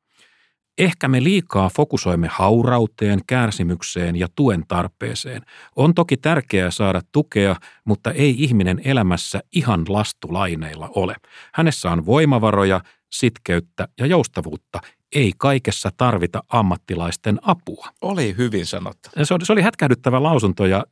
Ehkä 0.82 1.08
me 1.08 1.24
liikaa 1.24 1.70
fokusoimme 1.70 2.28
haurauteen, 2.32 3.20
kärsimykseen 3.28 4.16
ja 4.16 4.28
tuen 4.36 4.64
tarpeeseen. 4.68 5.42
On 5.76 5.94
toki 5.94 6.18
tärkeää 6.18 6.72
saada 6.72 7.02
tukea, 7.12 7.56
mutta 7.86 8.12
ei 8.12 8.36
ihminen 8.38 8.82
elämässä 8.84 9.42
ihan 9.52 9.84
lastulaineilla 9.88 10.90
ole. 10.96 11.16
Hänessä 11.54 11.92
on 11.92 12.06
voimavaroja, 12.06 12.82
sitkeyttä 13.12 13.88
ja 14.00 14.06
joustavuutta, 14.06 14.80
ei 15.16 15.34
kaikessa 15.38 15.90
tarvita 15.98 16.44
ammattilaisten 16.50 17.40
apua. 17.42 17.88
Oli 18.02 18.36
hyvin 18.38 18.66
sanottu. 18.66 19.10
Se 19.24 19.34
oli, 19.34 19.46
se 19.46 19.54
oli 19.54 19.62
hätkähdyttävä 19.62 20.24
lausunto, 20.24 20.66
ja, 20.66 20.84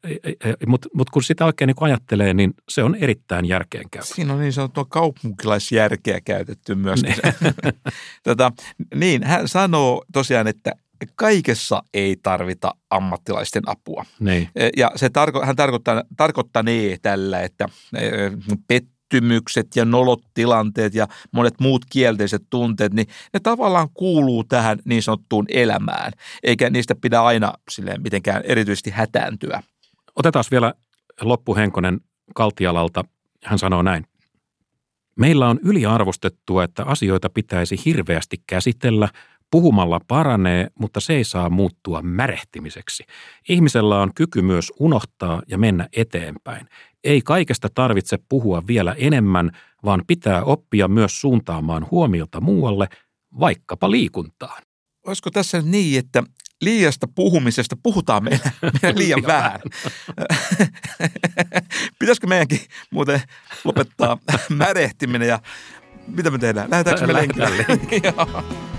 mutta 0.67 0.89
mut 0.93 1.09
kun 1.09 1.23
sitä 1.23 1.45
oikein 1.45 1.67
niin 1.67 1.75
ajattelee, 1.79 2.33
niin 2.33 2.53
se 2.69 2.83
on 2.83 2.95
erittäin 2.95 3.45
järkeenkäyvä. 3.45 4.05
Siinä 4.05 4.33
on 4.33 4.39
niin 4.39 4.53
sanottua 4.53 4.85
kaupunkilaisjärkeä 4.85 6.21
käytetty 6.21 6.75
myös. 6.75 7.03
Niin. 7.03 7.15
tota, 8.23 8.51
niin, 8.95 9.23
hän 9.23 9.47
sanoo 9.47 10.05
tosiaan, 10.13 10.47
että 10.47 10.71
kaikessa 11.15 11.83
ei 11.93 12.15
tarvita 12.23 12.75
ammattilaisten 12.89 13.63
apua. 13.65 14.05
Niin. 14.19 14.49
Ja 14.77 14.91
se 14.95 15.09
tarko, 15.09 15.45
hän 15.45 15.55
tarkoittaa, 15.55 16.03
tarkoittaa 16.17 16.63
niin 16.63 16.99
tällä, 17.01 17.41
että 17.41 17.69
pet, 18.67 18.85
pettymykset 19.09 19.75
ja 19.75 19.85
nolot 19.85 20.21
tilanteet 20.33 20.93
ja 20.93 21.07
monet 21.31 21.59
muut 21.59 21.85
kielteiset 21.91 22.43
tunteet, 22.49 22.93
niin 22.93 23.07
ne 23.33 23.39
tavallaan 23.39 23.89
kuuluu 23.93 24.43
tähän 24.43 24.79
niin 24.85 25.03
sanottuun 25.03 25.45
elämään, 25.49 26.11
eikä 26.43 26.69
niistä 26.69 26.95
pidä 26.95 27.21
aina 27.21 27.53
silleen 27.69 28.01
mitenkään 28.01 28.41
erityisesti 28.45 28.89
hätääntyä. 28.89 29.63
Otetaan 30.15 30.45
vielä 30.51 30.73
loppuhenkonen 31.21 31.99
Kaltialalta. 32.35 33.03
Hän 33.45 33.59
sanoo 33.59 33.81
näin. 33.81 34.05
Meillä 35.15 35.49
on 35.49 35.59
yliarvostettua, 35.63 36.63
että 36.63 36.83
asioita 36.83 37.29
pitäisi 37.29 37.75
hirveästi 37.85 38.37
käsitellä, 38.47 39.09
Puhumalla 39.51 39.99
paranee, 40.07 40.67
mutta 40.79 40.99
se 40.99 41.13
ei 41.13 41.23
saa 41.23 41.49
muuttua 41.49 42.01
märehtimiseksi. 42.01 43.03
Ihmisellä 43.49 44.01
on 44.01 44.13
kyky 44.15 44.41
myös 44.41 44.71
unohtaa 44.79 45.41
ja 45.47 45.57
mennä 45.57 45.87
eteenpäin. 45.95 46.67
Ei 47.03 47.21
kaikesta 47.21 47.67
tarvitse 47.73 48.17
puhua 48.29 48.63
vielä 48.67 48.95
enemmän, 48.97 49.51
vaan 49.85 50.03
pitää 50.07 50.43
oppia 50.43 50.87
myös 50.87 51.21
suuntaamaan 51.21 51.87
huomiota 51.91 52.41
muualle, 52.41 52.87
vaikkapa 53.39 53.91
liikuntaan. 53.91 54.63
Olisiko 55.07 55.31
tässä 55.31 55.61
niin, 55.61 55.99
että 55.99 56.23
liiasta 56.61 57.07
puhumisesta 57.15 57.77
puhutaan 57.83 58.23
meillä, 58.23 58.51
meillä 58.81 58.99
liian 58.99 59.23
vähän? 59.27 59.59
Pitäisikö 61.99 62.27
meidänkin 62.27 62.59
muuten 62.91 63.21
lopettaa 63.63 64.17
märehtiminen 64.49 65.27
ja 65.27 65.39
mitä 66.07 66.31
me 66.31 66.37
tehdään? 66.37 66.71
Lähdetäänkö 66.71 67.07
me 67.07 67.13
lenkille? 67.13 67.65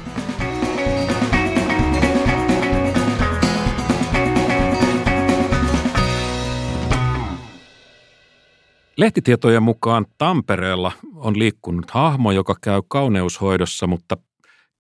Lehtitietojen 8.96 9.62
mukaan 9.62 10.06
Tampereella 10.18 10.92
on 11.14 11.38
liikkunut 11.38 11.90
hahmo, 11.90 12.32
joka 12.32 12.54
käy 12.60 12.82
kauneushoidossa, 12.88 13.86
mutta 13.86 14.16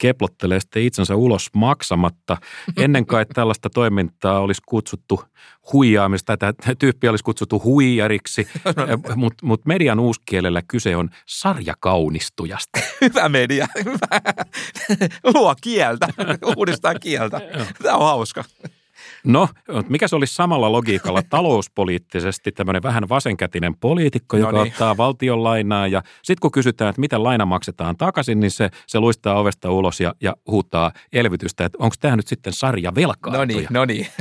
keplottelee 0.00 0.60
sitten 0.60 0.82
itsensä 0.82 1.16
ulos 1.16 1.50
maksamatta. 1.54 2.36
Ennen 2.76 3.06
kai 3.06 3.26
tällaista 3.26 3.70
toimintaa 3.70 4.40
olisi 4.40 4.62
kutsuttu 4.68 5.24
huijaamista, 5.72 6.36
tämä 6.36 6.52
tyyppi 6.78 7.08
olisi 7.08 7.24
kutsuttu 7.24 7.62
huijariksi, 7.64 8.48
mutta 9.16 9.46
mut 9.46 9.66
median 9.66 9.98
uuskielellä 9.98 10.62
kyse 10.68 10.96
on 10.96 11.10
sarjakaunistujasta. 11.26 12.80
Hyvä 13.00 13.28
media, 13.28 13.66
hyvä. 13.84 14.20
Luo 15.34 15.54
kieltä, 15.60 16.08
uudistaa 16.56 16.94
kieltä. 16.94 17.40
Tämä 17.82 17.96
on 17.96 18.06
hauska. 18.06 18.44
No, 19.24 19.48
mikä 19.88 20.08
se 20.08 20.16
olisi 20.16 20.34
samalla 20.34 20.72
logiikalla 20.72 21.22
talouspoliittisesti 21.30 22.52
tämmöinen 22.52 22.82
vähän 22.82 23.08
vasenkätinen 23.08 23.74
poliitikko, 23.76 24.36
joka 24.36 24.52
no 24.52 24.64
niin. 24.64 24.72
ottaa 24.72 24.96
valtion 24.96 25.44
lainaa 25.44 25.86
ja 25.86 26.02
sitten 26.22 26.40
kun 26.40 26.52
kysytään, 26.52 26.90
että 26.90 27.00
miten 27.00 27.22
laina 27.22 27.46
maksetaan 27.46 27.96
takaisin, 27.96 28.40
niin 28.40 28.50
se, 28.50 28.70
se 28.86 29.00
luistaa 29.00 29.40
ovesta 29.40 29.70
ulos 29.70 30.00
ja, 30.00 30.14
ja 30.20 30.34
huutaa 30.46 30.92
elvytystä, 31.12 31.64
että 31.64 31.78
onko 31.80 31.94
tämä 32.00 32.16
nyt 32.16 32.28
sitten 32.28 32.52
sarja 32.52 32.94
velkaa? 32.94 33.32
No 33.32 33.44
niin, 33.44 33.66
no 33.70 33.84
niin. 33.84 34.06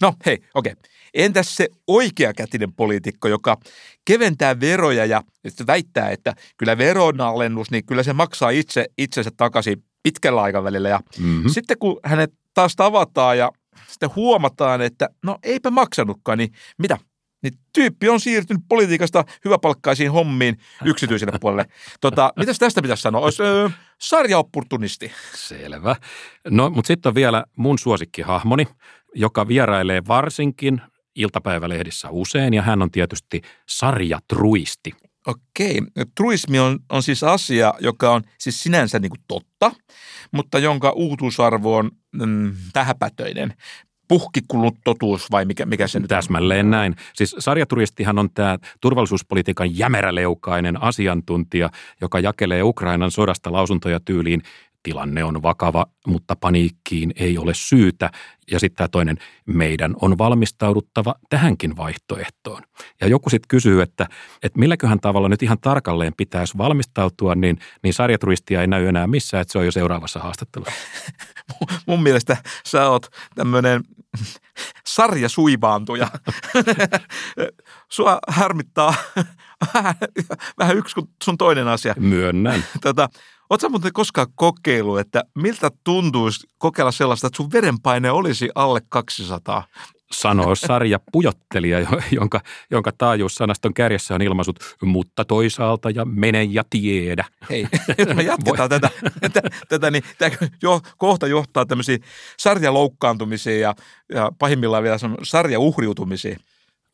No 0.00 0.12
hei, 0.26 0.38
okei. 0.54 0.72
Okay. 0.72 0.90
Entäs 1.14 1.54
se 1.54 1.68
oikeakätinen 1.86 2.72
poliitikko, 2.72 3.28
joka 3.28 3.56
keventää 4.04 4.60
veroja 4.60 5.06
ja 5.06 5.22
väittää, 5.66 6.10
että 6.10 6.34
kyllä 6.56 6.78
veronalennus, 6.78 7.70
niin 7.70 7.86
kyllä 7.86 8.02
se 8.02 8.12
maksaa 8.12 8.50
itse 8.50 8.86
itsensä 8.98 9.30
takaisin 9.36 9.84
pitkällä 10.02 10.42
aikavälillä. 10.42 10.88
Ja 10.88 11.00
mm-hmm. 11.18 11.48
sitten 11.48 11.78
kun 11.78 12.00
hänet 12.04 12.32
taas 12.54 12.76
tavataan 12.76 13.38
ja 13.38 13.52
sitten 13.88 14.10
huomataan, 14.16 14.82
että 14.82 15.08
no 15.24 15.38
eipä 15.42 15.70
maksanutkaan, 15.70 16.38
niin 16.38 16.52
mitä? 16.78 16.98
Niin 17.42 17.54
tyyppi 17.72 18.08
on 18.08 18.20
siirtynyt 18.20 18.62
politiikasta 18.68 19.24
hyväpalkkaisiin 19.44 20.12
hommiin 20.12 20.58
yksityiselle 20.84 21.38
puolelle. 21.40 21.66
Tota, 22.00 22.32
mitäs 22.38 22.58
tästä 22.58 22.82
pitäisi 22.82 23.00
sanoa? 23.00 23.20
Olisi 23.20 23.42
öö, 23.42 23.68
sarjaopportunisti. 24.00 25.12
Selvä. 25.34 25.96
No, 26.50 26.70
mutta 26.70 26.86
sitten 26.86 27.10
on 27.10 27.14
vielä 27.14 27.44
mun 27.56 27.78
suosikkihahmoni, 27.78 28.68
joka 29.14 29.48
vierailee 29.48 30.02
varsinkin 30.08 30.80
iltapäivälehdissä 31.14 32.10
usein, 32.10 32.54
ja 32.54 32.62
hän 32.62 32.82
on 32.82 32.90
tietysti 32.90 33.42
sarjatruisti. 33.68 34.92
Okei. 35.26 35.80
Truismi 36.14 36.58
on, 36.58 36.78
on 36.88 37.02
siis 37.02 37.24
asia, 37.24 37.74
joka 37.80 38.10
on 38.10 38.22
siis 38.38 38.62
sinänsä 38.62 38.98
niin 38.98 39.10
kuin 39.10 39.20
totta, 39.28 39.72
mutta 40.32 40.58
jonka 40.58 40.90
uutuusarvo 40.90 41.76
on 41.76 41.90
mm, 42.12 42.54
tähäpätöinen 42.72 43.54
puhkikullut 44.08 44.76
totuus 44.84 45.30
vai 45.30 45.44
mikä, 45.44 45.66
mikä 45.66 45.86
se 45.86 46.00
nyt 46.00 46.08
Täsmälleen 46.08 46.70
näin. 46.70 46.96
Siis 47.14 47.36
sarjaturistihan 47.38 48.18
on 48.18 48.30
tämä 48.30 48.58
turvallisuuspolitiikan 48.80 49.78
jämeräleukainen 49.78 50.82
asiantuntija, 50.82 51.70
joka 52.00 52.20
jakelee 52.20 52.62
Ukrainan 52.62 53.10
sodasta 53.10 53.52
lausuntoja 53.52 54.00
tyyliin 54.00 54.42
tilanne 54.86 55.24
on 55.24 55.42
vakava, 55.42 55.86
mutta 56.06 56.36
paniikkiin 56.36 57.12
ei 57.16 57.38
ole 57.38 57.52
syytä. 57.54 58.10
Ja 58.50 58.60
sitten 58.60 58.76
tämä 58.76 58.88
toinen, 58.88 59.16
meidän 59.46 59.94
on 60.00 60.18
valmistauduttava 60.18 61.14
tähänkin 61.28 61.76
vaihtoehtoon. 61.76 62.62
Ja 63.00 63.06
joku 63.06 63.30
sitten 63.30 63.48
kysyy, 63.48 63.82
että, 63.82 64.06
että 64.42 64.58
milläköhän 64.58 65.00
tavalla 65.00 65.28
nyt 65.28 65.42
ihan 65.42 65.58
tarkalleen 65.60 66.12
pitäisi 66.16 66.58
valmistautua, 66.58 67.34
niin, 67.34 67.58
niin 67.82 67.94
sarjaturistia 67.94 68.60
ei 68.60 68.66
näy 68.66 68.86
enää 68.86 69.06
missään, 69.06 69.42
että 69.42 69.52
se 69.52 69.58
on 69.58 69.64
jo 69.64 69.72
seuraavassa 69.72 70.20
haastattelussa. 70.20 70.74
Mun 71.86 72.02
mielestä 72.02 72.36
sä 72.66 72.90
oot 72.90 73.06
tämmöinen 73.34 73.82
sarja 74.86 75.28
suivaantuja. 75.28 76.08
Sua 77.96 78.18
harmittaa 78.28 78.94
vähän 80.58 80.76
yksi 80.76 80.94
kuin 80.94 81.08
sun 81.24 81.38
toinen 81.38 81.68
asia. 81.68 81.94
Myönnän. 81.98 82.64
Tota, 82.82 83.08
Oletko 83.50 83.68
muuten 83.68 83.92
koskaan 83.92 84.26
kokeilu, 84.34 84.96
että 84.96 85.24
miltä 85.34 85.70
tuntuisi 85.84 86.46
kokeilla 86.58 86.92
sellaista, 86.92 87.26
että 87.26 87.36
sun 87.36 87.52
verenpaine 87.52 88.10
olisi 88.10 88.48
alle 88.54 88.80
200? 88.88 89.64
Sanoo 90.12 90.54
sarja 90.54 91.00
pujottelija, 91.12 91.86
jonka, 92.10 92.40
jonka 92.70 92.92
taajuussanaston 92.98 93.74
kärjessä 93.74 94.14
on 94.14 94.22
ilmaisut, 94.22 94.58
mutta 94.82 95.24
toisaalta 95.24 95.90
ja 95.90 96.04
mene 96.04 96.44
ja 96.44 96.64
tiedä. 96.70 97.24
Hei, 97.50 97.68
me 98.14 98.22
jatketaan 98.22 98.68
tätä, 98.68 98.90
tätä, 99.20 99.40
tätä, 99.68 99.90
niin 99.90 100.02
tämä 100.18 100.30
jo, 100.62 100.80
kohta 100.96 101.26
johtaa 101.26 101.66
tämmöisiin 101.66 102.00
sarjaloukkaantumisiin 102.38 103.60
ja, 103.60 103.74
ja 104.14 104.32
pahimmillaan 104.38 104.82
vielä 104.82 104.96
sarjauhriutumisiin. 105.22 106.36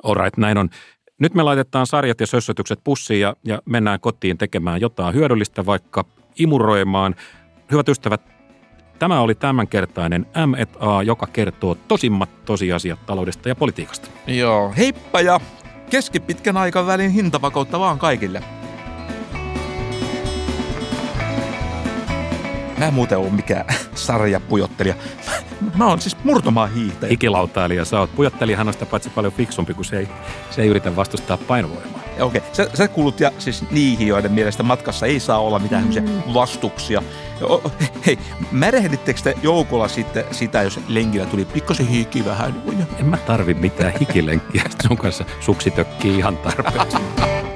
Alright, 0.02 0.36
näin 0.36 0.58
on. 0.58 0.70
Nyt 1.18 1.34
me 1.34 1.42
laitetaan 1.42 1.86
sarjat 1.86 2.20
ja 2.20 2.26
sössötykset 2.26 2.80
pussiin 2.84 3.20
ja, 3.20 3.36
ja 3.44 3.62
mennään 3.64 4.00
kotiin 4.00 4.38
tekemään 4.38 4.80
jotain 4.80 5.14
hyödyllistä, 5.14 5.66
vaikka 5.66 6.04
imuroimaan. 6.38 7.14
Hyvät 7.70 7.88
ystävät, 7.88 8.20
tämä 8.98 9.20
oli 9.20 9.34
tämänkertainen 9.34 10.26
M&A, 10.46 11.02
joka 11.02 11.26
kertoo 11.26 11.74
tosimmat 11.74 12.44
tosiasiat 12.44 13.06
taloudesta 13.06 13.48
ja 13.48 13.54
politiikasta. 13.54 14.08
Joo, 14.26 14.72
heippa 14.76 15.20
ja 15.20 15.40
keskipitkän 15.90 16.56
aikavälin 16.56 17.10
hintavakautta 17.10 17.80
vaan 17.80 17.98
kaikille. 17.98 18.42
Mä 22.78 22.88
en 22.88 22.94
muuten 22.94 23.18
ole 23.18 23.30
mikään 23.30 23.64
sarjapujottelija. 23.94 24.94
Mä 25.76 25.86
oon 25.86 26.00
siis 26.00 26.16
murtomaa 26.24 26.66
hiihtäjä. 26.66 27.12
Ikilautailija 27.12 27.84
sä 27.84 28.00
oot. 28.00 28.16
Pujottelijahan 28.16 28.68
on 28.68 28.72
sitä 28.72 28.86
paitsi 28.86 29.10
paljon 29.10 29.32
fiksumpi, 29.32 29.74
kun 29.74 29.84
se 29.84 29.98
ei, 29.98 30.08
se 30.50 30.62
ei 30.62 30.68
yritä 30.68 30.96
vastustaa 30.96 31.36
painovoimaa. 31.36 32.01
Okei, 32.20 32.38
okay. 32.38 32.40
sä, 32.52 32.68
sä 32.74 32.88
kuulut 32.88 33.20
ja 33.20 33.32
siis 33.38 33.70
niihin, 33.70 34.08
joiden 34.08 34.32
mielestä 34.32 34.62
matkassa 34.62 35.06
ei 35.06 35.20
saa 35.20 35.38
olla 35.38 35.58
mitään 35.58 35.84
mm. 35.84 36.34
vastuksia. 36.34 37.02
Hei, 38.06 38.18
märehdittekö 38.52 39.20
te 39.22 39.34
joukolla 39.42 39.88
sitten 39.88 40.24
sitä, 40.30 40.62
jos 40.62 40.80
lenkillä 40.88 41.26
tuli 41.26 41.44
pikkasen 41.44 41.86
hiki 41.86 42.24
vähän? 42.24 42.62
En 42.98 43.06
mä 43.06 43.16
tarvi 43.16 43.54
mitään 43.54 43.92
hikilenkkiä, 44.00 44.64
sun 44.88 44.96
kanssa 44.96 45.24
suksi 45.40 45.70
tökkii 45.70 46.18
ihan 46.18 46.36
tarpeeksi. 46.36 46.96